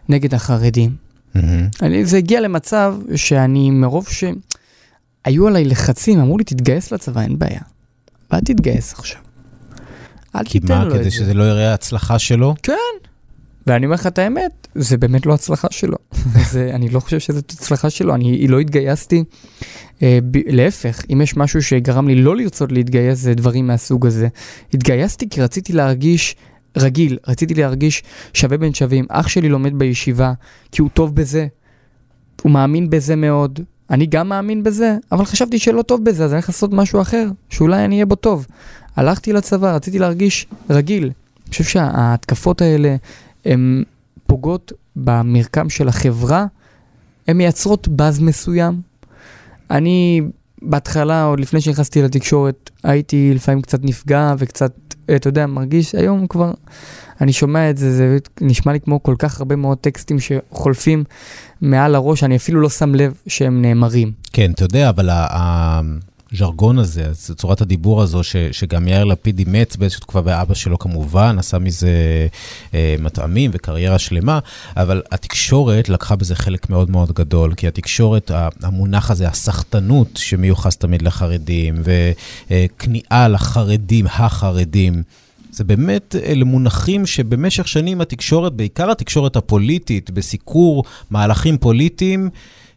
נגד 0.09 0.35
החרדים. 0.35 0.91
Mm-hmm. 1.37 1.39
אני, 1.83 2.05
זה 2.05 2.17
הגיע 2.17 2.41
למצב 2.41 2.97
שאני 3.17 3.71
מרוב 3.71 4.07
שהיו 4.09 5.47
עליי 5.47 5.65
לחצים, 5.65 6.21
אמרו 6.21 6.39
לי, 6.39 6.45
תתגייס 6.45 6.93
לצבא, 6.93 7.21
אין 7.21 7.39
בעיה. 7.39 7.61
ואל 8.31 8.41
תתגייס 8.41 8.93
עכשיו. 8.93 9.21
אל 10.35 10.45
תיתן 10.45 10.85
לו 10.85 10.87
את 10.87 10.91
זה. 10.91 10.91
כי 10.91 10.97
מה, 10.97 11.01
כדי 11.01 11.11
שזה 11.11 11.35
לא 11.35 11.45
יראה 11.45 11.75
הצלחה 11.75 12.19
שלו? 12.19 12.55
כן. 12.63 12.73
ואני 13.67 13.87
אומר 13.87 13.95
לך 13.95 14.07
את 14.07 14.19
האמת, 14.19 14.69
זה 14.75 14.97
באמת 14.97 15.27
לא 15.27 15.35
הצלחה 15.35 15.69
שלו. 15.71 15.97
זה, 16.51 16.71
אני 16.75 16.89
לא 16.89 17.01
חושב 17.01 17.19
שזאת 17.19 17.51
הצלחה 17.51 17.91
שלו, 17.91 18.15
אני 18.15 18.49
לא 18.49 18.61
התגייסתי. 18.61 19.25
אה, 20.03 20.19
ב, 20.31 20.39
להפך, 20.47 21.03
אם 21.13 21.21
יש 21.21 21.37
משהו 21.37 21.63
שגרם 21.63 22.09
לי 22.09 22.15
לא 22.15 22.37
לרצות 22.37 22.73
להתגייס, 22.73 23.19
זה 23.19 23.35
דברים 23.35 23.67
מהסוג 23.67 24.07
הזה. 24.07 24.29
התגייסתי 24.75 25.29
כי 25.29 25.43
רציתי 25.43 25.73
להרגיש 25.73 26.37
רגיל, 26.77 27.19
רציתי 27.29 27.55
להרגיש 27.55 28.03
שווה 28.35 28.59
בין 28.59 28.75
שווים. 28.75 29.07
אח 29.09 29.29
שלי 29.29 29.49
לומד 29.49 29.79
בישיבה, 29.79 30.33
כי 30.73 30.83
הוא 30.83 30.91
טוב 30.95 31.15
בזה, 31.15 31.47
הוא 32.43 32.53
מאמין 32.53 32.91
בזה 32.91 33.17
מאוד. 33.17 33.61
אני 33.91 34.07
גם 34.07 34.29
מאמין 34.29 34.63
בזה, 34.63 34.97
אבל 35.13 35.25
חשבתי 35.25 35.59
שלא 35.59 35.83
טוב 35.83 36.05
בזה, 36.05 36.25
אז 36.25 36.31
אני 36.31 36.37
הולך 36.37 36.49
לעשות 36.49 36.73
משהו 36.73 37.01
אחר, 37.01 37.29
שאולי 37.51 37.85
אני 37.85 37.95
אהיה 37.95 38.07
בו 38.07 38.15
טוב. 38.15 38.47
הלכתי 38.97 39.33
לצבא, 39.33 39.75
רציתי 39.75 39.99
להרגיש 39.99 40.47
רגיל. 40.71 41.03
אני 41.05 41.51
חושב 41.51 41.65
שההתקפות 41.65 42.63
האלה 42.63 42.97
הן 43.45 43.85
פוגעות 44.27 44.73
במרקם 44.97 45.71
של 45.71 45.89
החברה, 45.89 46.47
הן 47.29 47.37
מייצרות 47.37 47.89
באז 47.89 48.21
מסוים. 48.21 48.81
אני 49.71 50.23
בהתחלה, 50.63 51.25
עוד 51.25 51.41
לפני 51.41 51.61
שנכנסתי 51.61 52.03
לתקשורת, 52.03 52.71
הייתי 52.83 53.33
לפעמים 53.35 53.63
קצת 53.63 53.85
נפגע 53.85 54.35
וקצת, 54.39 54.73
אתה 55.17 55.29
יודע, 55.29 55.47
מרגיש, 55.47 55.95
היום 55.95 56.27
כבר 56.27 56.53
אני 57.21 57.33
שומע 57.33 57.71
את 57.71 57.77
זה, 57.77 57.97
זה 57.97 58.19
נשמע 58.41 58.73
לי 58.73 58.81
כמו 58.81 59.03
כל 59.03 59.15
כך 59.19 59.39
הרבה 59.39 59.57
מאוד 59.57 59.79
טקסטים 59.79 60.17
שחולפים 60.21 61.05
מעל 61.61 61.95
הראש, 61.95 62.25
אני 62.25 62.37
אפילו 62.37 62.61
לא 62.61 62.71
שם 62.71 62.95
לב 62.95 63.15
שהם 63.27 63.63
נאמרים. 63.63 64.13
כן, 64.33 64.51
אתה 64.51 64.65
יודע, 64.65 64.89
אבל 64.89 65.11
הז'רגון 66.33 66.79
הזה, 66.79 67.15
צורת 67.15 67.61
הדיבור 67.61 68.03
הזו, 68.03 68.25
ש, 68.25 68.37
שגם 68.37 68.89
יאיר 68.89 69.05
לפיד 69.05 69.39
אימץ 69.39 69.77
באיזושהי 69.77 70.01
תקופה, 70.01 70.21
ואבא 70.25 70.55
שלו 70.55 70.79
כמובן 70.79 71.39
עשה 71.39 71.59
מזה 71.59 71.89
אה, 72.75 72.97
מטעמים 72.99 73.51
וקריירה 73.55 73.99
שלמה, 73.99 74.39
אבל 74.77 75.03
התקשורת 75.11 75.89
לקחה 75.89 76.17
בזה 76.17 76.35
חלק 76.35 76.71
מאוד 76.71 76.91
מאוד 76.91 77.13
גדול, 77.13 77.55
כי 77.55 77.69
התקשורת, 77.69 78.31
המונח 78.63 79.11
הזה, 79.11 79.29
הסחטנות 79.29 80.09
שמיוחס 80.17 80.77
תמיד 80.77 81.03
לחרדים, 81.03 81.83
וכניעה 82.51 83.29
לחרדים, 83.29 84.07
החרדים, 84.07 85.03
זה 85.51 85.65
באמת 85.65 86.17
אלה 86.25 86.45
מונחים 86.45 87.07
שבמשך 87.07 87.69
שנים 87.69 88.01
התקשורת, 88.01 88.53
בעיקר 88.53 88.91
התקשורת 88.91 89.37
הפוליטית, 89.37 90.11
בסיקור 90.11 90.85
מהלכים 91.11 91.59
פוליטיים, 91.59 92.31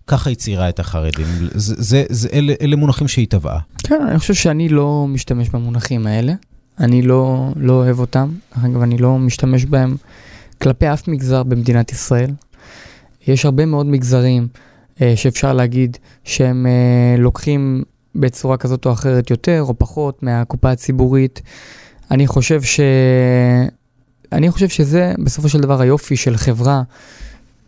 ככה 0.07 0.29
היא 0.29 0.37
ציירה 0.37 0.69
את 0.69 0.79
החרדים. 0.79 1.25
זה, 1.53 1.75
זה, 1.77 2.03
זה, 2.09 2.29
אלה, 2.33 2.53
אלה 2.61 2.75
מונחים 2.75 3.07
שהיא 3.07 3.27
טבעה. 3.29 3.59
כן, 3.77 4.01
אני 4.09 4.19
חושב 4.19 4.33
שאני 4.33 4.69
לא 4.69 5.05
משתמש 5.07 5.49
במונחים 5.49 6.07
האלה. 6.07 6.33
אני 6.79 7.01
לא, 7.01 7.49
לא 7.55 7.73
אוהב 7.73 7.99
אותם. 7.99 8.29
אגב, 8.65 8.81
אני 8.81 8.97
לא 8.97 9.17
משתמש 9.17 9.65
בהם 9.65 9.95
כלפי 10.61 10.93
אף 10.93 11.07
מגזר 11.07 11.43
במדינת 11.43 11.91
ישראל. 11.91 12.31
יש 13.27 13.45
הרבה 13.45 13.65
מאוד 13.65 13.85
מגזרים 13.85 14.47
אה, 15.01 15.13
שאפשר 15.15 15.53
להגיד 15.53 15.97
שהם 16.23 16.65
אה, 16.65 17.17
לוקחים 17.17 17.83
בצורה 18.15 18.57
כזאת 18.57 18.85
או 18.85 18.91
אחרת 18.91 19.29
יותר 19.29 19.63
או 19.67 19.79
פחות 19.79 20.23
מהקופה 20.23 20.71
הציבורית. 20.71 21.41
אני 22.11 22.27
חושב 22.27 22.61
ש... 22.61 22.79
אני 24.31 24.51
חושב 24.51 24.69
שזה 24.69 25.13
בסופו 25.23 25.49
של 25.49 25.61
דבר 25.61 25.81
היופי 25.81 26.15
של 26.15 26.37
חברה. 26.37 26.81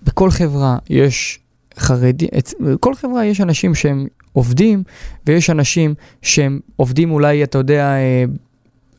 בכל 0.03 0.31
חברה 0.31 0.77
יש 0.89 1.39
חרדי, 1.78 2.28
בכל 2.59 2.95
חברה 2.95 3.25
יש 3.25 3.41
אנשים 3.41 3.75
שהם 3.75 4.07
עובדים, 4.34 4.84
ויש 5.28 5.49
אנשים 5.49 5.93
שהם 6.21 6.59
עובדים 6.75 7.11
אולי, 7.11 7.43
אתה 7.43 7.57
יודע, 7.57 7.84
אה, 7.84 8.25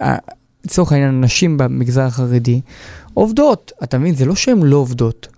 אה, 0.03 0.17
לצורך 0.65 0.93
העניין, 0.93 1.21
נשים 1.21 1.57
במגזר 1.57 2.03
החרדי 2.03 2.61
עובדות, 3.15 3.73
אתה 3.83 3.99
מבין? 3.99 4.15
זה 4.15 4.25
לא 4.25 4.35
שהן 4.35 4.63
לא 4.63 4.77
עובדות. 4.77 5.29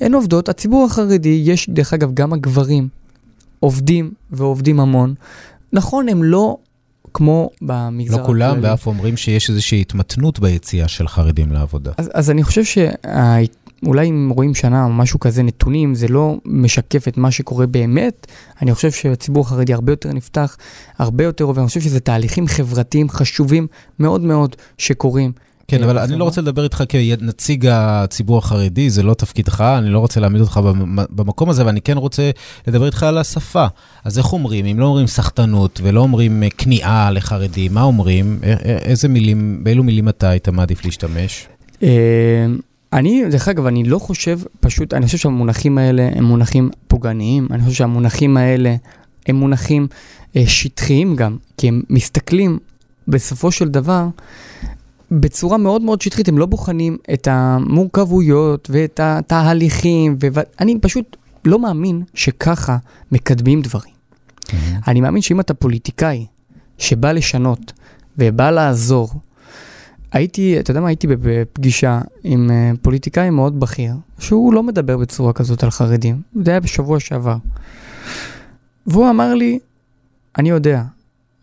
הן 0.00 0.14
עובדות, 0.14 0.48
הציבור 0.48 0.84
החרדי, 0.84 1.42
יש 1.44 1.70
דרך 1.70 1.92
אגב 1.92 2.14
גם 2.14 2.32
הגברים 2.32 2.88
עובדים 3.60 4.10
ועובדים 4.30 4.80
המון. 4.80 5.14
נכון, 5.72 6.08
הם 6.08 6.22
לא 6.22 6.56
כמו 7.14 7.50
במגזר 7.62 8.16
לא 8.16 8.26
כולם, 8.26 8.58
ואף 8.62 8.86
אומרים 8.86 9.16
שיש 9.16 9.50
איזושהי 9.50 9.80
התמתנות 9.80 10.38
ביציאה 10.38 10.88
של 10.88 11.08
חרדים 11.08 11.52
לעבודה. 11.52 11.92
אז, 11.96 12.10
אז 12.14 12.30
אני 12.30 12.42
חושב 12.42 12.64
שאולי 13.84 14.10
אם 14.10 14.32
רואים 14.34 14.54
שנה 14.54 14.84
או 14.84 14.90
משהו 14.90 15.20
כזה, 15.20 15.42
נתונים, 15.42 15.94
זה 15.94 16.08
לא 16.08 16.36
משקף 16.44 17.08
את 17.08 17.16
מה 17.16 17.30
שקורה 17.30 17.66
באמת. 17.66 18.26
אני 18.62 18.74
חושב 18.74 18.90
שהציבור 18.90 19.44
החרדי 19.44 19.74
הרבה 19.74 19.92
יותר 19.92 20.12
נפתח, 20.12 20.56
הרבה 20.98 21.24
יותר 21.24 21.44
עובר. 21.44 21.60
אני 21.60 21.68
חושב 21.68 21.80
שזה 21.80 22.00
תהליכים 22.00 22.46
חברתיים 22.46 23.08
חשובים 23.08 23.66
מאוד 23.98 24.20
מאוד 24.20 24.56
שקורים. 24.78 25.32
כן, 25.68 25.82
אבל 25.82 25.98
אני 25.98 26.16
לא 26.16 26.24
רוצה 26.24 26.40
לדבר 26.40 26.64
איתך 26.64 26.84
כנציג 26.88 27.66
הציבור 27.70 28.38
החרדי, 28.38 28.90
זה 28.90 29.02
לא 29.02 29.14
תפקידך, 29.14 29.60
אני 29.60 29.90
לא 29.90 29.98
רוצה 29.98 30.20
להעמיד 30.20 30.40
אותך 30.40 30.60
במקום 31.10 31.50
הזה, 31.50 31.66
ואני 31.66 31.80
כן 31.80 31.96
רוצה 31.96 32.30
לדבר 32.66 32.86
איתך 32.86 33.02
על 33.02 33.18
השפה. 33.18 33.66
אז 34.04 34.18
איך 34.18 34.32
אומרים? 34.32 34.66
אם 34.66 34.80
לא 34.80 34.84
אומרים 34.84 35.06
סחטנות 35.06 35.80
ולא 35.82 36.00
אומרים 36.00 36.42
אה, 36.42 36.48
כניעה 36.50 37.10
לחרדים, 37.10 37.74
מה 37.74 37.82
אומרים? 37.82 38.38
איזה 38.64 39.08
מילים, 39.08 39.64
באילו 39.64 39.82
מילים 39.82 40.08
אתה 40.08 40.28
היית 40.28 40.48
מעדיף 40.48 40.84
להשתמש? 40.84 41.48
אני, 42.92 43.24
דרך 43.30 43.48
אגב, 43.48 43.66
אני 43.66 43.84
לא 43.84 43.98
חושב, 43.98 44.40
פשוט, 44.60 44.94
אני 44.94 45.06
חושב 45.06 45.18
שהמונחים 45.18 45.78
האלה 45.78 46.08
הם 46.14 46.24
מונחים 46.24 46.70
פוגעניים, 46.88 47.48
אני 47.50 47.62
חושב 47.62 47.76
שהמונחים 47.76 48.36
האלה 48.36 48.76
הם 49.26 49.36
מונחים 49.36 49.86
אה, 50.36 50.42
שטחיים 50.46 51.16
גם, 51.16 51.36
כי 51.56 51.68
הם 51.68 51.82
מסתכלים 51.90 52.58
בסופו 53.08 53.52
של 53.52 53.68
דבר 53.68 54.08
בצורה 55.10 55.58
מאוד 55.58 55.82
מאוד 55.82 56.00
שטחית, 56.00 56.28
הם 56.28 56.38
לא 56.38 56.46
בוחנים 56.46 56.96
את 57.12 57.28
המורכבויות 57.30 58.70
ואת 58.72 59.00
התהליכים, 59.02 60.16
ואני 60.20 60.78
פשוט 60.80 61.16
לא 61.44 61.58
מאמין 61.58 62.02
שככה 62.14 62.76
מקדמים 63.12 63.62
דברים. 63.62 63.94
Mm-hmm. 63.94 64.54
אני 64.88 65.00
מאמין 65.00 65.22
שאם 65.22 65.40
אתה 65.40 65.54
פוליטיקאי 65.54 66.26
שבא 66.78 67.12
לשנות 67.12 67.72
ובא 68.18 68.50
לעזור, 68.50 69.10
הייתי, 70.12 70.60
אתה 70.60 70.70
יודע 70.70 70.80
מה, 70.80 70.88
הייתי 70.88 71.06
בפגישה 71.06 72.00
עם 72.24 72.50
אה, 72.50 72.72
פוליטיקאי 72.82 73.30
מאוד 73.30 73.60
בכיר, 73.60 73.94
שהוא 74.18 74.54
לא 74.54 74.62
מדבר 74.62 74.96
בצורה 74.96 75.32
כזאת 75.32 75.62
על 75.62 75.70
חרדים, 75.70 76.22
זה 76.44 76.50
היה 76.50 76.60
בשבוע 76.60 77.00
שעבר. 77.00 77.36
והוא 78.86 79.10
אמר 79.10 79.34
לי, 79.34 79.58
אני 80.38 80.48
יודע 80.48 80.82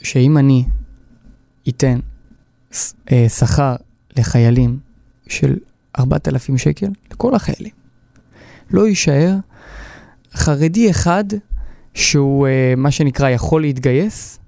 שאם 0.03 0.37
אני 0.37 0.65
אתן 1.69 1.99
אה, 3.11 3.29
שכר 3.29 3.75
לחיילים 4.17 4.79
של 5.27 5.55
4,000 5.99 6.57
שקל, 6.57 6.87
לכל 7.11 7.35
החיילים. 7.35 7.73
לא 8.71 8.87
יישאר 8.87 9.35
חרדי 10.33 10.89
אחד 10.89 11.23
שהוא, 11.93 12.47
אה, 12.47 12.73
מה 12.77 12.91
שנקרא, 12.91 13.29
יכול 13.29 13.61
להתגייס 13.61 14.39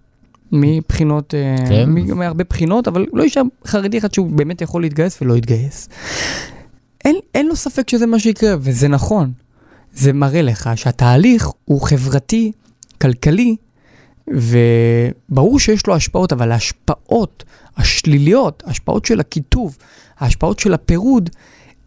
מבחינות, 0.51 1.33
אה, 1.33 1.55
כן. 1.69 1.89
מהרבה 1.89 2.43
בחינות, 2.43 2.87
אבל 2.87 3.05
לא 3.13 3.23
יישאר 3.23 3.41
חרדי 3.65 3.97
אחד 3.97 4.13
שהוא 4.13 4.29
באמת 4.31 4.61
יכול 4.61 4.81
להתגייס 4.81 5.21
ולא 5.21 5.37
יתגייס. 5.37 5.89
אין, 7.05 7.15
אין 7.35 7.47
לו 7.47 7.55
ספק 7.55 7.89
שזה 7.89 8.05
מה 8.05 8.19
שיקרה, 8.19 8.55
וזה 8.59 8.87
נכון. 8.87 9.31
זה 9.93 10.13
מראה 10.13 10.41
לך 10.41 10.69
שהתהליך 10.75 11.49
הוא 11.65 11.81
חברתי, 11.81 12.51
כלכלי, 13.01 13.55
וברור 14.27 15.59
שיש 15.59 15.87
לו 15.87 15.95
השפעות, 15.95 16.33
אבל 16.33 16.51
ההשפעות 16.51 17.43
השליליות, 17.77 18.63
ההשפעות 18.65 19.05
של 19.05 19.19
הקיטוב, 19.19 19.77
ההשפעות 20.19 20.59
של 20.59 20.73
הפירוד, 20.73 21.29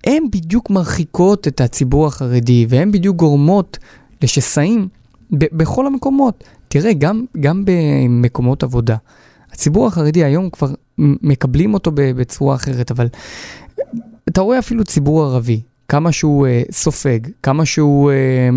הן 0.07 0.23
בדיוק 0.33 0.71
מרחיקות 0.71 1.49
את 1.49 1.61
הציבור 1.61 2.07
החרדי, 2.07 2.67
והן 2.69 2.93
בדיוק 2.93 3.17
גורמות 3.17 3.79
לשסעים 4.23 4.89
ב- 5.33 5.57
בכל 5.57 5.87
המקומות. 5.87 6.45
תראה, 6.73 6.93
גם, 6.93 7.25
גם 7.41 7.65
במקומות 7.65 8.63
עבודה. 8.63 8.97
הציבור 9.53 9.87
החרדי 9.87 10.25
היום 10.25 10.51
כבר 10.51 10.69
מקבלים 10.99 11.75
אותו 11.75 11.91
בצורה 11.95 12.55
אחרת, 12.55 12.91
אבל 12.91 13.09
אתה 14.29 14.41
רואה 14.41 14.59
אפילו 14.59 14.85
ציבור 14.85 15.25
ערבי, 15.25 15.61
כמה 15.89 16.13
שהוא 16.13 16.47
uh, 16.47 16.73
סופג, 16.73 17.19
כמה 17.43 17.65
שהוא 17.65 18.11
uh, 18.11 18.15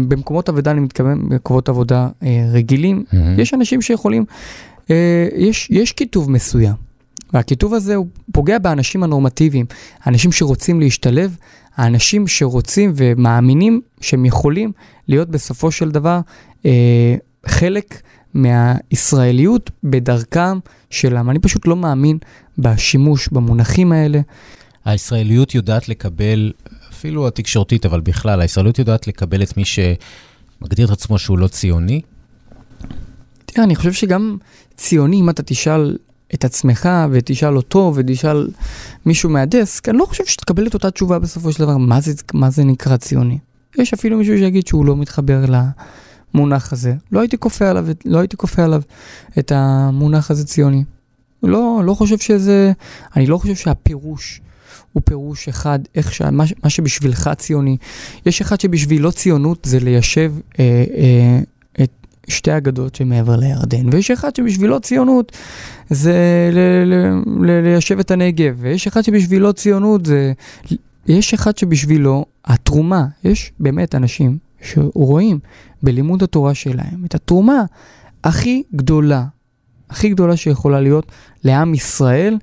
במקומות 0.08 0.50
עבודה, 0.50 0.72
אני 0.72 0.80
מתכוון 0.80 1.30
במקומות 1.30 1.70
עבודה 1.70 2.08
uh, 2.08 2.26
רגילים, 2.54 3.04
mm-hmm. 3.08 3.42
יש 3.42 3.54
אנשים 3.54 3.82
שיכולים, 3.82 4.26
uh, 4.84 4.90
יש, 5.36 5.68
יש 5.72 5.92
כיתוב 5.92 6.32
מסוים, 6.32 6.76
והכיתוב 7.34 7.74
הזה 7.74 7.96
הוא 7.96 8.08
פוגע 8.32 8.60
באנשים 8.60 9.04
הנורמטיביים, 9.04 9.66
האנשים 10.04 10.32
שרוצים 10.32 10.80
להשתלב, 10.80 11.38
האנשים 11.76 12.28
שרוצים 12.28 12.94
ומאמינים 12.96 13.82
שהם 14.02 14.26
יכולים 14.26 14.72
להיות 15.08 15.30
בסופו 15.30 15.72
של 15.72 15.92
דבר 15.92 16.20
uh, 16.64 16.66
חלק 17.48 18.02
מהישראליות 18.34 19.72
בדרכם 19.84 20.60
שלהם. 20.90 21.30
אני 21.30 21.40
פשוט 21.40 21.68
לא 21.68 21.76
מאמין 21.76 22.18
בשימוש 22.58 23.28
במונחים 23.28 23.92
האלה. 23.92 24.20
הישראליות 24.86 25.56
יודעת 25.56 25.90
לקבל 25.90 26.52
אפילו 26.92 27.28
התקשורתית, 27.28 27.86
אבל 27.86 28.02
בכלל, 28.02 28.42
הישראליות 28.42 28.80
יודעת 28.80 29.08
לקבל 29.08 29.44
את 29.44 29.58
מי 29.58 29.64
שמגדיר 29.66 30.86
את 30.88 30.92
עצמו 30.92 31.20
שהוא 31.20 31.38
לא 31.38 31.48
ציוני? 31.48 32.02
תראה, 33.46 33.66
אני 33.66 33.76
חושב 33.76 33.94
שגם 33.94 34.38
ציוני, 34.78 35.20
אם 35.20 35.30
אתה 35.30 35.44
תשאל 35.44 35.98
את 36.34 36.46
עצמך 36.46 36.90
ותשאל 37.12 37.58
אותו 37.58 37.94
ותשאל 37.96 38.48
מישהו 39.06 39.30
מהדסק, 39.30 39.90
אני 39.90 39.98
לא 39.98 40.06
חושב 40.06 40.26
שתקבל 40.26 40.68
את 40.68 40.74
אותה 40.74 40.92
תשובה 40.92 41.20
בסופו 41.20 41.52
של 41.52 41.60
דבר, 41.60 41.78
מה 41.78 42.02
זה, 42.02 42.14
מה 42.34 42.50
זה 42.50 42.64
נקרא 42.64 42.98
ציוני. 42.98 43.38
יש 43.80 43.94
אפילו 43.94 44.18
מישהו 44.18 44.38
שיגיד 44.38 44.68
שהוא 44.68 44.86
לא 44.86 44.96
מתחבר 44.96 45.46
למונח 46.36 46.74
הזה. 46.74 46.94
לא 47.12 47.20
הייתי 47.20 47.38
כופה 47.38 47.70
עליו, 47.70 47.88
לא 48.06 48.20
הייתי 48.20 48.38
כופה 48.38 48.64
עליו 48.64 48.82
את 49.40 49.52
המונח 49.56 50.32
הזה 50.32 50.46
ציוני. 50.46 50.84
לא, 51.44 51.82
לא 51.86 51.94
חושב 51.94 52.18
שזה, 52.18 52.72
אני 53.16 53.26
לא 53.26 53.38
חושב 53.38 53.56
שהפירוש 53.56 54.42
הוא 54.94 55.02
פירוש 55.06 55.48
אחד, 55.48 55.80
איך 55.96 56.14
ש... 56.14 56.22
מה, 56.22 56.44
מה 56.64 56.70
שבשבילך 56.70 57.30
ציוני. 57.38 57.78
יש 58.26 58.42
אחד 58.42 58.60
שבשבילו 58.60 59.12
ציונות 59.12 59.66
זה 59.66 59.80
ליישב 59.80 60.34
אה, 60.60 60.84
אה, 60.98 61.40
את 61.84 61.92
שתי 62.28 62.58
אגדות 62.58 62.96
שמעבר 62.96 63.36
לירדן, 63.36 63.90
ויש 63.92 64.12
אחד 64.12 64.36
שבשבילו 64.36 64.80
ציונות 64.80 65.32
זה 65.90 66.14
ל, 66.52 66.60
ל, 66.86 67.22
ל, 67.46 67.62
ליישב 67.62 68.00
את 68.00 68.12
הנגב, 68.12 68.56
ויש 68.60 68.88
אחד 68.88 69.02
שבשבילו 69.02 69.54
ציונות 69.54 70.06
זה... 70.06 70.34
יש 71.08 71.34
אחד 71.34 71.58
שבשבילו 71.58 72.26
התרומה, 72.46 73.06
יש 73.24 73.52
באמת 73.60 73.96
אנשים 73.96 74.38
שרואים 74.62 75.40
בלימוד 75.86 76.24
התורה 76.24 76.54
שלהם 76.54 77.06
את 77.06 77.16
התרומה 77.16 77.64
הכי 78.24 78.64
גדולה, 78.76 79.26
הכי 79.90 80.10
גדולה 80.10 80.38
שיכולה 80.38 80.82
להיות 80.82 81.12
לעם 81.44 81.74
ישראל, 81.74 82.38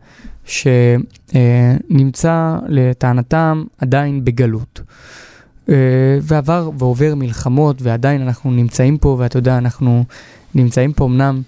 שנמצא 0.44 2.58
לטענתם 2.68 3.64
עדיין 3.78 4.24
בגלות. 4.24 4.80
אה, 5.68 5.74
ועבר 6.22 6.70
ועובר 6.78 7.14
מלחמות, 7.14 7.82
ועדיין 7.82 8.22
אנחנו 8.22 8.50
נמצאים 8.50 8.98
פה, 8.98 9.16
ואתה 9.18 9.38
יודע, 9.38 9.58
אנחנו 9.58 10.04
נמצאים 10.54 10.92
פה 10.92 11.04
אמנם, 11.04 11.42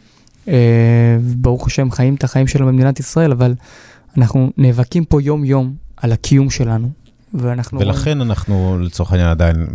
אה, 0.48 1.18
ברוך 1.36 1.66
השם, 1.66 1.90
חיים 1.90 2.14
את 2.14 2.24
החיים 2.24 2.46
שלנו 2.46 2.66
במדינת 2.66 3.00
ישראל, 3.00 3.32
אבל 3.32 3.54
אנחנו 4.16 4.50
נאבקים 4.56 5.04
פה 5.04 5.22
יום-יום 5.22 5.74
על 5.96 6.12
הקיום 6.12 6.50
שלנו, 6.50 6.88
ואנחנו... 7.34 7.80
ולכן 7.80 8.20
אנחנו 8.20 8.78
לצורך 8.80 9.12
העניין 9.12 9.28
עדיין 9.28 9.66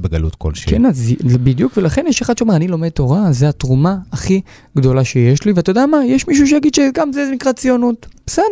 בגלות 0.00 0.34
כלשהי. 0.34 0.70
כן, 0.70 0.86
אז 0.86 1.12
בדיוק, 1.22 1.72
ולכן 1.76 2.04
יש 2.08 2.22
אחד 2.22 2.38
שאומר, 2.38 2.56
אני 2.56 2.68
לומד 2.68 2.88
תורה, 2.88 3.32
זה 3.32 3.48
התרומה 3.48 3.96
הכי 4.12 4.40
גדולה 4.76 5.04
שיש 5.04 5.44
לי, 5.44 5.52
ואתה 5.52 5.70
יודע 5.70 5.86
מה, 5.86 6.04
יש 6.04 6.28
מישהו 6.28 6.46
שיגיד 6.46 6.74
שגם 6.74 7.12
זה 7.12 7.30
נקרא 7.32 7.52
ציונות. 7.52 8.06
בסדר. 8.26 8.44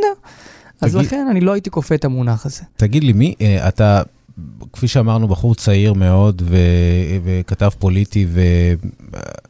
אז 0.81 0.93
תגיד... 0.93 1.07
לכן 1.07 1.27
אני 1.31 1.41
לא 1.41 1.53
הייתי 1.53 1.71
כופה 1.71 1.95
את 1.95 2.05
המונח 2.05 2.47
הזה. 2.47 2.63
תגיד 2.77 3.05
לי, 3.05 3.13
מי, 3.13 3.35
אה, 3.41 3.69
אתה 3.69 4.03
כפי 4.73 4.89
שאמרנו, 4.89 5.29
בחור 5.29 5.55
צעיר 5.55 5.93
מאוד 5.93 6.43
ו... 6.45 6.57
וכתב 7.25 7.71
פוליטי, 7.79 8.27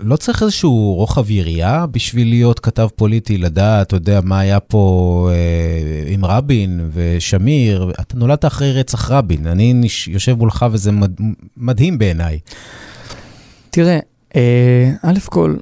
ולא 0.00 0.16
צריך 0.16 0.42
איזשהו 0.42 0.94
רוחב 0.94 1.30
יריעה 1.30 1.86
בשביל 1.86 2.28
להיות 2.28 2.60
כתב 2.60 2.88
פוליטי, 2.96 3.38
לדעת, 3.38 3.86
אתה 3.86 3.96
יודע, 3.96 4.20
מה 4.24 4.38
היה 4.38 4.60
פה 4.60 5.28
אה, 5.32 6.12
עם 6.12 6.24
רבין 6.24 6.90
ושמיר. 6.92 7.92
אתה 8.00 8.16
נולדת 8.16 8.44
אחרי 8.44 8.72
רצח 8.72 9.10
רבין, 9.10 9.46
אני 9.46 9.88
יושב 10.06 10.34
מולך 10.34 10.66
וזה 10.72 10.92
מד... 10.92 11.12
מדהים 11.56 11.98
בעיניי. 11.98 12.38
תראה, 13.70 13.98
אה, 14.36 14.92
א' 15.02 15.18
כל, 15.26 15.56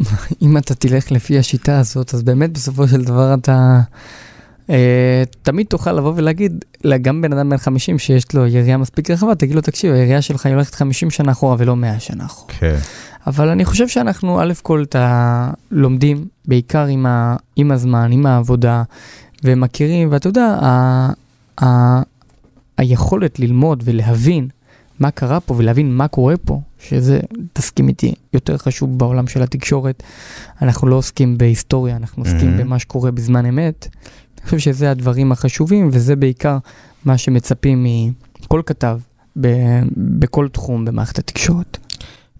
אם 0.42 0.56
אתה 0.56 0.74
תלך 0.74 1.12
לפי 1.12 1.38
השיטה 1.38 1.78
הזאת, 1.78 2.14
אז 2.14 2.22
באמת 2.22 2.52
בסופו 2.52 2.88
של 2.88 3.04
דבר 3.04 3.34
אתה... 3.34 3.80
Uh, 4.70 4.72
תמיד 5.42 5.66
תוכל 5.66 5.92
לבוא 5.92 6.12
ולהגיד, 6.16 6.64
גם 7.02 7.22
בן 7.22 7.32
אדם 7.32 7.50
בן 7.50 7.56
50 7.56 7.98
שיש 7.98 8.34
לו 8.34 8.46
יריעה 8.46 8.76
מספיק 8.76 9.10
רחבה, 9.10 9.34
תגיד 9.34 9.54
לו, 9.54 9.60
תקשיב, 9.60 9.92
היריעה 9.92 10.22
שלך 10.22 10.46
היא 10.46 10.54
הולכת 10.54 10.74
50 10.74 11.10
שנה 11.10 11.32
אחורה 11.32 11.56
ולא 11.58 11.76
100 11.76 12.00
שנה 12.00 12.24
אחורה. 12.24 12.52
כן. 12.58 12.76
אבל 13.26 13.48
אני 13.48 13.64
חושב 13.64 13.88
שאנחנו, 13.88 14.42
א' 14.42 14.52
כל, 14.62 14.82
את 14.82 14.96
הלומדים, 14.98 16.26
בעיקר 16.44 16.86
עם, 16.86 17.06
ה, 17.06 17.36
עם 17.56 17.72
הזמן, 17.72 18.12
עם 18.12 18.26
העבודה, 18.26 18.82
ומכירים, 19.44 20.08
ואתה 20.12 20.28
יודע, 20.28 20.58
ה, 20.62 21.12
ה, 21.64 22.02
היכולת 22.78 23.38
ללמוד 23.38 23.82
ולהבין 23.86 24.48
מה 25.00 25.10
קרה 25.10 25.40
פה 25.40 25.54
ולהבין 25.58 25.96
מה 25.96 26.08
קורה 26.08 26.36
פה, 26.36 26.60
שזה, 26.78 27.20
תסכים 27.52 27.88
איתי, 27.88 28.14
יותר 28.34 28.58
חשוב 28.58 28.98
בעולם 28.98 29.26
של 29.26 29.42
התקשורת. 29.42 30.02
אנחנו 30.62 30.88
לא 30.88 30.96
עוסקים 30.96 31.38
בהיסטוריה, 31.38 31.96
אנחנו 31.96 32.22
עוסקים 32.22 32.54
mm-hmm. 32.54 32.62
במה 32.62 32.78
שקורה 32.78 33.10
בזמן 33.10 33.46
אמת. 33.46 33.88
אני 34.40 34.44
חושב 34.44 34.58
שזה 34.58 34.90
הדברים 34.90 35.32
החשובים, 35.32 35.88
וזה 35.92 36.16
בעיקר 36.16 36.58
מה 37.04 37.18
שמצפים 37.18 37.86
מכל 38.42 38.62
כתב 38.66 38.98
ב- 39.40 39.82
בכל 39.96 40.48
תחום 40.48 40.84
במערכת 40.84 41.18
התקשורת. 41.18 41.78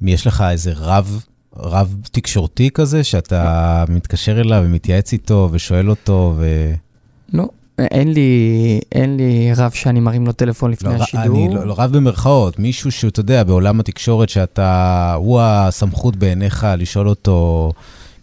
יש 0.03 0.27
לך 0.27 0.45
איזה 0.51 0.73
רב, 0.77 1.25
רב 1.57 1.97
תקשורתי 2.13 2.71
כזה, 2.75 3.05
שאתה 3.05 3.85
מתקשר 3.89 4.41
אליו 4.41 4.63
ומתייעץ 4.67 5.13
איתו 5.13 5.49
ושואל 5.53 5.91
אותו 5.91 6.35
ו... 6.37 6.73
לא, 7.33 7.49
אין 7.79 8.13
לי, 8.13 8.81
אין 8.93 9.17
לי 9.17 9.53
רב 9.57 9.71
שאני 9.71 10.01
מרים 10.01 10.27
לו 10.27 10.33
טלפון 10.33 10.71
לפני 10.71 10.99
לא, 10.99 11.03
השידור. 11.03 11.47
אני 11.47 11.55
לא, 11.55 11.67
לא 11.67 11.75
רב 11.79 11.97
במרכאות, 11.97 12.59
מישהו 12.59 12.93
שאתה 12.93 13.21
יודע, 13.21 13.45
בעולם 13.45 13.81
התקשורת 13.81 14.29
שאתה, 14.29 15.15
הוא 15.15 15.41
הסמכות 15.43 16.17
בעיניך 16.17 16.67
לשאול 16.79 17.09
אותו, 17.09 17.73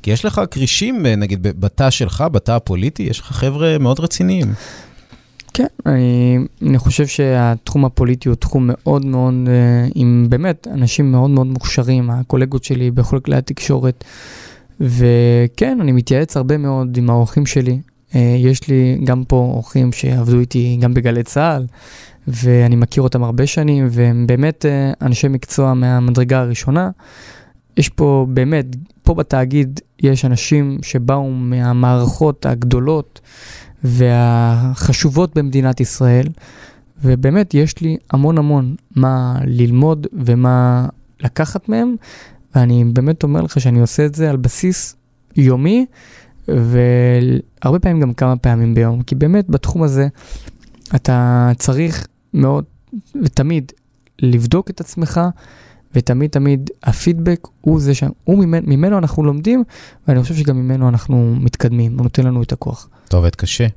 כי 0.08 0.12
יש 0.12 0.26
לך 0.26 0.42
כרישים, 0.52 1.06
נגיד, 1.06 1.44
בתא 1.44 1.90
שלך, 1.90 2.24
בתא 2.32 2.52
הפוליטי, 2.52 3.04
יש 3.04 3.20
לך 3.20 3.26
חבר'ה 3.26 3.78
מאוד 3.78 4.00
רציניים. 4.00 4.48
כן, 5.54 5.66
אני, 5.86 6.38
אני 6.62 6.78
חושב 6.78 7.08
שהתחום 7.08 7.86
הפוליטי 7.86 8.30
הוא 8.30 8.36
תחום 8.36 8.70
מאוד 8.74 9.06
מאוד, 9.06 9.34
אה, 9.48 9.88
עם 9.96 10.26
באמת 10.30 10.68
אנשים 10.74 11.12
מאוד 11.12 11.30
מאוד 11.30 11.48
מוכשרים, 11.48 12.10
הקולגות 12.10 12.64
שלי 12.64 12.92
בכל 12.92 13.20
כלי 13.20 13.36
התקשורת. 13.36 14.04
וכן, 14.80 15.78
אני 15.82 15.92
מתייעץ 15.92 16.38
הרבה 16.38 16.58
מאוד 16.58 16.98
עם 16.98 17.10
האורחים 17.10 17.46
שלי. 17.46 17.80
אה, 18.16 18.36
יש 18.40 18.68
לי 18.68 19.00
גם 19.04 19.24
פה 19.24 19.36
אורחים 19.36 19.92
שעבדו 19.92 20.40
איתי 20.40 20.78
גם 20.82 20.94
בגלי 20.94 21.24
צה"ל, 21.24 21.66
ואני 22.28 22.76
מכיר 22.76 23.04
אותם 23.04 23.24
הרבה 23.24 23.48
שנים, 23.48 23.88
והם 23.92 24.28
באמת 24.28 24.66
אה, 24.66 24.92
אנשי 25.02 25.28
מקצוע 25.28 25.74
מהמדרגה 25.74 26.40
הראשונה. 26.40 26.90
יש 27.78 27.90
פה 27.90 28.28
באמת, 28.30 28.66
פה 29.04 29.14
בתאגיד 29.14 29.80
יש 30.00 30.26
אנשים 30.26 30.78
שבאו 30.82 31.32
מהמערכות 31.32 32.46
הגדולות 32.46 33.22
והחשובות 33.84 35.38
במדינת 35.38 35.80
ישראל, 35.80 36.28
ובאמת 37.04 37.54
יש 37.54 37.82
לי 37.82 37.98
המון 38.12 38.38
המון 38.38 38.76
מה 38.96 39.40
ללמוד 39.46 40.08
ומה 40.14 40.88
לקחת 41.20 41.70
מהם, 41.70 41.96
ואני 42.56 42.84
באמת 42.84 43.24
אומר 43.24 43.42
לך 43.42 43.62
שאני 43.62 43.80
עושה 43.80 44.06
את 44.06 44.16
זה 44.16 44.30
על 44.30 44.38
בסיס 44.38 44.96
יומי, 45.36 45.86
והרבה 46.48 47.80
פעמים 47.82 48.00
גם 48.00 48.14
כמה 48.14 48.38
פעמים 48.38 48.74
ביום, 48.74 49.02
כי 49.02 49.16
באמת 49.16 49.50
בתחום 49.50 49.84
הזה 49.84 50.08
אתה 50.96 51.52
צריך 51.58 52.08
מאוד 52.34 52.64
ותמיד 53.24 53.72
לבדוק 54.22 54.70
את 54.70 54.82
עצמך. 54.82 55.22
ותמיד 55.98 56.30
תמיד 56.30 56.70
הפידבק 56.84 57.48
הוא 57.62 57.80
זה 57.80 57.96
ש... 57.96 58.04
הוא 58.24 58.38
ממנו, 58.38 58.68
ממנו 58.68 58.98
אנחנו 58.98 59.24
לומדים, 59.24 59.64
ואני 60.08 60.22
חושב 60.22 60.36
שגם 60.36 60.58
ממנו 60.58 60.90
אנחנו 60.90 61.36
מתקדמים, 61.40 61.94
הוא 61.98 62.04
נותן 62.04 62.24
לנו 62.24 62.44
את 62.44 62.52
הכוח. 62.52 62.90
אתה 63.08 63.18
עובד 63.18 63.36
קשה. 63.36 63.68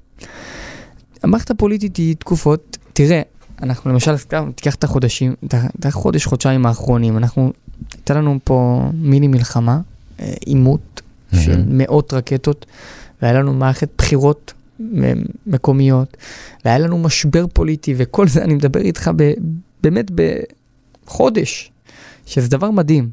המערכת 1.23 1.51
הפוליטית 1.51 1.97
היא 1.97 2.17
תקופות, 2.17 2.79
תראה, 2.93 3.23
אנחנו 3.63 3.91
למשל, 3.91 4.15
תיקח 4.55 4.75
את 4.75 4.85
החודשים, 4.85 5.35
את 5.45 5.87
החודש, 5.87 6.27
חודשיים 6.27 6.67
האחרונים, 6.67 7.17
אנחנו, 7.17 7.53
הייתה 7.95 8.15
לנו 8.15 8.39
פה 8.45 8.89
מיני 8.95 9.29
מלחמה, 9.29 9.81
אה, 10.21 10.33
עימות 10.47 11.03
של 11.35 11.65
מאות 11.67 12.13
רקטות, 12.13 12.67
והיה 13.23 13.35
לנו 13.35 13.53
מערכת 13.55 13.89
בחירות 13.99 14.53
מקומיות, 15.47 16.17
והיה 16.65 16.79
לנו 16.79 16.99
משבר 16.99 17.47
פוליטי, 17.53 17.95
וכל 17.97 18.29
זה, 18.29 18.43
אני 18.43 18.55
מדבר 18.55 18.81
איתך 18.81 19.11
ב, 19.17 19.33
באמת 19.83 20.11
בחודש, 21.07 21.73
שזה 22.31 22.49
דבר 22.49 22.71
מדהים. 22.71 23.11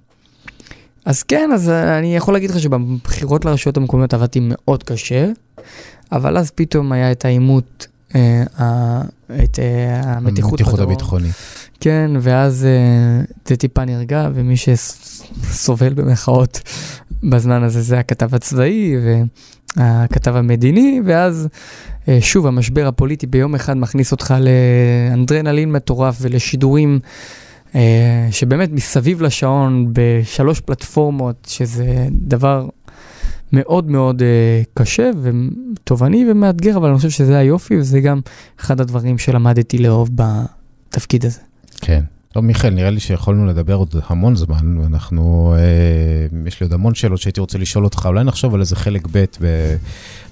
אז 1.06 1.24
כן, 1.24 1.50
אז 1.54 1.70
אני 1.70 2.16
יכול 2.16 2.34
להגיד 2.34 2.50
לך 2.50 2.60
שבבחירות 2.60 3.46
לרשויות 3.46 3.78
המקומיות 3.78 4.14
עבדתי 4.14 4.40
מאוד 4.42 4.84
קשה, 4.84 5.30
אבל 6.12 6.38
אז 6.38 6.52
פתאום 6.52 6.92
היה 6.92 7.12
את 7.12 7.26
העימות, 7.26 7.88
אה, 8.16 8.44
את 9.44 9.60
אה, 9.60 10.02
המתיחות 10.04 10.52
המתיחות 10.52 10.80
הביטחונית. 10.80 11.34
כן, 11.80 12.12
ואז 12.22 12.66
אה, 12.66 13.26
זה 13.46 13.56
טיפה 13.56 13.86
נרגע, 13.86 14.30
ומי 14.34 14.56
שסובל 14.58 15.94
במחאות 15.94 16.62
בזמן 17.24 17.64
הזה 17.64 17.82
זה 17.82 18.00
הכתב 18.00 18.36
הצבאי 18.36 18.96
והכתב 19.78 20.36
המדיני, 20.36 21.02
ואז 21.06 21.48
אה, 22.08 22.18
שוב 22.22 22.48
המשבר 22.48 22.88
הפוליטי 22.88 23.28
ביום 23.28 23.56
אחד 23.56 23.78
מכניס 23.78 24.12
אותך 24.12 24.36
לאנדרנלין 24.40 25.72
מטורף 25.72 26.18
ולשידורים. 26.22 27.00
אה, 27.04 27.47
שבאמת 28.32 28.72
מסביב 28.72 29.22
לשעון 29.22 29.94
בשלוש 29.94 30.60
פלטפורמות, 30.60 31.48
שזה 31.50 32.08
דבר 32.12 32.68
מאוד 33.54 33.90
מאוד 33.90 34.22
uh, 34.22 34.24
קשה 34.74 35.12
ותובעני 35.22 36.32
ומאתגר, 36.32 36.78
אבל 36.78 36.90
אני 36.90 36.98
חושב 36.98 37.10
שזה 37.10 37.38
היופי 37.38 37.78
וזה 37.78 38.00
גם 38.00 38.22
אחד 38.60 38.82
הדברים 38.82 39.18
שלמדתי 39.18 39.78
לאהוב 39.78 40.10
בתפקיד 40.16 41.26
הזה. 41.26 41.40
כן. 41.82 42.02
טוב, 42.34 42.46
מיכאל, 42.46 42.70
נראה 42.70 42.90
לי 42.90 43.00
שיכולנו 43.00 43.46
לדבר 43.46 43.74
עוד 43.74 43.96
המון 44.08 44.36
זמן, 44.36 44.78
ואנחנו, 44.78 45.56
אה, 45.58 46.38
יש 46.48 46.62
לי 46.62 46.64
עוד 46.66 46.74
המון 46.74 46.96
שאלות 46.96 47.20
שהייתי 47.20 47.40
רוצה 47.40 47.58
לשאול 47.58 47.84
אותך, 47.84 48.06
אולי 48.06 48.24
נחשוב 48.24 48.54
על 48.54 48.60
איזה 48.60 48.76
חלק 48.76 49.08
ב' 49.12 49.26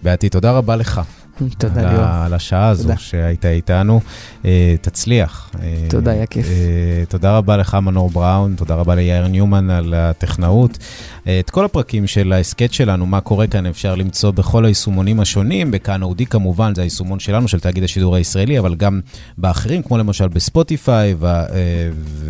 בעתיד. 0.04 0.32
תודה 0.32 0.52
רבה 0.52 0.76
לך. 0.76 1.02
תודה, 1.58 1.92
ליאור. 1.92 2.04
על 2.06 2.34
השעה 2.34 2.70
הזו 2.70 2.84
תודה. 2.84 2.98
שהיית 2.98 3.46
איתנו. 3.46 4.02
Uh, 4.44 4.46
תצליח. 4.82 5.52
אה, 5.62 5.86
תודה, 5.90 6.12
היה 6.12 6.26
כיף. 6.26 6.46
Uh, 6.46 7.10
תודה 7.10 7.38
רבה 7.38 7.58
לך, 7.58 7.78
מנור 7.82 8.10
בראון, 8.10 8.56
תודה 8.58 8.76
רבה 8.76 8.96
ליאיר 8.96 9.28
ניומן 9.28 9.70
על 9.70 9.94
הטכנאות. 9.94 10.78
את 11.40 11.50
כל 11.50 11.66
הפרקים 11.66 12.08
של 12.08 12.34
ההסכת 12.34 12.74
שלנו, 12.74 13.06
מה 13.06 13.22
קורה 13.22 13.48
כאן, 13.48 13.66
אפשר 13.66 13.96
למצוא 13.96 14.32
בכל 14.32 14.66
היישומונים 14.66 15.20
השונים, 15.20 15.72
בכאן 15.72 16.04
אודי 16.04 16.26
כמובן, 16.26 16.76
זה 16.76 16.82
היישומון 16.82 17.20
שלנו, 17.20 17.48
של 17.48 17.60
תאגיד 17.60 17.84
השידור 17.84 18.16
הישראלי, 18.16 18.60
אבל 18.60 18.76
גם 18.76 19.00
באחרים, 19.38 19.84
כמו 19.84 19.98
למשל 19.98 20.28
בספוטיפיי 20.28 21.16
ו- 21.20 21.28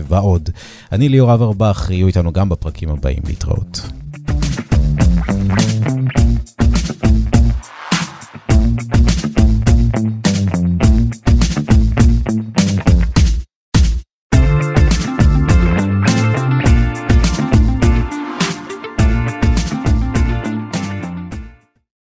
ועוד. 0.08 0.50
אני 0.92 1.10
ליאור 1.10 1.34
אברבך, 1.34 1.88
יהיו 1.92 2.08
איתנו 2.08 2.32
גם 2.34 2.50
בפרקים 2.50 2.90
הבאים, 2.90 3.20
להתראות. 3.26 3.82